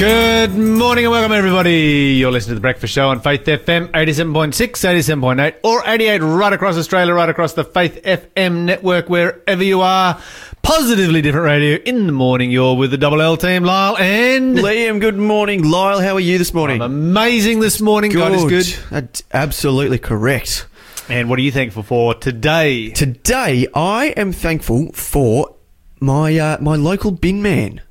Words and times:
Good 0.00 0.56
morning 0.56 1.04
and 1.04 1.12
welcome, 1.12 1.32
everybody. 1.32 2.14
You're 2.18 2.32
listening 2.32 2.52
to 2.52 2.54
The 2.54 2.62
Breakfast 2.62 2.94
Show 2.94 3.10
on 3.10 3.20
Faith 3.20 3.44
FM 3.44 3.88
87.6, 3.88 4.54
87.8, 4.54 5.56
or 5.62 5.86
88 5.86 6.20
right 6.20 6.54
across 6.54 6.78
Australia, 6.78 7.12
right 7.12 7.28
across 7.28 7.52
the 7.52 7.64
Faith 7.64 8.02
FM 8.02 8.64
network, 8.64 9.10
wherever 9.10 9.62
you 9.62 9.82
are. 9.82 10.18
Positively 10.62 11.20
different 11.20 11.44
radio 11.44 11.76
in 11.84 12.06
the 12.06 12.14
morning. 12.14 12.50
You're 12.50 12.76
with 12.76 12.92
the 12.92 12.96
Double 12.96 13.20
L 13.20 13.36
team, 13.36 13.62
Lyle, 13.64 13.94
and 13.98 14.56
Liam, 14.56 15.02
good 15.02 15.18
morning. 15.18 15.68
Lyle, 15.70 16.00
how 16.00 16.14
are 16.14 16.20
you 16.20 16.38
this 16.38 16.54
morning? 16.54 16.80
amazing 16.80 17.60
this 17.60 17.78
morning. 17.78 18.10
God 18.10 18.32
is 18.32 18.44
good. 18.44 18.82
That's 18.88 19.22
absolutely 19.34 19.98
correct. 19.98 20.66
And 21.10 21.28
what 21.28 21.38
are 21.38 21.42
you 21.42 21.52
thankful 21.52 21.82
for 21.82 22.14
today? 22.14 22.88
Today, 22.92 23.66
I 23.74 24.14
am 24.16 24.32
thankful 24.32 24.92
for 24.92 25.56
my 26.00 26.38
uh, 26.38 26.56
my 26.58 26.76
local 26.76 27.10
bin 27.10 27.42
man. 27.42 27.82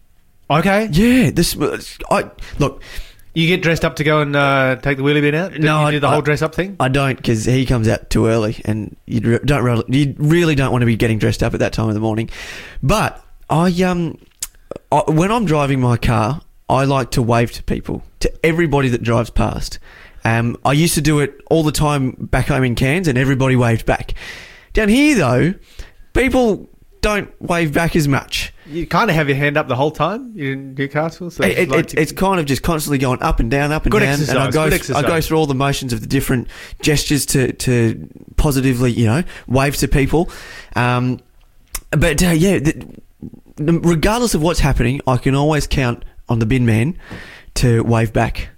Okay. 0.50 0.88
Yeah, 0.92 1.30
this 1.32 1.56
was- 1.56 1.98
I 2.10 2.30
look. 2.58 2.82
You 3.36 3.48
get 3.48 3.62
dressed 3.62 3.86
up 3.86 3.96
to 3.98 4.04
go 4.04 4.22
and 4.22 4.36
uh, 4.36 4.78
take 4.82 4.98
the 4.98 5.04
wheelie 5.04 5.22
bin 5.22 5.36
out? 5.36 5.54
No, 5.60 5.86
you 5.86 5.92
do 5.94 6.00
the 6.00 6.08
I- 6.08 6.14
whole 6.14 6.22
dress 6.22 6.42
up 6.42 6.56
thing? 6.56 6.76
I 6.80 6.90
don't 6.90 7.16
because 7.16 7.46
he 7.46 7.66
comes 7.66 7.88
out 7.88 8.10
too 8.10 8.26
early, 8.26 8.60
and 8.66 8.96
you 9.06 9.22
re- 9.22 9.40
don't 9.46 9.64
really, 9.64 9.84
you 9.88 10.16
really 10.18 10.56
don't 10.56 10.72
want 10.72 10.82
to 10.82 10.88
be 10.88 10.96
getting 10.98 11.20
dressed 11.20 11.44
up 11.44 11.54
at 11.54 11.60
that 11.60 11.72
time 11.72 11.88
of 11.88 11.94
the 11.94 12.00
morning. 12.00 12.30
But 12.82 13.24
I 13.50 13.70
um, 13.84 14.18
I, 14.92 15.04
when 15.08 15.32
I'm 15.32 15.46
driving 15.46 15.80
my 15.80 15.96
car, 15.98 16.42
I 16.68 16.86
like 16.86 17.12
to 17.12 17.22
wave 17.22 17.52
to 17.54 17.64
people, 17.64 18.04
to 18.22 18.46
everybody 18.46 18.90
that 18.90 19.04
drives 19.04 19.30
past. 19.30 19.78
Um, 20.26 20.58
I 20.66 20.74
used 20.74 20.96
to 20.96 21.02
do 21.02 21.20
it 21.20 21.40
all 21.50 21.64
the 21.64 21.72
time 21.72 22.12
back 22.20 22.48
home 22.48 22.64
in 22.64 22.74
Cairns, 22.76 23.08
and 23.08 23.18
everybody 23.18 23.56
waved 23.56 23.86
back. 23.86 24.16
Down 24.74 24.90
here, 24.90 25.16
though, 25.16 25.54
people 26.14 26.68
don't 27.02 27.30
wave 27.42 27.74
back 27.74 27.96
as 27.96 28.08
much. 28.08 28.54
You 28.66 28.86
kind 28.86 29.10
of 29.10 29.16
have 29.16 29.28
your 29.28 29.38
hand 29.38 29.58
up 29.58 29.68
the 29.68 29.76
whole 29.76 29.92
time 29.92 30.32
you 30.36 30.52
in 30.52 30.74
Newcastle. 30.76 31.32
So 31.32 31.44
It, 31.44 31.52
it's 31.52 31.60
it, 31.60 31.70
like 31.70 31.94
it, 31.94 32.00
it's 32.00 32.12
kind 32.12 32.40
of 32.40 32.46
just 32.46 32.62
constantly 32.62 32.98
going 32.98 33.22
up 33.22 33.40
and 33.40 33.50
down, 33.50 33.72
up 33.72 33.84
and 33.84 33.92
Good 33.92 34.00
down, 34.02 34.10
exercise, 34.10 34.30
and 34.30 34.40
I 34.40 34.52
go, 34.52 34.96
I 34.96 35.02
go 35.02 35.22
through 35.22 35.38
all 35.38 35.46
the 35.48 35.56
motions 35.56 35.94
of 35.94 36.02
the 36.02 36.08
different 36.08 36.48
gestures 36.82 37.26
to 37.28 37.54
to 37.54 38.08
positively, 38.38 38.92
you 38.92 39.06
know, 39.06 39.24
wave 39.48 39.76
to 39.78 39.88
people. 39.88 40.30
Um, 40.76 41.20
but 41.92 42.22
uh, 42.22 42.28
yeah, 42.30 42.60
the, 42.60 42.96
regardless 43.58 44.36
of 44.36 44.42
what's 44.42 44.60
happening, 44.60 45.02
I 45.08 45.18
can 45.18 45.36
always 45.36 45.66
count 45.68 46.06
on 46.28 46.40
the 46.40 46.46
bin 46.46 46.66
man 46.66 46.98
to 47.56 47.84
wave 47.84 48.14
back, 48.14 48.50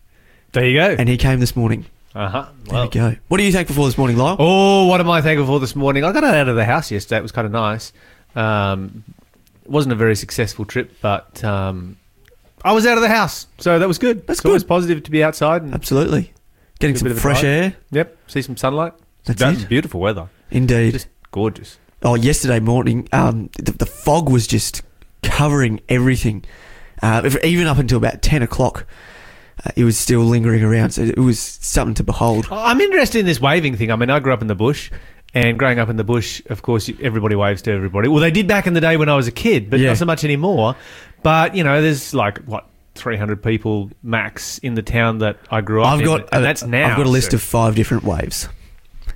there 0.52 0.66
you 0.66 0.78
go. 0.78 0.96
and 1.00 1.08
he 1.08 1.18
came 1.18 1.40
this 1.40 1.56
morning. 1.56 1.86
Uh 2.14 2.28
huh. 2.28 2.46
There 2.66 2.82
we 2.84 2.90
go. 2.90 3.16
What 3.30 3.40
are 3.40 3.44
you 3.44 3.54
thankful 3.54 3.76
for 3.78 3.86
this 3.86 3.98
morning, 3.98 4.18
Lyle? 4.18 4.36
Oh, 4.38 4.88
what 4.88 5.00
am 5.00 5.10
I 5.10 5.22
thankful 5.22 5.48
for 5.48 5.60
this 5.62 5.78
morning? 5.78 6.04
I 6.04 6.12
got 6.12 6.26
out 6.26 6.50
of 6.50 6.58
the 6.58 6.66
house 6.66 6.92
yesterday. 6.92 7.20
It 7.20 7.22
was 7.22 7.32
kind 7.32 7.46
of 7.46 7.54
nice. 7.54 7.94
Um, 8.36 9.04
it 9.64 9.70
wasn't 9.70 9.94
a 9.94 9.96
very 9.96 10.16
successful 10.16 10.66
trip, 10.66 10.94
but 11.02 11.44
um, 11.44 11.98
I 12.64 12.72
was 12.74 12.86
out 12.86 12.98
of 12.98 13.02
the 13.02 13.10
house, 13.10 13.48
so 13.58 13.80
that 13.80 13.88
was 13.88 13.98
good. 13.98 14.26
That's 14.28 14.40
it's 14.40 14.46
always 14.46 14.64
good. 14.64 14.70
positive 14.70 15.04
to 15.04 15.12
be 15.12 15.24
outside 15.24 15.62
and 15.62 15.74
Absolutely, 15.74 16.32
getting 16.80 16.96
some 16.96 17.08
bit 17.08 17.16
of 17.18 17.22
fresh 17.22 17.44
air. 17.44 17.76
yep, 17.92 18.18
see 18.28 18.42
some 18.42 18.58
sunlight. 18.58 18.94
That's 19.26 19.40
That's 19.40 19.64
it. 19.64 19.70
beautiful 19.70 20.00
weather. 20.00 20.30
Indeed. 20.50 20.92
Just 20.94 21.08
gorgeous. 21.32 21.78
Oh, 22.04 22.16
yesterday 22.16 22.60
morning, 22.60 23.08
um, 23.12 23.50
the, 23.60 23.72
the 23.74 23.86
fog 23.86 24.30
was 24.30 24.48
just 24.48 24.82
covering 25.22 25.80
everything. 25.88 26.44
Uh, 27.02 27.22
if- 27.24 27.44
even 27.44 27.68
up 27.68 27.78
until 27.78 27.98
about 28.00 28.24
10 28.24 28.42
o'clock, 28.42 28.88
uh, 29.64 29.70
it 29.76 29.84
was 29.84 29.98
still 30.00 30.22
lingering 30.22 30.64
around. 30.64 30.90
So 30.92 31.04
it 31.04 31.20
was 31.20 31.40
something 31.40 31.94
to 31.96 32.04
behold. 32.04 32.48
I'm 32.50 32.82
interested 32.82 33.20
in 33.20 33.28
this 33.28 33.40
waving 33.40 33.78
thing. 33.78 33.92
I 33.92 33.96
mean, 33.96 34.10
I 34.10 34.20
grew 34.20 34.34
up 34.34 34.42
in 34.42 34.48
the 34.48 34.56
bush, 34.56 34.90
and 35.34 35.58
growing 35.58 35.80
up 35.80 35.90
in 35.90 35.96
the 35.96 36.04
bush, 36.04 36.42
of 36.50 36.62
course, 36.62 36.90
everybody 37.02 37.36
waves 37.36 37.62
to 37.64 37.72
everybody. 37.72 38.08
Well, 38.10 38.20
they 38.22 38.32
did 38.32 38.48
back 38.48 38.68
in 38.68 38.74
the 38.74 38.82
day 38.82 38.98
when 38.98 39.10
I 39.10 39.16
was 39.16 39.28
a 39.28 39.32
kid, 39.32 39.70
but 39.70 39.80
Yeah. 39.80 39.90
not 39.90 39.98
so 39.98 40.06
much 40.06 40.24
anymore. 40.24 40.76
But 41.24 41.56
you 41.56 41.64
know, 41.64 41.82
there's 41.82 42.14
like 42.14 42.40
what 42.40 42.68
300 42.96 43.42
people 43.42 43.90
max 44.04 44.58
in 44.60 44.74
the 44.74 44.82
town 44.82 45.20
that 45.20 45.38
I 45.50 45.62
grew 45.62 45.82
up 45.84 45.88
I've 45.94 46.00
in, 46.00 46.06
got, 46.06 46.20
and 46.22 46.30
uh, 46.34 46.40
that's 46.42 46.64
now. 46.64 46.90
I've 46.92 46.98
got 46.98 47.06
a 47.06 47.10
list 47.10 47.32
so- 47.32 47.36
of 47.36 47.42
five 47.42 47.76
different 47.76 48.04
waves 48.04 48.50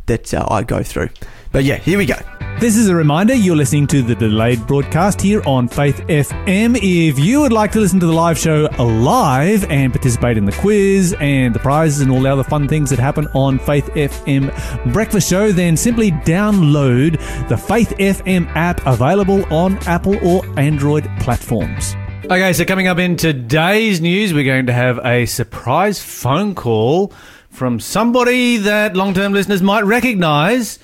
that 0.06 0.34
uh, 0.34 0.46
I 0.50 0.64
go 0.64 0.84
through. 0.84 1.10
But 1.56 1.64
yeah, 1.64 1.78
here 1.78 1.98
we 1.98 2.06
go. 2.06 2.18
This 2.60 2.76
is 2.76 2.90
a 2.90 2.96
reminder 2.96 3.34
you're 3.34 3.56
listening 3.56 3.88
to 3.88 4.02
the 4.02 4.14
delayed 4.14 4.68
broadcast 4.68 5.22
here 5.22 5.42
on 5.48 5.70
Faith 5.70 6.02
FM. 6.08 6.78
If 6.82 7.18
you 7.18 7.40
would 7.40 7.54
like 7.54 7.72
to 7.72 7.80
listen 7.80 7.98
to 8.02 8.06
the 8.06 8.12
live 8.12 8.38
show 8.38 8.68
live 8.78 9.64
and 9.72 9.94
participate 9.94 10.38
in 10.38 10.44
the 10.44 10.52
quiz 10.52 11.16
and 11.22 11.56
the 11.56 11.60
prizes 11.60 12.02
and 12.02 12.12
all 12.12 12.20
the 12.20 12.30
other 12.30 12.44
fun 12.44 12.68
things 12.68 12.90
that 12.90 13.00
happen 13.00 13.28
on 13.28 13.58
Faith 13.58 13.86
FM 13.94 14.52
Breakfast 14.92 15.30
Show, 15.30 15.54
then 15.54 15.78
simply 15.78 16.12
download 16.12 17.14
the 17.48 17.56
Faith 17.56 17.94
FM 18.00 18.54
app 18.54 18.86
available 18.86 19.46
on 19.46 19.78
Apple 19.88 20.18
or 20.28 20.44
Android 20.60 21.10
platforms. 21.22 21.96
Okay, 22.26 22.52
so 22.52 22.66
coming 22.66 22.88
up 22.88 22.98
in 22.98 23.16
today's 23.16 24.02
news, 24.02 24.34
we're 24.34 24.44
going 24.44 24.66
to 24.66 24.74
have 24.74 25.00
a 25.06 25.26
surprise 25.26 26.04
phone 26.04 26.54
call 26.54 27.14
from 27.50 27.80
somebody 27.80 28.58
that 28.58 28.98
long-term 28.98 29.32
listeners 29.32 29.62
might 29.62 29.86
recognise. 29.86 30.80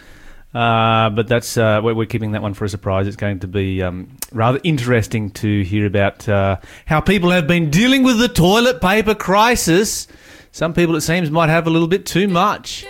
Uh, 0.53 1.09
but 1.09 1.28
that's 1.28 1.56
uh, 1.56 1.79
we're, 1.81 2.06
keeping 2.06 2.34
that 2.34 2.41
one 2.41 2.53
for 2.53 2.66
a 2.66 2.69
surprise. 2.69 3.07
It's 3.07 3.16
going 3.16 3.39
to 3.39 3.47
be 3.47 3.81
um, 3.81 4.17
rather 4.34 4.59
interesting 4.63 5.31
to 5.31 5.63
hear 5.63 5.85
about 5.85 6.28
uh, 6.28 6.57
how 6.85 7.00
people 7.00 7.31
have 7.31 7.47
been 7.47 7.69
dealing 7.69 8.03
with 8.03 8.19
the 8.19 8.28
toilet 8.28 8.81
paper 8.81 9.16
crisis. 9.16 10.07
Some 10.51 10.73
people, 10.73 10.95
it 10.97 11.01
seems, 11.01 11.31
might 11.31 11.47
have 11.50 11.67
a 11.67 11.69
little 11.69 11.88
bit 11.88 12.06
too 12.06 12.28
much. 12.28 12.85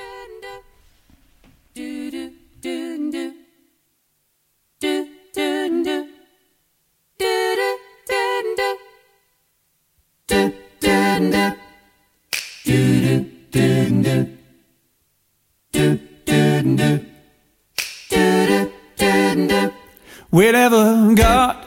Wherever 20.31 21.13
God 21.13 21.57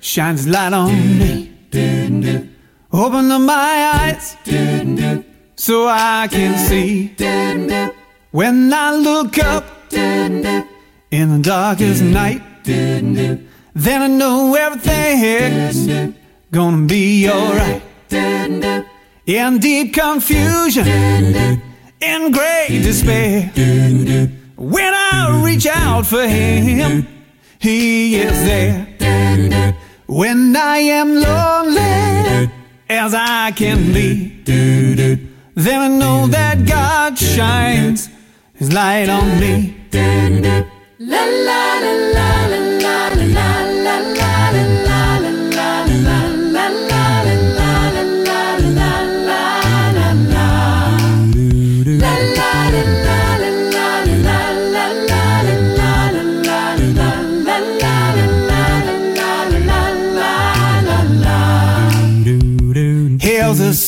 shines 0.00 0.48
light 0.48 0.72
on 0.72 0.94
me, 1.18 1.52
open 2.90 3.30
up 3.30 3.42
my 3.42 3.92
eyes 4.00 4.34
so 5.56 5.86
I 5.86 6.26
can 6.30 6.56
see. 6.56 7.14
When 8.30 8.72
I 8.72 8.96
look 8.96 9.36
up 9.38 9.92
in 9.92 10.42
the 11.10 11.40
darkest 11.42 12.02
night, 12.02 12.40
then 12.64 14.02
I 14.02 14.06
know 14.06 14.54
everything's 14.54 16.14
gonna 16.50 16.86
be 16.86 17.28
alright. 17.28 17.82
In 19.26 19.58
deep 19.58 19.92
confusion, 19.92 20.86
in 22.00 22.30
great 22.32 22.80
despair. 22.82 23.50
When 24.56 24.94
I 24.94 25.42
reach 25.44 25.66
out 25.66 26.06
for 26.06 26.26
him, 26.26 27.06
he 27.60 28.16
is 28.16 28.32
there. 28.44 28.86
When 30.06 30.56
I 30.56 30.78
am 30.78 31.14
lonely 31.14 32.50
as 32.88 33.14
I 33.14 33.52
can 33.54 33.92
be, 33.92 34.42
then 34.44 35.80
I 35.80 35.88
know 35.88 36.26
that 36.28 36.66
God 36.66 37.18
shines 37.18 38.08
his 38.54 38.72
light 38.72 39.08
on 39.08 39.38
me. 39.38 39.76
Heals 39.90 41.26
the 43.84 44.29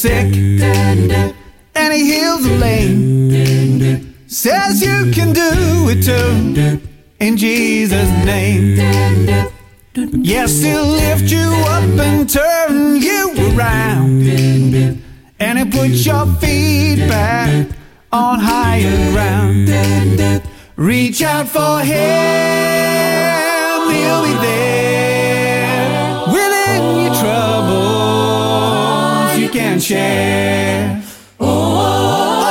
sick 0.02 0.34
and 1.76 1.94
he 1.94 2.12
heals 2.12 2.42
the 2.42 2.56
lame. 2.58 4.14
Says 4.26 4.82
you 4.82 5.12
can 5.12 5.32
do 5.32 5.52
it 5.92 6.02
too 6.02 6.80
in 7.20 7.36
Jesus' 7.36 8.10
name. 8.24 8.78
Yes, 10.24 10.60
he'll 10.60 10.86
lift 10.86 11.30
you 11.30 11.48
up 11.76 11.84
and 12.00 12.28
turn 12.28 12.96
you 12.96 13.32
around. 13.54 14.26
And 15.38 15.58
he'll 15.58 15.70
put 15.70 15.90
your 15.90 16.26
feet 16.40 17.08
back 17.08 17.68
on 18.10 18.40
higher 18.40 19.12
ground. 19.12 20.42
Reach 20.74 21.22
out 21.22 21.46
for 21.46 21.78
him, 21.78 21.92
he'll 23.92 24.24
be 24.24 24.34
there. 24.46 24.91
Can 29.72 29.80
share. 29.80 31.02
Oh, 31.40 32.44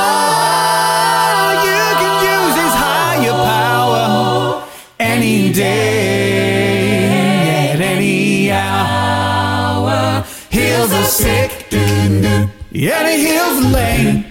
you 1.68 1.84
can 2.00 2.14
use 2.34 2.74
higher 2.74 3.38
power 3.52 4.66
any 4.98 5.52
day, 5.52 6.50
at 7.74 7.80
any 7.80 8.50
hour. 8.50 10.24
Heals 10.50 10.90
the 10.90 11.04
sick. 11.04 11.50
And 11.72 13.06
he 13.08 13.16
heals 13.28 13.56
the 13.62 13.68
lame. 13.68 14.24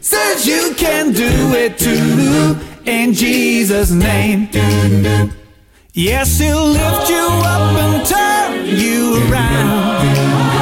Says 0.00 0.44
you 0.44 0.74
can 0.76 1.12
do 1.12 1.54
it 1.54 1.78
too. 1.78 2.56
In 2.84 3.12
Jesus' 3.12 3.92
name. 3.92 4.48
Yes, 5.92 6.38
he'll 6.38 6.66
lift 6.66 7.08
you 7.08 7.28
up 7.54 7.76
and 7.84 8.04
turn 8.04 8.66
you 8.76 9.30
around. 9.30 10.55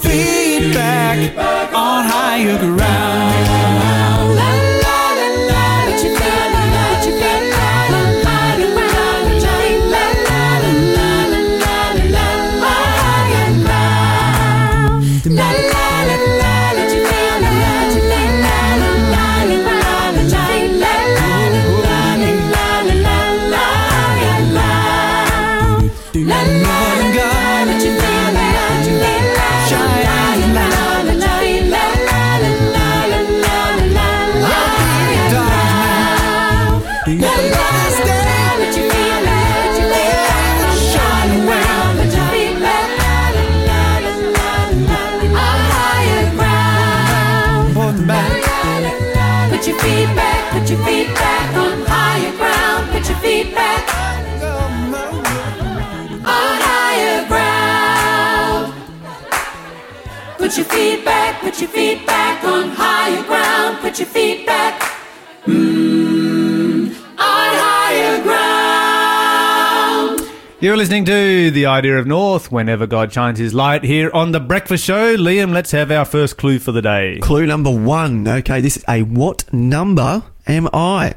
Feet 0.00 0.74
back 0.74 1.36
on 1.74 2.04
higher 2.04 2.58
ground. 2.58 3.29
Feet 60.80 61.04
back, 61.04 61.42
put 61.42 61.60
your 61.60 61.68
feet 61.68 62.06
back 62.06 62.42
on 62.42 62.70
higher 62.70 63.22
ground. 63.24 63.76
Put 63.80 63.98
your 63.98 64.08
feet 64.08 64.46
back 64.46 64.80
mm, 65.44 66.88
on 67.18 67.18
higher 67.18 68.22
ground. 68.22 70.22
You're 70.58 70.78
listening 70.78 71.04
to 71.04 71.50
The 71.50 71.66
Idea 71.66 71.98
of 71.98 72.06
North, 72.06 72.50
whenever 72.50 72.86
God 72.86 73.12
shines 73.12 73.38
his 73.38 73.52
light 73.52 73.84
here 73.84 74.10
on 74.14 74.32
The 74.32 74.40
Breakfast 74.40 74.82
Show. 74.84 75.18
Liam, 75.18 75.52
let's 75.52 75.72
have 75.72 75.90
our 75.90 76.06
first 76.06 76.38
clue 76.38 76.58
for 76.58 76.72
the 76.72 76.80
day. 76.80 77.18
Clue 77.20 77.44
number 77.44 77.70
one. 77.70 78.26
Okay, 78.26 78.62
this 78.62 78.78
is 78.78 78.84
a 78.88 79.02
what 79.02 79.52
number 79.52 80.22
am 80.46 80.66
I? 80.72 81.16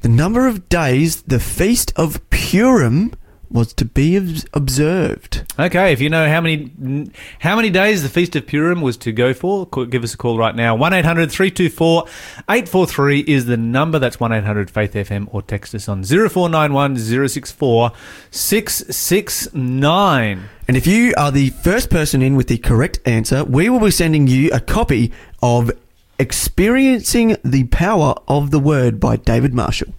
The 0.00 0.08
number 0.08 0.48
of 0.48 0.68
days 0.68 1.22
the 1.22 1.38
Feast 1.38 1.92
of 1.94 2.28
Purim 2.30 3.12
was 3.50 3.72
to 3.74 3.84
be 3.84 4.16
observed. 4.52 5.44
Okay, 5.58 5.92
if 5.92 6.00
you 6.00 6.08
know 6.08 6.28
how 6.28 6.40
many 6.40 7.10
how 7.40 7.56
many 7.56 7.70
days 7.70 8.02
the 8.02 8.08
Feast 8.08 8.36
of 8.36 8.46
Purim 8.46 8.80
was 8.80 8.96
to 8.98 9.10
go 9.12 9.34
for, 9.34 9.66
give 9.66 10.04
us 10.04 10.14
a 10.14 10.16
call 10.16 10.38
right 10.38 10.54
now. 10.54 10.76
1-800-324-843 10.76 13.24
is 13.26 13.46
the 13.46 13.56
number. 13.56 13.98
That's 13.98 14.18
1-800-FAITH-FM 14.18 15.26
or 15.32 15.42
text 15.42 15.74
us 15.74 15.88
on 15.88 16.04
0491 16.04 16.96
064 16.96 17.90
669. 18.30 20.48
And 20.66 20.76
if 20.76 20.86
you 20.86 21.14
are 21.16 21.32
the 21.32 21.50
first 21.50 21.90
person 21.90 22.22
in 22.22 22.36
with 22.36 22.48
the 22.48 22.58
correct 22.58 23.00
answer, 23.06 23.44
we 23.44 23.70
will 23.70 23.80
be 23.80 23.90
sending 23.90 24.26
you 24.26 24.50
a 24.52 24.60
copy 24.60 25.10
of 25.42 25.70
Experiencing 26.18 27.36
the 27.44 27.64
Power 27.64 28.14
of 28.26 28.50
the 28.50 28.58
Word 28.58 28.98
by 28.98 29.16
David 29.16 29.52
Marshall. 29.54 29.92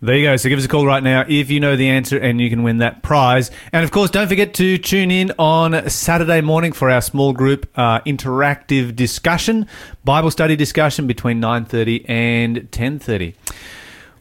There 0.00 0.16
you 0.16 0.26
go. 0.26 0.36
So 0.36 0.48
give 0.48 0.60
us 0.60 0.64
a 0.64 0.68
call 0.68 0.86
right 0.86 1.02
now 1.02 1.24
if 1.28 1.50
you 1.50 1.58
know 1.58 1.74
the 1.74 1.88
answer 1.88 2.16
and 2.18 2.40
you 2.40 2.48
can 2.50 2.62
win 2.62 2.78
that 2.78 3.02
prize. 3.02 3.50
And 3.72 3.82
of 3.82 3.90
course, 3.90 4.10
don't 4.10 4.28
forget 4.28 4.54
to 4.54 4.78
tune 4.78 5.10
in 5.10 5.32
on 5.40 5.90
Saturday 5.90 6.40
morning 6.40 6.70
for 6.70 6.88
our 6.88 7.00
small 7.00 7.32
group 7.32 7.68
uh, 7.74 7.98
interactive 8.02 8.94
discussion, 8.94 9.66
Bible 10.04 10.30
study 10.30 10.54
discussion 10.54 11.08
between 11.08 11.40
9.30 11.40 12.08
and 12.08 12.70
10.30. 12.70 13.34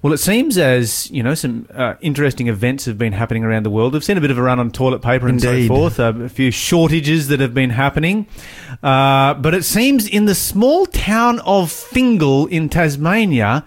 Well, 0.02 0.14
it 0.14 0.18
seems 0.20 0.58
as, 0.58 1.12
you 1.12 1.22
know, 1.22 1.36
some 1.36 1.68
uh, 1.74 1.96
interesting 2.02 2.48
events 2.48 2.86
have 2.86 2.98
been 2.98 3.14
happening 3.14 3.44
around 3.44 3.64
the 3.64 3.70
world. 3.70 3.94
We've 3.94 4.04
seen 4.04 4.18
a 4.18 4.22
bit 4.22 4.32
of 4.32 4.38
a 4.38 4.42
run 4.44 4.60
on 4.60 4.72
toilet 4.72 5.02
paper 5.02 5.28
and 5.28 5.44
Indeed. 5.44 5.68
so 5.68 5.76
forth, 5.76 6.00
uh, 6.00 6.14
a 6.24 6.30
few 6.30 6.50
shortages 6.50 7.28
that 7.28 7.40
have 7.40 7.54
been 7.54 7.72
happening. 7.72 8.28
Uh, 8.82 9.34
but 9.36 9.54
it 9.54 9.64
seems 9.64 10.08
in 10.08 10.26
the 10.26 10.36
small 10.36 10.86
town 10.86 11.40
of 11.40 11.72
Fingal 11.72 12.48
in 12.48 12.70
Tasmania, 12.70 13.66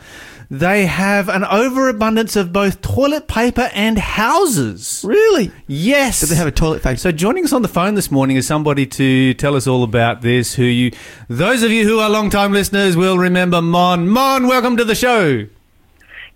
they 0.51 0.87
have 0.87 1.29
an 1.29 1.45
overabundance 1.45 2.35
of 2.35 2.53
both 2.53 2.83
toilet 2.83 3.29
paper 3.29 3.71
and 3.73 3.97
houses. 3.97 5.05
Really? 5.07 5.53
Yes. 5.69 6.21
Did 6.21 6.31
they 6.31 6.35
have 6.35 6.49
a 6.49 6.53
toilet 6.53 6.83
factory? 6.83 6.99
So 6.99 7.13
joining 7.13 7.45
us 7.45 7.53
on 7.53 7.63
the 7.63 7.69
phone 7.69 7.95
this 7.95 8.11
morning 8.11 8.37
is 8.37 8.49
somebody 8.49 8.85
to 8.87 9.33
tell 9.35 9.55
us 9.55 9.69
all 9.69 9.85
about 9.85 10.23
this. 10.23 10.55
Who 10.55 10.65
you, 10.65 10.91
those 11.29 11.63
of 11.63 11.71
you 11.71 11.85
who 11.85 12.01
are 12.01 12.11
long-time 12.11 12.53
listeners 12.53 12.97
will 12.97 13.17
remember 13.17 13.63
Mon. 13.63 14.09
Mon, 14.09 14.49
welcome 14.49 14.77
to 14.77 14.85
the 14.85 14.97
show. 14.97 15.47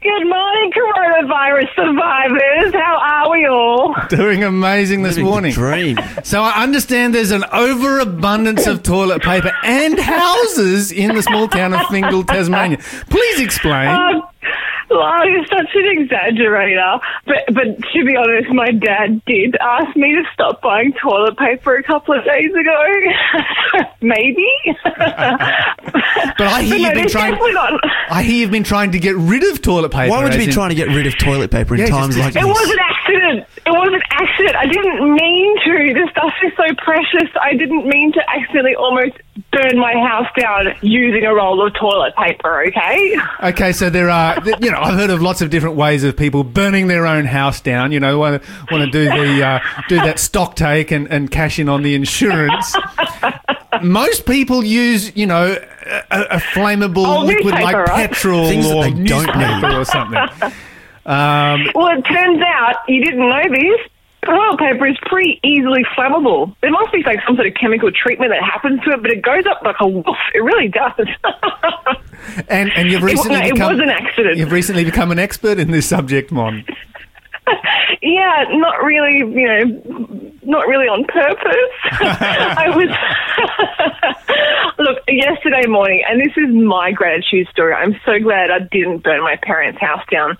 Good 0.04 0.28
morning, 0.28 0.70
coronavirus 0.70 1.74
survivors. 1.74 2.74
How 2.74 2.98
are 3.00 3.30
we 3.30 3.46
all? 3.46 3.94
Doing 4.10 4.44
amazing 4.44 5.02
this 5.02 5.12
Living 5.16 5.24
the 5.24 5.30
morning. 5.30 5.52
Dream. 5.52 5.98
So 6.24 6.42
I 6.42 6.62
understand 6.62 7.14
there's 7.14 7.30
an 7.30 7.44
overabundance 7.52 8.66
of 8.66 8.82
toilet 8.82 9.22
paper 9.22 9.52
and 9.62 9.98
houses 9.98 10.92
in 10.92 11.14
the 11.14 11.22
small 11.22 11.48
town 11.48 11.72
of 11.72 11.86
Fingal, 11.88 12.22
Tasmania. 12.24 12.78
Please 13.08 13.40
explain. 13.40 13.88
Um, 13.88 14.22
Lyle 14.94 15.42
is 15.42 15.48
such 15.48 15.70
an 15.74 16.06
exaggerator, 16.06 17.00
but 17.26 17.44
but 17.52 17.64
to 17.92 18.04
be 18.04 18.16
honest, 18.16 18.48
my 18.52 18.70
dad 18.70 19.22
did 19.26 19.56
ask 19.60 19.94
me 19.96 20.14
to 20.14 20.22
stop 20.32 20.62
buying 20.62 20.92
toilet 21.02 21.36
paper 21.36 21.76
a 21.76 21.82
couple 21.82 22.16
of 22.18 22.24
days 22.24 22.50
ago. 22.50 23.84
Maybe, 24.00 24.46
but 24.84 26.46
I 26.46 26.62
hear 26.62 26.78
no, 26.78 26.84
you've 26.84 26.94
been 26.94 27.08
trying- 27.08 27.34
not. 27.54 27.72
I 28.10 28.22
hear 28.22 28.36
you've 28.36 28.50
been 28.50 28.64
trying 28.64 28.92
to 28.92 28.98
get 28.98 29.16
rid 29.16 29.42
of 29.44 29.62
toilet 29.62 29.90
paper. 29.92 30.10
Why 30.10 30.22
would 30.24 30.32
you 30.34 30.38
be 30.40 30.44
in- 30.46 30.50
trying 30.50 30.70
to 30.70 30.74
get 30.74 30.88
rid 30.88 31.06
of 31.06 31.16
toilet 31.18 31.50
paper 31.50 31.74
in 31.74 31.80
Yeah, 31.80 31.86
times 31.88 32.14
just- 32.16 32.24
like 32.24 32.36
It 32.36 32.40
this? 32.40 32.44
It 32.44 32.48
was 32.48 32.70
an 32.70 32.78
accident. 32.80 33.46
It 33.66 33.70
was 33.70 33.88
an 33.92 34.02
accident. 34.10 34.56
I 34.56 34.66
didn't 34.66 35.00
mean 35.14 35.56
to. 35.64 35.94
The 35.94 36.08
stuff 36.10 36.32
is 36.44 36.52
so 36.56 36.74
precious. 36.84 37.30
I 37.40 37.54
didn't 37.54 37.86
mean 37.86 38.12
to 38.12 38.20
accidentally 38.30 38.74
almost 38.74 39.16
burn 39.54 39.78
my 39.78 39.92
house 39.94 40.26
down 40.38 40.74
using 40.82 41.24
a 41.24 41.34
roll 41.34 41.64
of 41.66 41.72
toilet 41.74 42.14
paper. 42.16 42.64
Okay. 42.66 43.16
Okay, 43.42 43.72
so 43.72 43.90
there 43.90 44.10
are, 44.10 44.36
you 44.60 44.70
know, 44.70 44.78
I've 44.80 44.94
heard 44.94 45.10
of 45.10 45.22
lots 45.22 45.40
of 45.40 45.50
different 45.50 45.76
ways 45.76 46.04
of 46.04 46.16
people 46.16 46.44
burning 46.44 46.86
their 46.88 47.06
own 47.06 47.24
house 47.24 47.60
down. 47.60 47.92
You 47.92 48.00
know, 48.00 48.18
want 48.18 48.42
to 48.42 48.48
want 48.70 48.84
to 48.84 48.90
do 48.90 49.04
the 49.04 49.44
uh, 49.46 49.60
do 49.88 49.96
that 49.96 50.18
stock 50.18 50.56
take 50.56 50.90
and, 50.90 51.06
and 51.10 51.30
cash 51.30 51.58
in 51.58 51.68
on 51.68 51.82
the 51.82 51.94
insurance. 51.94 52.74
Most 53.82 54.24
people 54.26 54.62
use, 54.64 55.14
you 55.16 55.26
know, 55.26 55.56
a, 56.10 56.20
a 56.30 56.36
flammable 56.38 57.04
Oh, 57.06 57.24
liquid 57.24 57.46
like 57.54 57.60
newspaper, 57.76 57.82
right? 57.84 58.10
petrol 58.10 58.48
Things 58.48 58.66
or 58.70 58.84
they 58.84 58.90
don't 58.90 59.02
newspaper 59.04 59.68
need. 59.68 59.74
or 59.76 59.84
something. 59.84 60.18
Um, 61.06 61.66
Well, 61.74 61.98
it 61.98 62.02
turns 62.02 62.40
out 62.46 62.76
you 62.88 63.04
didn't 63.04 63.18
know 63.28 63.42
this. 63.50 63.80
Toilet 64.24 64.58
paper 64.58 64.86
is 64.86 64.96
pretty 65.06 65.40
easily 65.44 65.84
flammable. 65.96 66.54
There 66.60 66.70
must 66.70 66.92
be 66.92 67.02
like 67.04 67.18
some 67.26 67.36
sort 67.36 67.46
of 67.46 67.54
chemical 67.54 67.90
treatment 67.92 68.30
that 68.30 68.42
happens 68.42 68.80
to 68.84 68.90
it, 68.92 69.02
but 69.02 69.10
it 69.10 69.22
goes 69.22 69.44
up 69.46 69.62
like 69.62 69.76
a 69.80 69.86
wolf. 69.86 70.16
It 70.34 70.40
really 70.40 70.68
does. 70.68 71.06
and 72.48 72.70
and 72.74 72.90
you've 72.90 73.02
It 73.02 73.06
recently 73.06 73.40
no, 73.40 73.46
it 73.46 73.52
become 73.52 73.72
was 73.72 73.82
an 73.82 73.90
accident. 73.90 74.36
You've 74.36 74.52
recently 74.52 74.84
become 74.84 75.10
an 75.10 75.18
expert 75.18 75.58
in 75.58 75.70
this 75.70 75.88
subject, 75.88 76.32
Mon. 76.32 76.64
yeah, 78.02 78.44
not 78.50 78.82
really, 78.82 79.18
you 79.18 79.46
know, 79.46 79.64
not 80.42 80.66
really 80.66 80.86
on 80.86 81.04
purpose. 81.04 81.74
I 82.00 82.70
was. 82.74 82.88
Look, 84.78 84.98
yesterday 85.08 85.66
morning, 85.66 86.02
and 86.08 86.20
this 86.20 86.36
is 86.36 86.54
my 86.54 86.92
gratitude 86.92 87.48
story. 87.48 87.74
I'm 87.74 87.94
so 88.04 88.18
glad 88.18 88.50
I 88.50 88.60
didn't 88.60 89.02
burn 89.02 89.22
my 89.22 89.36
parents' 89.42 89.80
house 89.80 90.02
down. 90.10 90.38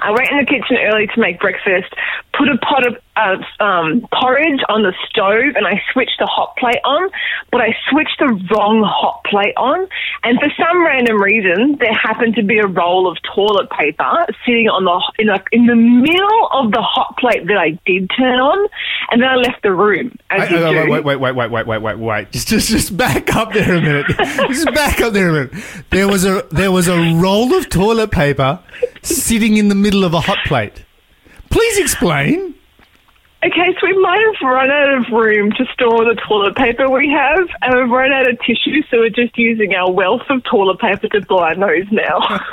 I 0.00 0.10
went 0.12 0.30
in 0.30 0.38
the 0.38 0.44
kitchen 0.44 0.76
early 0.86 1.08
to 1.08 1.20
make 1.20 1.40
breakfast, 1.40 1.92
put 2.32 2.48
a 2.48 2.58
pot 2.58 2.86
of 2.86 2.96
uh, 3.16 3.64
um, 3.64 4.06
porridge 4.12 4.60
on 4.68 4.82
the 4.82 4.94
stove, 5.08 5.56
and 5.56 5.66
I 5.66 5.82
switched 5.92 6.18
the 6.18 6.26
hot 6.26 6.56
plate 6.56 6.80
on, 6.84 7.10
but 7.50 7.60
I 7.60 7.74
switched 7.90 8.18
the 8.18 8.32
wrong 8.50 8.82
hot 8.86 9.24
plate 9.24 9.54
on. 9.56 9.88
And 10.22 10.38
for 10.38 10.48
some 10.56 10.84
random 10.84 11.20
reason, 11.20 11.76
there 11.78 11.92
happened 11.92 12.36
to 12.36 12.42
be 12.42 12.58
a 12.58 12.66
roll 12.66 13.10
of 13.10 13.18
toilet 13.34 13.68
paper 13.70 14.26
sitting 14.46 14.68
on 14.68 14.84
the 14.84 15.22
in, 15.22 15.28
like 15.28 15.46
in 15.52 15.66
the 15.66 15.76
middle 15.76 16.48
of 16.52 16.72
the 16.72 16.82
hot 16.82 17.16
plate 17.18 17.46
that 17.46 17.58
I 17.58 17.78
did 17.84 18.10
turn 18.16 18.38
on, 18.40 18.68
and 19.10 19.20
then 19.20 19.28
I 19.28 19.36
left 19.36 19.62
the 19.62 19.72
room. 19.72 20.16
As 20.30 20.40
Wait, 20.40 20.50
you 20.50 20.64
wait, 20.64 20.84
do. 20.84 20.90
wait, 20.90 21.04
wait, 21.04 21.16
wait, 21.20 21.34
wait, 21.34 21.50
wait, 21.50 21.66
wait, 21.66 21.82
wait, 21.82 21.98
wait. 21.98 22.32
Just, 22.32 22.48
just, 22.48 22.68
just 22.68 22.96
back 22.96 23.34
up 23.34 23.52
there 23.52 23.74
a 23.74 23.80
minute. 23.80 24.06
just 24.48 24.66
back 24.74 25.00
up 25.00 25.12
there 25.12 25.28
a 25.28 25.32
minute. 25.32 25.64
There 25.90 26.08
was 26.08 26.24
a, 26.24 26.46
there 26.50 26.72
was 26.72 26.88
a 26.88 27.14
roll 27.14 27.54
of 27.54 27.68
toilet 27.68 28.10
paper 28.10 28.60
sitting 29.02 29.56
in 29.56 29.68
the 29.68 29.74
middle 29.74 30.04
of 30.04 30.14
a 30.14 30.20
hot 30.20 30.38
plate. 30.46 30.84
Please 31.50 31.78
explain. 31.78 32.54
Okay, 33.42 33.74
so 33.80 33.86
we 33.86 33.96
might 34.02 34.20
have 34.20 34.48
run 34.50 34.70
out 34.70 34.94
of 34.98 35.06
room 35.12 35.50
to 35.52 35.64
store 35.72 36.04
the 36.04 36.14
toilet 36.28 36.54
paper 36.56 36.90
we 36.90 37.08
have, 37.08 37.48
and 37.62 37.74
we've 37.74 37.88
run 37.90 38.12
out 38.12 38.28
of 38.28 38.38
tissue, 38.40 38.82
so 38.90 38.98
we're 38.98 39.08
just 39.08 39.32
using 39.38 39.72
our 39.72 39.90
wealth 39.90 40.20
of 40.28 40.44
toilet 40.44 40.78
paper 40.78 41.08
to 41.08 41.24
blow 41.24 41.38
our 41.38 41.54
nose 41.54 41.86
now. 41.90 42.20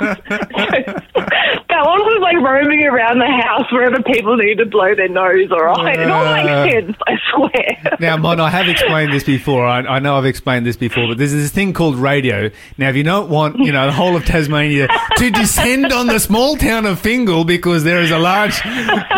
that 1.68 1.84
one 1.84 2.00
was 2.00 2.20
like 2.22 2.36
roaming 2.36 2.84
around 2.84 3.18
the 3.18 3.26
house 3.26 3.70
wherever 3.70 4.02
people 4.02 4.36
need 4.38 4.56
to 4.56 4.64
blow 4.64 4.94
their 4.94 5.10
nose, 5.10 5.52
all 5.52 5.62
right? 5.62 6.00
It 6.00 6.10
all 6.10 6.24
makes 6.24 6.72
sense, 6.72 6.96
I 7.06 7.12
swear. 7.32 7.98
Now, 8.00 8.16
Mon, 8.16 8.38
I 8.38 8.48
have 8.48 8.68
explained 8.68 9.12
this 9.12 9.24
before. 9.24 9.66
I, 9.66 9.80
I 9.80 9.98
know 9.98 10.16
I've 10.16 10.24
explained 10.24 10.64
this 10.64 10.76
before, 10.76 11.08
but 11.08 11.18
there's 11.18 11.32
this 11.32 11.50
thing 11.50 11.72
called 11.72 11.96
radio. 11.96 12.50
Now, 12.76 12.90
if 12.90 12.96
you 12.96 13.02
don't 13.02 13.28
want, 13.28 13.58
you 13.58 13.72
know, 13.72 13.86
the 13.86 13.92
whole 13.92 14.14
of 14.14 14.24
Tasmania 14.24 14.88
to 15.16 15.30
descend 15.30 15.92
on 15.92 16.06
the 16.06 16.20
small 16.20 16.56
town 16.56 16.86
of 16.86 17.00
Fingal 17.00 17.44
because 17.44 17.82
there 17.82 18.00
is 18.00 18.12
a 18.12 18.18
large 18.18 18.54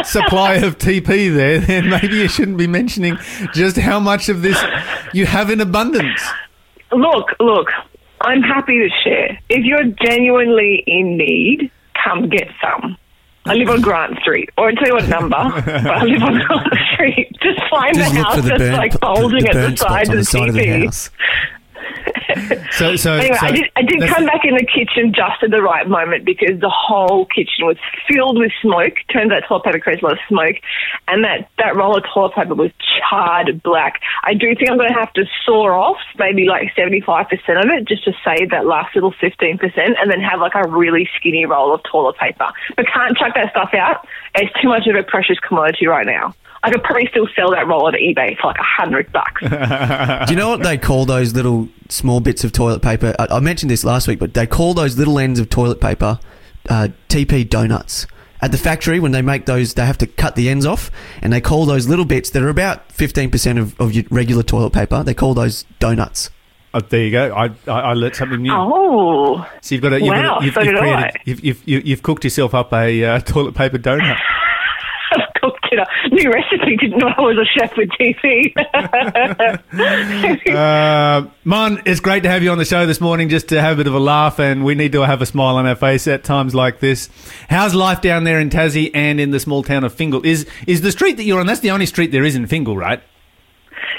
supply 0.04 0.54
of 0.54 0.78
TP 0.78 1.32
there, 1.34 1.59
then 1.66 1.88
maybe 1.90 2.16
you 2.16 2.28
shouldn't 2.28 2.56
be 2.58 2.66
mentioning 2.66 3.18
just 3.54 3.76
how 3.76 4.00
much 4.00 4.28
of 4.28 4.42
this 4.42 4.60
you 5.12 5.26
have 5.26 5.50
in 5.50 5.60
abundance. 5.60 6.20
Look, 6.92 7.28
look, 7.40 7.68
I'm 8.20 8.42
happy 8.42 8.78
to 8.78 8.88
share. 9.04 9.38
If 9.48 9.64
you're 9.64 9.84
genuinely 10.04 10.82
in 10.86 11.16
need, 11.16 11.70
come 12.04 12.28
get 12.28 12.48
some. 12.62 12.96
I 13.46 13.54
live 13.54 13.70
on 13.70 13.80
Grant 13.80 14.18
Street, 14.20 14.50
or 14.58 14.68
I'll 14.68 14.74
tell 14.76 14.88
you 14.88 14.94
what 14.94 15.08
number, 15.08 15.30
but 15.30 15.86
I 15.86 16.04
live 16.04 16.22
on 16.22 16.38
Grant 16.46 16.74
Street. 16.94 17.28
Just 17.42 17.60
find 17.70 17.94
Just 17.94 18.14
the 18.14 18.22
house 18.22 18.34
for 18.36 18.42
the 18.42 18.48
that's 18.48 18.58
burn, 18.60 18.72
like 18.76 19.00
bulging 19.00 19.42
the 19.44 19.48
at 19.48 19.52
burn 19.54 19.70
the 19.70 19.76
spots 19.76 19.92
side 19.92 20.08
on 20.08 20.10
of 20.10 20.12
the 20.12 20.16
the 20.18 20.24
side 20.24 20.48
of 20.48 20.54
the 20.54 20.60
TV. 20.60 20.84
house. 20.84 21.10
So, 22.72 22.96
so, 22.96 23.14
Anyway, 23.14 23.36
so 23.38 23.46
I 23.46 23.50
did, 23.50 23.70
I 23.76 23.82
did 23.82 24.08
come 24.08 24.26
back 24.26 24.44
in 24.44 24.54
the 24.54 24.64
kitchen 24.64 25.12
just 25.12 25.42
at 25.42 25.50
the 25.50 25.62
right 25.62 25.86
moment 25.88 26.24
because 26.24 26.58
the 26.60 26.70
whole 26.70 27.26
kitchen 27.26 27.66
was 27.66 27.76
filled 28.08 28.38
with 28.38 28.52
smoke. 28.62 28.94
Turns 29.12 29.32
out 29.32 29.42
toilet 29.48 29.64
paper 29.64 29.78
creates 29.80 30.02
a 30.02 30.06
lot 30.06 30.12
of 30.14 30.18
smoke, 30.28 30.56
and 31.08 31.24
that, 31.24 31.48
that 31.58 31.76
roll 31.76 31.96
of 31.96 32.04
toilet 32.12 32.34
paper 32.34 32.54
was 32.54 32.70
charred 33.08 33.62
black. 33.62 34.00
I 34.24 34.34
do 34.34 34.54
think 34.54 34.70
I'm 34.70 34.76
going 34.76 34.88
to 34.88 34.98
have 34.98 35.12
to 35.14 35.24
saw 35.44 35.68
off 35.70 35.98
maybe 36.18 36.46
like 36.46 36.72
75% 36.76 37.30
of 37.32 37.70
it 37.70 37.86
just 37.86 38.04
to 38.04 38.12
save 38.24 38.50
that 38.50 38.66
last 38.66 38.94
little 38.94 39.12
15% 39.12 39.60
and 39.76 40.10
then 40.10 40.20
have 40.20 40.40
like 40.40 40.54
a 40.54 40.68
really 40.68 41.08
skinny 41.16 41.46
roll 41.46 41.74
of 41.74 41.82
toilet 41.90 42.16
paper. 42.16 42.50
But 42.76 42.86
can't 42.86 43.16
chuck 43.16 43.34
that 43.34 43.50
stuff 43.50 43.74
out. 43.74 44.06
It's 44.34 44.52
too 44.60 44.68
much 44.68 44.86
of 44.86 44.96
a 44.96 45.02
precious 45.02 45.38
commodity 45.40 45.86
right 45.86 46.06
now. 46.06 46.34
I 46.62 46.70
could 46.70 46.82
probably 46.82 47.08
still 47.10 47.26
sell 47.34 47.50
that 47.52 47.66
roll 47.66 47.88
at 47.88 47.94
eBay 47.94 48.36
for 48.38 48.48
like 48.48 48.58
a 48.58 48.62
hundred 48.62 49.10
bucks. 49.12 49.40
Do 50.28 50.32
you 50.32 50.38
know 50.38 50.50
what 50.50 50.62
they 50.62 50.76
call 50.76 51.06
those 51.06 51.34
little 51.34 51.68
small 51.88 52.19
bits 52.22 52.44
of 52.44 52.52
toilet 52.52 52.82
paper? 52.82 53.14
I, 53.18 53.26
I 53.30 53.40
mentioned 53.40 53.70
this 53.70 53.84
last 53.84 54.08
week, 54.08 54.18
but 54.18 54.34
they 54.34 54.46
call 54.46 54.74
those 54.74 54.96
little 54.98 55.18
ends 55.18 55.38
of 55.40 55.50
toilet 55.50 55.80
paper 55.80 56.18
uh, 56.68 56.88
TP 57.08 57.48
donuts. 57.48 58.06
At 58.42 58.52
the 58.52 58.58
factory, 58.58 59.00
when 59.00 59.12
they 59.12 59.20
make 59.20 59.44
those, 59.44 59.74
they 59.74 59.84
have 59.84 59.98
to 59.98 60.06
cut 60.06 60.34
the 60.34 60.48
ends 60.48 60.64
off, 60.64 60.90
and 61.20 61.32
they 61.32 61.42
call 61.42 61.66
those 61.66 61.88
little 61.88 62.06
bits 62.06 62.30
that 62.30 62.42
are 62.42 62.48
about 62.48 62.88
15% 62.88 63.58
of, 63.58 63.78
of 63.78 63.92
your 63.92 64.04
regular 64.10 64.42
toilet 64.42 64.72
paper, 64.72 65.02
they 65.02 65.12
call 65.12 65.34
those 65.34 65.64
donuts. 65.78 66.30
Oh, 66.72 66.80
there 66.80 67.02
you 67.02 67.10
go. 67.10 67.34
I, 67.34 67.46
I, 67.66 67.80
I 67.80 67.92
learnt 67.94 68.14
something 68.14 68.40
new. 68.40 68.52
Oh. 68.54 69.44
So 69.60 69.74
you've 69.74 69.82
got 69.82 69.92
a, 69.92 69.98
you've, 69.98 70.08
Wow, 70.08 70.22
got 70.22 70.42
a, 70.42 70.44
you've, 70.44 70.54
so 70.54 70.60
you've, 70.62 70.78
created, 70.78 70.98
I. 70.98 71.12
you've, 71.24 71.44
you've, 71.44 71.68
you've, 71.68 71.86
you've 71.86 72.02
cooked 72.02 72.24
yourself 72.24 72.54
up 72.54 72.72
a 72.72 73.04
uh, 73.04 73.20
toilet 73.26 73.54
paper 73.54 73.76
donut. 73.76 74.18
It 75.70 75.78
up. 75.78 75.88
New 76.10 76.30
recipe. 76.30 76.76
Didn't 76.76 76.98
know 76.98 77.08
I 77.16 77.20
was 77.20 77.38
a 77.38 77.58
chef 77.58 77.76
with 77.76 77.88
TV. 77.90 78.52
Uh, 80.50 81.28
Mon, 81.44 81.80
it's 81.86 82.00
great 82.00 82.22
to 82.24 82.28
have 82.28 82.42
you 82.42 82.50
on 82.50 82.58
the 82.58 82.64
show 82.64 82.86
this 82.86 83.00
morning 83.00 83.28
just 83.28 83.48
to 83.48 83.60
have 83.60 83.74
a 83.74 83.76
bit 83.76 83.86
of 83.86 83.94
a 83.94 83.98
laugh, 84.00 84.38
and 84.38 84.64
we 84.64 84.74
need 84.74 84.92
to 84.92 85.02
have 85.02 85.22
a 85.22 85.26
smile 85.26 85.56
on 85.56 85.66
our 85.66 85.74
face 85.76 86.06
at 86.08 86.24
times 86.24 86.54
like 86.54 86.80
this. 86.80 87.08
How's 87.48 87.74
life 87.74 88.00
down 88.00 88.24
there 88.24 88.40
in 88.40 88.50
Tassie 88.50 88.90
and 88.94 89.20
in 89.20 89.30
the 89.30 89.40
small 89.40 89.62
town 89.62 89.84
of 89.84 89.94
Fingal? 89.94 90.24
Is 90.24 90.46
is 90.66 90.80
the 90.80 90.90
street 90.92 91.16
that 91.18 91.24
you're 91.24 91.40
on? 91.40 91.46
That's 91.46 91.60
the 91.60 91.70
only 91.70 91.86
street 91.86 92.10
there 92.12 92.24
is 92.24 92.34
in 92.34 92.46
Fingal, 92.46 92.76
right? 92.76 93.00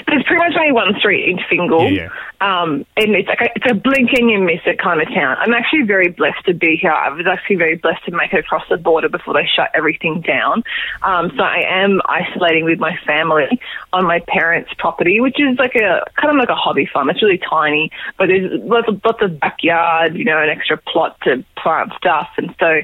There's 0.06 0.24
pretty 0.24 0.38
much 0.42 0.52
only 0.58 0.72
one 0.72 0.94
street 0.98 1.28
in 1.28 1.38
Fingal. 1.48 1.90
Yeah, 1.90 2.08
Um, 2.42 2.84
and 2.96 3.14
it's 3.14 3.28
like 3.28 3.40
a, 3.40 3.48
it's 3.54 3.70
a 3.70 3.74
blink 3.74 4.12
and 4.14 4.28
you 4.28 4.40
miss 4.40 4.58
it 4.66 4.76
kind 4.76 5.00
of 5.00 5.06
town. 5.14 5.36
I'm 5.38 5.54
actually 5.54 5.82
very 5.82 6.08
blessed 6.08 6.44
to 6.46 6.54
be 6.54 6.76
here. 6.76 6.90
I 6.90 7.08
was 7.10 7.24
actually 7.24 7.54
very 7.54 7.76
blessed 7.76 8.04
to 8.06 8.10
make 8.10 8.32
it 8.32 8.40
across 8.40 8.64
the 8.68 8.78
border 8.78 9.08
before 9.08 9.34
they 9.34 9.46
shut 9.46 9.70
everything 9.74 10.22
down. 10.22 10.64
Um, 11.02 11.30
so 11.36 11.42
I 11.44 11.62
am 11.68 12.00
isolating 12.04 12.64
with 12.64 12.80
my 12.80 12.96
family 13.06 13.60
on 13.92 14.04
my 14.06 14.18
parents' 14.26 14.72
property, 14.76 15.20
which 15.20 15.38
is 15.38 15.56
like 15.56 15.76
a 15.76 16.02
kind 16.20 16.34
of 16.34 16.36
like 16.36 16.48
a 16.48 16.56
hobby 16.56 16.88
farm. 16.92 17.10
It's 17.10 17.22
really 17.22 17.38
tiny, 17.38 17.92
but 18.18 18.26
there's 18.26 18.60
lots 18.60 18.88
of, 18.88 19.00
lots 19.04 19.22
of 19.22 19.38
backyard, 19.38 20.16
you 20.16 20.24
know, 20.24 20.42
an 20.42 20.48
extra 20.48 20.78
plot 20.78 21.18
to 21.22 21.44
plant 21.56 21.92
stuff. 21.96 22.28
And 22.38 22.52
so 22.58 22.80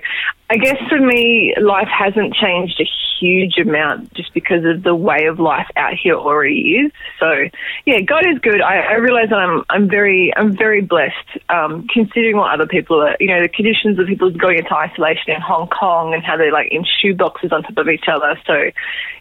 I 0.50 0.56
guess 0.56 0.76
for 0.88 1.00
me, 1.00 1.54
life 1.60 1.88
hasn't 1.88 2.34
changed 2.34 2.80
a 2.80 2.86
huge 3.20 3.58
amount 3.58 4.14
just 4.14 4.32
because 4.32 4.64
of 4.64 4.82
the 4.82 4.94
way 4.94 5.26
of 5.26 5.38
life 5.38 5.66
out 5.76 5.94
here 5.94 6.14
already 6.14 6.76
is. 6.84 6.92
So 7.18 7.48
yeah, 7.84 8.00
God 8.00 8.24
is 8.26 8.38
good. 8.40 8.60
I, 8.60 8.78
I 8.78 8.94
realize 8.94 9.28
that 9.30 9.38
I'm 9.38 9.47
I'm 9.70 9.88
very 9.88 10.32
I'm 10.36 10.56
very 10.56 10.80
blessed 10.80 11.38
um, 11.48 11.86
considering 11.92 12.36
what 12.36 12.52
other 12.52 12.66
people 12.66 13.00
are. 13.02 13.16
You 13.20 13.28
know, 13.28 13.42
the 13.42 13.48
conditions 13.48 13.98
of 13.98 14.06
people 14.06 14.30
going 14.30 14.58
into 14.58 14.74
isolation 14.74 15.34
in 15.34 15.40
Hong 15.40 15.68
Kong 15.68 16.14
and 16.14 16.22
how 16.22 16.36
they're 16.36 16.52
like 16.52 16.68
in 16.70 16.84
shoe 16.84 17.14
boxes 17.14 17.52
on 17.52 17.62
top 17.62 17.76
of 17.76 17.88
each 17.88 18.04
other. 18.10 18.38
So 18.46 18.54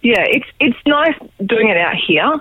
yeah, 0.02 0.24
it's 0.28 0.48
it's 0.60 0.78
nice 0.86 1.16
doing 1.46 1.70
it 1.70 1.78
out 1.78 1.96
here. 1.96 2.40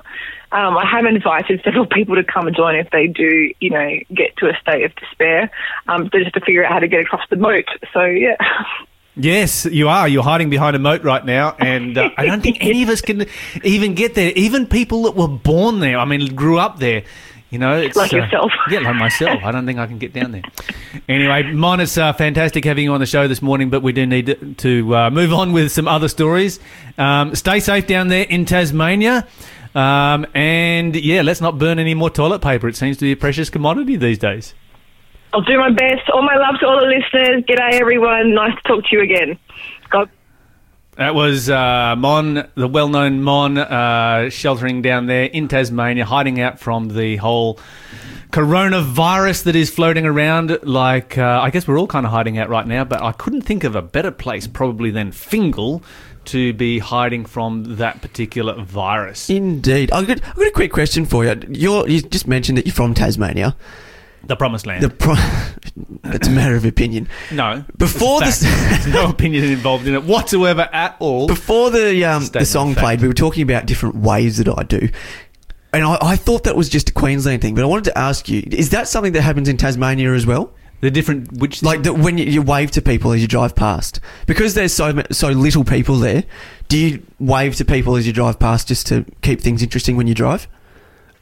Um, 0.52 0.76
I 0.78 0.87
have 0.90 1.05
invited 1.05 1.61
several 1.64 1.87
people 1.97 2.14
to 2.16 2.25
come 2.25 2.47
and 2.47 2.57
join 2.57 2.76
if 2.76 2.90
they 2.90 3.07
do, 3.07 3.52
you 3.61 3.71
know, 3.71 3.90
get 4.14 4.37
to 4.38 4.47
a 4.47 4.57
state 4.61 4.85
of 4.85 4.95
despair. 4.97 5.50
Um, 5.88 6.09
they 6.12 6.21
just 6.21 6.35
have 6.35 6.43
to 6.43 6.47
figure 6.47 6.64
out 6.64 6.73
how 6.73 6.78
to 6.78 6.88
get 6.88 7.00
across 7.00 7.23
the 7.31 7.37
moat. 7.37 7.66
So 7.93 8.05
yeah. 8.05 8.37
Yes, 9.19 9.64
you 9.64 9.88
are. 9.88 10.07
You're 10.07 10.23
hiding 10.23 10.50
behind 10.50 10.76
a 10.76 10.78
moat 10.78 11.02
right 11.02 11.25
now, 11.25 11.57
and 11.59 11.97
uh, 11.97 12.11
I 12.19 12.26
don't 12.26 12.43
think 12.43 12.59
any 12.61 12.83
of 12.83 12.90
us 12.90 13.00
can 13.00 13.25
even 13.64 13.95
get 13.95 14.14
there. 14.14 14.31
Even 14.37 14.66
people 14.66 15.05
that 15.05 15.16
were 15.16 15.26
born 15.26 15.81
there, 15.81 15.99
I 15.99 16.05
mean, 16.05 16.35
grew 16.35 16.59
up 16.59 16.78
there. 16.81 17.02
You 17.50 17.59
know, 17.59 17.79
it's, 17.79 17.97
Like 17.97 18.12
uh, 18.12 18.17
yourself. 18.17 18.50
yeah, 18.71 18.81
like 18.81 18.97
myself. 18.97 19.45
I 19.45 19.53
don't 19.53 19.67
think 19.67 19.79
I 19.79 19.87
can 19.87 19.99
get 19.99 20.12
down 20.12 20.33
there. 20.33 20.43
Anyway, 21.09 21.45
Mon, 21.53 21.81
it's 21.81 21.97
uh, 21.97 22.12
fantastic 22.12 22.65
having 22.65 22.85
you 22.85 22.93
on 22.93 23.00
the 23.00 23.07
show 23.07 23.29
this 23.29 23.41
morning, 23.41 23.71
but 23.71 23.83
we 23.83 23.93
do 23.93 24.05
need 24.05 24.26
to, 24.26 24.55
to 24.55 24.97
uh, 24.97 25.11
move 25.11 25.33
on 25.33 25.53
with 25.53 25.71
some 25.71 25.87
other 25.87 26.09
stories. 26.09 26.59
Um, 26.99 27.35
stay 27.37 27.61
safe 27.61 27.87
down 27.87 28.09
there 28.09 28.25
in 28.25 28.47
Tasmania. 28.47 29.26
Um, 29.76 30.26
and 30.35 30.97
yeah, 30.97 31.23
let's 31.23 31.41
not 31.41 31.59
burn 31.59 31.79
any 31.79 31.95
more 31.95 32.11
toilet 32.11 32.41
paper. 32.41 32.67
It 32.67 32.76
seems 32.76 32.97
to 32.97 33.03
be 33.03 33.12
a 33.12 33.17
precious 33.17 33.50
commodity 33.50 33.97
these 33.97 34.19
days. 34.19 34.55
I'll 35.33 35.43
do 35.43 35.59
my 35.59 35.71
best. 35.71 36.09
All 36.15 36.23
my 36.23 36.37
love 36.37 36.59
to 36.61 36.67
all 36.67 36.81
the 36.81 36.87
listeners. 36.87 37.45
G'day, 37.45 37.75
everyone. 37.79 38.35
Nice 38.35 38.57
to 38.57 38.62
talk 38.62 38.85
to 38.85 38.97
you 38.97 39.03
again. 39.03 39.38
That 40.97 41.15
was 41.15 41.50
uh, 41.50 41.95
Mon, 41.99 42.49
the 42.55 42.67
well-known 42.67 43.23
Mon, 43.23 43.59
uh, 43.59 44.31
sheltering 44.31 44.81
down 44.81 45.05
there 45.05 45.25
in 45.25 45.47
Tasmania, 45.47 46.07
hiding 46.07 46.41
out 46.41 46.59
from 46.59 46.88
the 46.88 47.17
whole 47.17 47.61
coronavirus 48.31 49.45
that 49.45 49.55
is 49.55 49.69
floating 49.69 50.07
around. 50.07 50.59
Like, 50.62 51.19
uh, 51.19 51.41
I 51.43 51.50
guess 51.50 51.69
we're 51.69 51.79
all 51.79 51.87
kind 51.87 52.07
of 52.07 52.12
hiding 52.12 52.38
out 52.38 52.49
right 52.49 52.67
now, 52.67 52.85
but 52.85 53.03
I 53.03 53.12
couldn't 53.12 53.43
think 53.43 53.62
of 53.62 53.76
a 53.76 53.83
better 53.83 54.11
place 54.11 54.47
probably 54.47 54.91
than 54.91 55.12
Fingal 55.12 55.83
to 56.26 56.55
be 56.55 56.79
hiding 56.79 57.26
from 57.26 57.76
that 57.76 58.00
particular 58.00 58.55
virus. 58.55 59.29
Indeed. 59.29 59.93
I've 59.93 60.07
got, 60.07 60.25
I've 60.26 60.37
got 60.37 60.47
a 60.47 60.53
quick 60.53 60.73
question 60.73 61.05
for 61.05 61.26
you. 61.26 61.38
You're, 61.50 61.87
you 61.87 62.00
just 62.00 62.26
mentioned 62.26 62.57
that 62.57 62.65
you're 62.65 62.75
from 62.75 62.95
Tasmania. 62.95 63.55
The 64.26 64.37
promised 64.37 64.66
land. 64.66 64.83
The 64.83 64.90
pro- 64.90 65.14
It's 66.14 66.28
a 66.28 66.30
matter 66.30 66.54
of 66.54 66.64
opinion. 66.64 67.09
no. 67.33 67.64
Before. 67.76 68.21
There's 68.21 68.87
no 68.87 69.11
opinion 69.11 69.45
involved 69.45 69.87
in 69.87 69.95
it 69.95 70.04
whatsoever 70.04 70.68
at 70.73 70.97
all. 71.00 71.26
Before 71.26 71.71
the 71.71 72.04
um, 72.04 72.21
the 72.23 72.26
Statement 72.26 72.49
song 72.49 72.68
of 72.71 72.75
fact. 72.76 72.85
played, 72.85 73.00
we 73.02 73.09
were 73.09 73.14
talking 73.14 73.42
about 73.42 73.66
different 73.66 73.97
ways 73.97 74.38
that 74.38 74.49
I 74.49 74.62
do. 74.62 74.88
And 75.73 75.85
I, 75.85 75.99
I 76.00 76.16
thought 76.16 76.45
that 76.45 76.56
was 76.56 76.68
just 76.68 76.90
a 76.90 76.92
Queensland 76.92 77.42
thing, 77.42 77.54
but 77.54 77.62
I 77.62 77.66
wanted 77.66 77.85
to 77.85 77.99
ask 77.99 78.28
you: 78.28 78.42
Is 78.50 78.71
that 78.71 78.88
something 78.88 79.12
that 79.12 79.23
happens 79.23 79.49
in 79.49 79.56
Tasmania 79.56 80.12
as 80.14 80.26
well? 80.26 80.52
The 80.80 80.90
different, 80.90 81.33
which 81.33 81.62
Like 81.62 81.83
that 81.85 81.95
when 81.95 82.18
you, 82.18 82.26
you 82.26 82.42
wave 82.42 82.71
to 82.73 82.83
people 82.83 83.12
as 83.12 83.21
you 83.23 83.26
drive 83.28 83.54
past, 83.56 83.99
because 84.26 84.54
there's 84.54 84.73
so 84.73 85.02
so 85.11 85.28
little 85.30 85.64
people 85.64 85.97
there. 85.97 86.25
Do 86.68 86.78
you 86.78 87.06
wave 87.18 87.56
to 87.56 87.64
people 87.64 87.97
as 87.97 88.06
you 88.06 88.12
drive 88.12 88.38
past 88.38 88.68
just 88.68 88.87
to 88.88 89.04
keep 89.23 89.40
things 89.40 89.62
interesting 89.62 89.97
when 89.97 90.06
you 90.06 90.14
drive? 90.14 90.49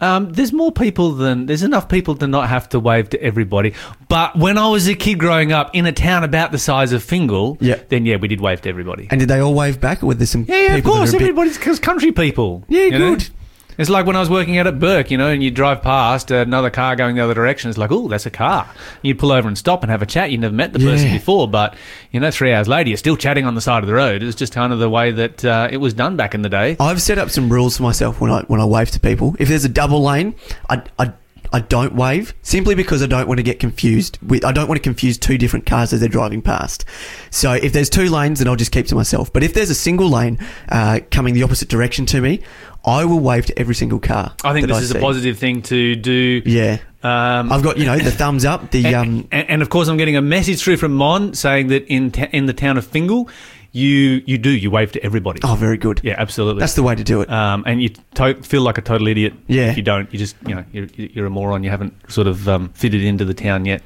Um, 0.00 0.32
there's 0.32 0.52
more 0.52 0.72
people 0.72 1.12
than 1.12 1.46
there's 1.46 1.62
enough 1.62 1.88
people 1.88 2.14
to 2.16 2.26
not 2.26 2.48
have 2.48 2.68
to 2.70 2.80
wave 2.80 3.10
to 3.10 3.22
everybody. 3.22 3.74
But 4.08 4.36
when 4.36 4.58
I 4.58 4.68
was 4.68 4.88
a 4.88 4.94
kid 4.94 5.18
growing 5.18 5.52
up 5.52 5.70
in 5.74 5.86
a 5.86 5.92
town 5.92 6.24
about 6.24 6.52
the 6.52 6.58
size 6.58 6.92
of 6.92 7.02
Fingal, 7.02 7.56
Yeah. 7.60 7.76
then 7.88 8.04
yeah, 8.06 8.16
we 8.16 8.28
did 8.28 8.40
wave 8.40 8.60
to 8.62 8.68
everybody. 8.68 9.08
And 9.10 9.20
did 9.20 9.28
they 9.28 9.38
all 9.40 9.54
wave 9.54 9.80
back, 9.80 10.02
or 10.02 10.06
were 10.06 10.14
there 10.14 10.26
some 10.26 10.44
yeah, 10.48 10.54
yeah, 10.56 10.62
of 10.70 10.76
people 10.76 10.92
that 10.92 10.98
course, 10.98 11.12
are 11.12 11.16
a 11.16 11.18
bit- 11.18 11.28
everybody's 11.28 11.56
because 11.58 11.78
country 11.78 12.12
people. 12.12 12.64
Yeah, 12.68 12.84
you 12.84 12.90
know? 12.92 12.98
good. 13.16 13.28
It's 13.78 13.90
like 13.90 14.06
when 14.06 14.16
I 14.16 14.20
was 14.20 14.30
working 14.30 14.58
out 14.58 14.66
at 14.66 14.78
Bourke, 14.78 15.10
you 15.10 15.18
know, 15.18 15.28
and 15.28 15.42
you 15.42 15.50
drive 15.50 15.82
past 15.82 16.30
another 16.30 16.70
car 16.70 16.96
going 16.96 17.16
the 17.16 17.22
other 17.22 17.34
direction. 17.34 17.68
It's 17.68 17.78
like, 17.78 17.90
oh, 17.90 18.08
that's 18.08 18.26
a 18.26 18.30
car. 18.30 18.68
You'd 19.02 19.18
pull 19.18 19.32
over 19.32 19.48
and 19.48 19.58
stop 19.58 19.82
and 19.82 19.90
have 19.90 20.02
a 20.02 20.06
chat. 20.06 20.30
You 20.30 20.38
never 20.38 20.54
met 20.54 20.72
the 20.72 20.78
person 20.78 21.10
before, 21.10 21.48
but 21.48 21.74
you 22.10 22.20
know, 22.20 22.30
three 22.30 22.52
hours 22.52 22.68
later, 22.68 22.90
you're 22.90 22.96
still 22.96 23.16
chatting 23.16 23.44
on 23.44 23.54
the 23.54 23.60
side 23.60 23.82
of 23.82 23.86
the 23.86 23.94
road. 23.94 24.22
It's 24.22 24.36
just 24.36 24.52
kind 24.52 24.72
of 24.72 24.78
the 24.78 24.90
way 24.90 25.10
that 25.10 25.44
uh, 25.44 25.68
it 25.70 25.78
was 25.78 25.94
done 25.94 26.16
back 26.16 26.34
in 26.34 26.42
the 26.42 26.48
day. 26.48 26.76
I've 26.78 27.02
set 27.02 27.18
up 27.18 27.30
some 27.30 27.50
rules 27.50 27.76
for 27.76 27.82
myself 27.82 28.20
when 28.20 28.30
I 28.30 28.42
when 28.42 28.60
I 28.60 28.64
wave 28.64 28.90
to 28.92 29.00
people. 29.00 29.34
If 29.38 29.48
there's 29.48 29.64
a 29.64 29.68
double 29.68 30.02
lane, 30.02 30.34
I 30.68 30.82
I, 30.98 31.12
I 31.54 31.60
don't 31.60 31.94
wave 31.94 32.34
simply 32.42 32.74
because 32.74 33.00
I 33.00 33.06
don't 33.06 33.28
want 33.28 33.38
to 33.38 33.44
get 33.44 33.60
confused. 33.60 34.18
With, 34.26 34.44
I 34.44 34.50
don't 34.50 34.66
want 34.66 34.76
to 34.76 34.82
confuse 34.82 35.16
two 35.16 35.38
different 35.38 35.66
cars 35.66 35.92
as 35.92 36.00
they're 36.00 36.08
driving 36.08 36.42
past. 36.42 36.84
So 37.30 37.52
if 37.52 37.72
there's 37.72 37.88
two 37.88 38.10
lanes, 38.10 38.40
then 38.40 38.48
I'll 38.48 38.56
just 38.56 38.72
keep 38.72 38.88
to 38.88 38.96
myself. 38.96 39.32
But 39.32 39.44
if 39.44 39.54
there's 39.54 39.70
a 39.70 39.74
single 39.74 40.08
lane 40.08 40.40
uh, 40.68 40.98
coming 41.12 41.32
the 41.32 41.44
opposite 41.44 41.68
direction 41.68 42.06
to 42.06 42.20
me, 42.20 42.42
I 42.84 43.04
will 43.04 43.20
wave 43.20 43.46
to 43.46 43.56
every 43.56 43.76
single 43.76 44.00
car. 44.00 44.34
I 44.42 44.52
think 44.52 44.66
this 44.66 44.82
is 44.82 44.90
see. 44.90 44.98
a 44.98 45.00
positive 45.00 45.38
thing 45.38 45.62
to 45.62 45.94
do. 45.94 46.42
Yeah. 46.44 46.78
Um, 47.04 47.52
I've 47.52 47.62
got, 47.62 47.78
you 47.78 47.84
know, 47.84 47.98
the 47.98 48.10
thumbs 48.10 48.44
up, 48.44 48.72
the. 48.72 48.86
and, 48.86 48.96
um, 48.96 49.28
and, 49.30 49.50
and 49.50 49.62
of 49.62 49.70
course, 49.70 49.86
I'm 49.86 49.96
getting 49.96 50.16
a 50.16 50.22
message 50.22 50.60
through 50.60 50.78
from 50.78 50.94
Mon 50.94 51.34
saying 51.34 51.68
that 51.68 51.86
in 51.86 52.10
ta- 52.10 52.28
in 52.32 52.46
the 52.46 52.52
town 52.52 52.78
of 52.78 52.84
Fingal, 52.84 53.28
you 53.74 54.22
you 54.24 54.38
do 54.38 54.50
you 54.50 54.70
wave 54.70 54.92
to 54.92 55.04
everybody. 55.04 55.40
Oh, 55.42 55.56
very 55.56 55.76
good. 55.76 56.00
Yeah, 56.04 56.14
absolutely. 56.16 56.60
That's 56.60 56.74
the 56.74 56.82
way 56.82 56.94
to 56.94 57.02
do 57.04 57.20
it. 57.22 57.28
um, 57.30 57.64
and 57.66 57.82
you 57.82 57.90
to- 58.14 58.40
feel 58.42 58.62
like 58.62 58.78
a 58.78 58.82
total 58.82 59.08
idiot 59.08 59.34
Yeah. 59.48 59.70
if 59.70 59.76
you 59.76 59.82
don't. 59.82 60.10
You 60.12 60.18
just 60.18 60.36
you 60.46 60.54
know 60.54 60.64
you're, 60.72 60.86
you're 60.96 61.26
a 61.26 61.30
moron. 61.30 61.64
You 61.64 61.70
haven't 61.70 61.92
sort 62.10 62.26
of 62.28 62.48
um, 62.48 62.68
fitted 62.70 63.02
into 63.02 63.24
the 63.24 63.34
town 63.34 63.64
yet. 63.66 63.82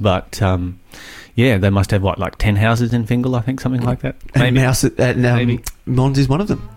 But 0.00 0.42
um, 0.42 0.80
yeah, 1.36 1.56
they 1.58 1.70
must 1.70 1.90
have 1.92 2.02
what 2.02 2.18
like 2.18 2.36
ten 2.36 2.56
houses 2.56 2.92
in 2.92 3.06
Fingal, 3.06 3.36
I 3.36 3.40
think, 3.40 3.60
something 3.60 3.82
like 3.82 4.00
that. 4.00 4.16
and 4.34 4.54
Mouse, 4.56 4.82
and, 4.84 5.24
um, 5.26 5.36
Maybe. 5.36 5.60
Mons 5.86 6.18
is 6.18 6.28
one 6.28 6.40
of 6.40 6.48
them. 6.48 6.68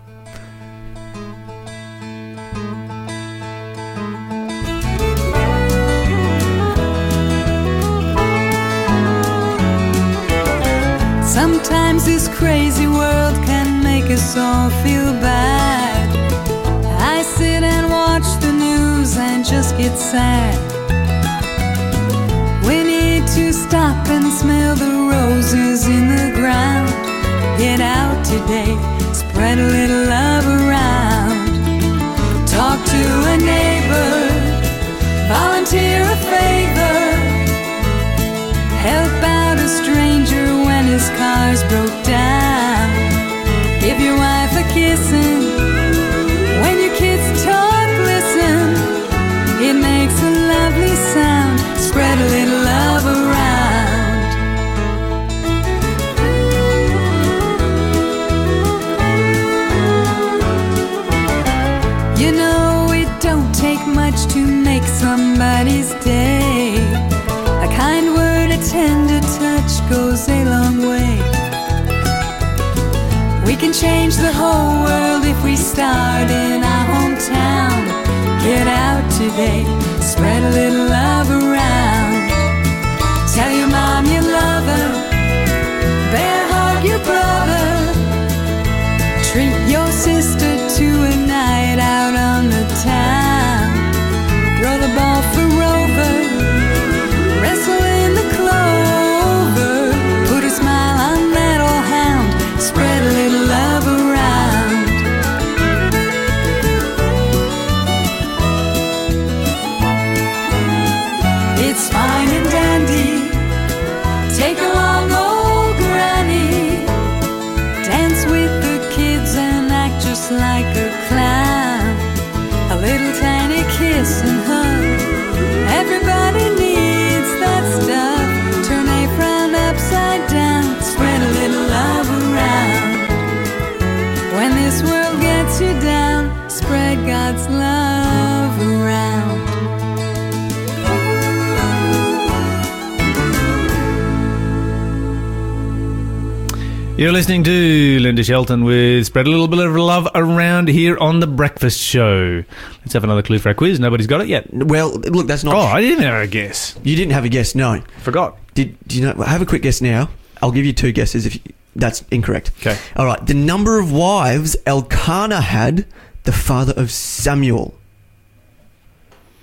You're 147.12 147.18
listening 147.18 147.44
to 147.44 147.98
Linda 148.00 148.24
Shelton 148.24 148.64
with 148.64 149.04
Spread 149.04 149.26
a 149.26 149.28
Little 149.28 149.46
Bit 149.46 149.58
of 149.58 149.76
Love 149.76 150.08
Around 150.14 150.68
here 150.68 150.96
on 150.96 151.20
The 151.20 151.26
Breakfast 151.26 151.78
Show. 151.78 152.42
Let's 152.80 152.94
have 152.94 153.04
another 153.04 153.20
clue 153.20 153.38
for 153.38 153.50
our 153.50 153.54
quiz. 153.54 153.78
Nobody's 153.78 154.06
got 154.06 154.22
it 154.22 154.28
yet. 154.28 154.50
Well, 154.50 154.92
look, 154.94 155.26
that's 155.26 155.44
not. 155.44 155.54
Oh, 155.54 155.58
I 155.58 155.82
didn't 155.82 156.04
have 156.04 156.22
a 156.22 156.26
guess. 156.26 156.74
You 156.82 156.96
didn't 156.96 157.12
have 157.12 157.26
a 157.26 157.28
guess, 157.28 157.54
no. 157.54 157.82
Forgot. 157.98 158.38
Did, 158.54 158.78
do 158.88 158.98
you 158.98 159.04
know? 159.04 159.22
Have 159.24 159.42
a 159.42 159.44
quick 159.44 159.60
guess 159.60 159.82
now. 159.82 160.08
I'll 160.40 160.52
give 160.52 160.64
you 160.64 160.72
two 160.72 160.90
guesses 160.90 161.26
if 161.26 161.34
you, 161.34 161.42
that's 161.76 162.02
incorrect. 162.10 162.50
Okay. 162.60 162.78
All 162.96 163.04
right. 163.04 163.26
The 163.26 163.34
number 163.34 163.78
of 163.78 163.92
wives 163.92 164.56
Elkanah 164.64 165.42
had, 165.42 165.84
the 166.22 166.32
father 166.32 166.72
of 166.78 166.90
Samuel. 166.90 167.74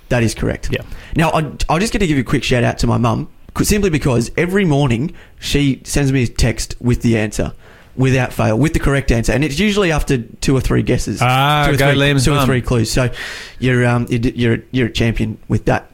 That 0.08 0.24
is 0.24 0.34
correct. 0.34 0.70
Yeah. 0.72 0.82
Now, 1.14 1.30
I, 1.30 1.52
I'll 1.68 1.78
just 1.78 1.92
get 1.92 2.00
to 2.00 2.06
give 2.08 2.16
you 2.16 2.22
a 2.22 2.26
quick 2.26 2.42
shout 2.42 2.64
out 2.64 2.78
to 2.78 2.88
my 2.88 2.98
mum, 2.98 3.28
simply 3.62 3.90
because 3.90 4.30
every 4.36 4.64
morning 4.64 5.14
she 5.38 5.80
sends 5.84 6.12
me 6.12 6.24
a 6.24 6.26
text 6.26 6.76
with 6.80 7.02
the 7.02 7.16
answer. 7.18 7.52
Without 7.96 8.32
fail, 8.32 8.56
with 8.56 8.72
the 8.72 8.78
correct 8.78 9.10
answer, 9.10 9.32
and 9.32 9.44
it's 9.44 9.58
usually 9.58 9.90
after 9.90 10.18
two 10.18 10.56
or 10.56 10.60
three 10.60 10.82
guesses. 10.82 11.20
Ah, 11.20 11.64
two 11.66 11.74
or 11.74 11.76
go 11.76 11.90
three, 11.90 12.00
Liam's 12.00 12.24
two 12.24 12.32
or 12.32 12.46
three 12.46 12.62
clues. 12.62 12.90
So, 12.90 13.10
you're 13.58 13.84
um, 13.84 14.06
you're 14.08 14.20
you're, 14.20 14.58
you're 14.70 14.86
a 14.86 14.92
champion 14.92 15.38
with 15.48 15.64
that. 15.64 15.89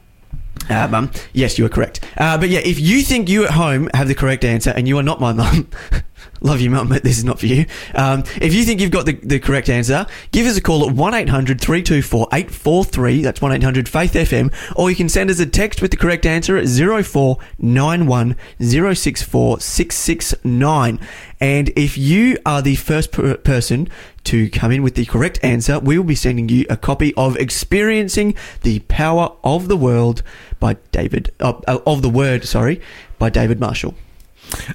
Uh, 0.69 0.87
mum, 0.87 1.11
yes, 1.33 1.57
you 1.57 1.65
are 1.65 1.69
correct. 1.69 2.03
Uh, 2.17 2.37
but 2.37 2.49
yeah, 2.49 2.59
if 2.59 2.79
you 2.79 3.01
think 3.01 3.29
you 3.29 3.45
at 3.45 3.51
home 3.51 3.89
have 3.93 4.07
the 4.07 4.15
correct 4.15 4.43
answer 4.43 4.71
and 4.71 4.87
you 4.87 4.97
are 4.97 5.03
not 5.03 5.19
my 5.19 5.33
mum, 5.33 5.69
love 6.41 6.61
you, 6.61 6.69
mum, 6.69 6.89
but 6.89 7.03
this 7.03 7.17
is 7.17 7.23
not 7.23 7.39
for 7.39 7.45
you. 7.45 7.65
Um, 7.95 8.23
if 8.41 8.53
you 8.53 8.63
think 8.63 8.79
you've 8.81 8.91
got 8.91 9.05
the, 9.05 9.13
the 9.13 9.39
correct 9.39 9.69
answer, 9.69 10.05
give 10.31 10.45
us 10.45 10.57
a 10.57 10.61
call 10.61 10.87
at 10.87 10.95
1 10.95 11.13
800 11.13 11.61
324 11.61 12.27
843. 12.31 13.21
That's 13.21 13.41
1 13.41 13.51
800 13.51 13.89
Faith 13.89 14.13
FM. 14.13 14.53
Or 14.75 14.89
you 14.89 14.95
can 14.95 15.09
send 15.09 15.29
us 15.29 15.39
a 15.39 15.45
text 15.45 15.81
with 15.81 15.91
the 15.91 15.97
correct 15.97 16.25
answer 16.25 16.57
at 16.57 16.67
0491 16.67 18.35
064 18.59 19.59
669. 19.59 20.99
And 21.39 21.69
if 21.75 21.97
you 21.97 22.37
are 22.45 22.61
the 22.61 22.75
first 22.75 23.11
per- 23.11 23.37
person 23.37 23.89
to 24.27 24.49
come 24.49 24.71
in 24.71 24.83
with 24.83 24.95
the 24.95 25.05
correct 25.05 25.39
answer, 25.41 25.79
we 25.79 25.97
will 25.97 26.05
be 26.05 26.15
sending 26.15 26.49
you 26.49 26.65
a 26.69 26.75
copy 26.75 27.13
of 27.15 27.37
Experiencing 27.37 28.35
the 28.61 28.79
Power 28.79 29.33
of 29.43 29.69
the 29.69 29.77
World 29.77 30.21
by 30.59 30.75
David, 30.91 31.31
uh, 31.39 31.53
uh, 31.65 31.79
of 31.85 32.01
the 32.01 32.09
Word, 32.09 32.43
sorry, 32.43 32.81
by 33.17 33.29
David 33.29 33.59
Marshall. 33.59 33.95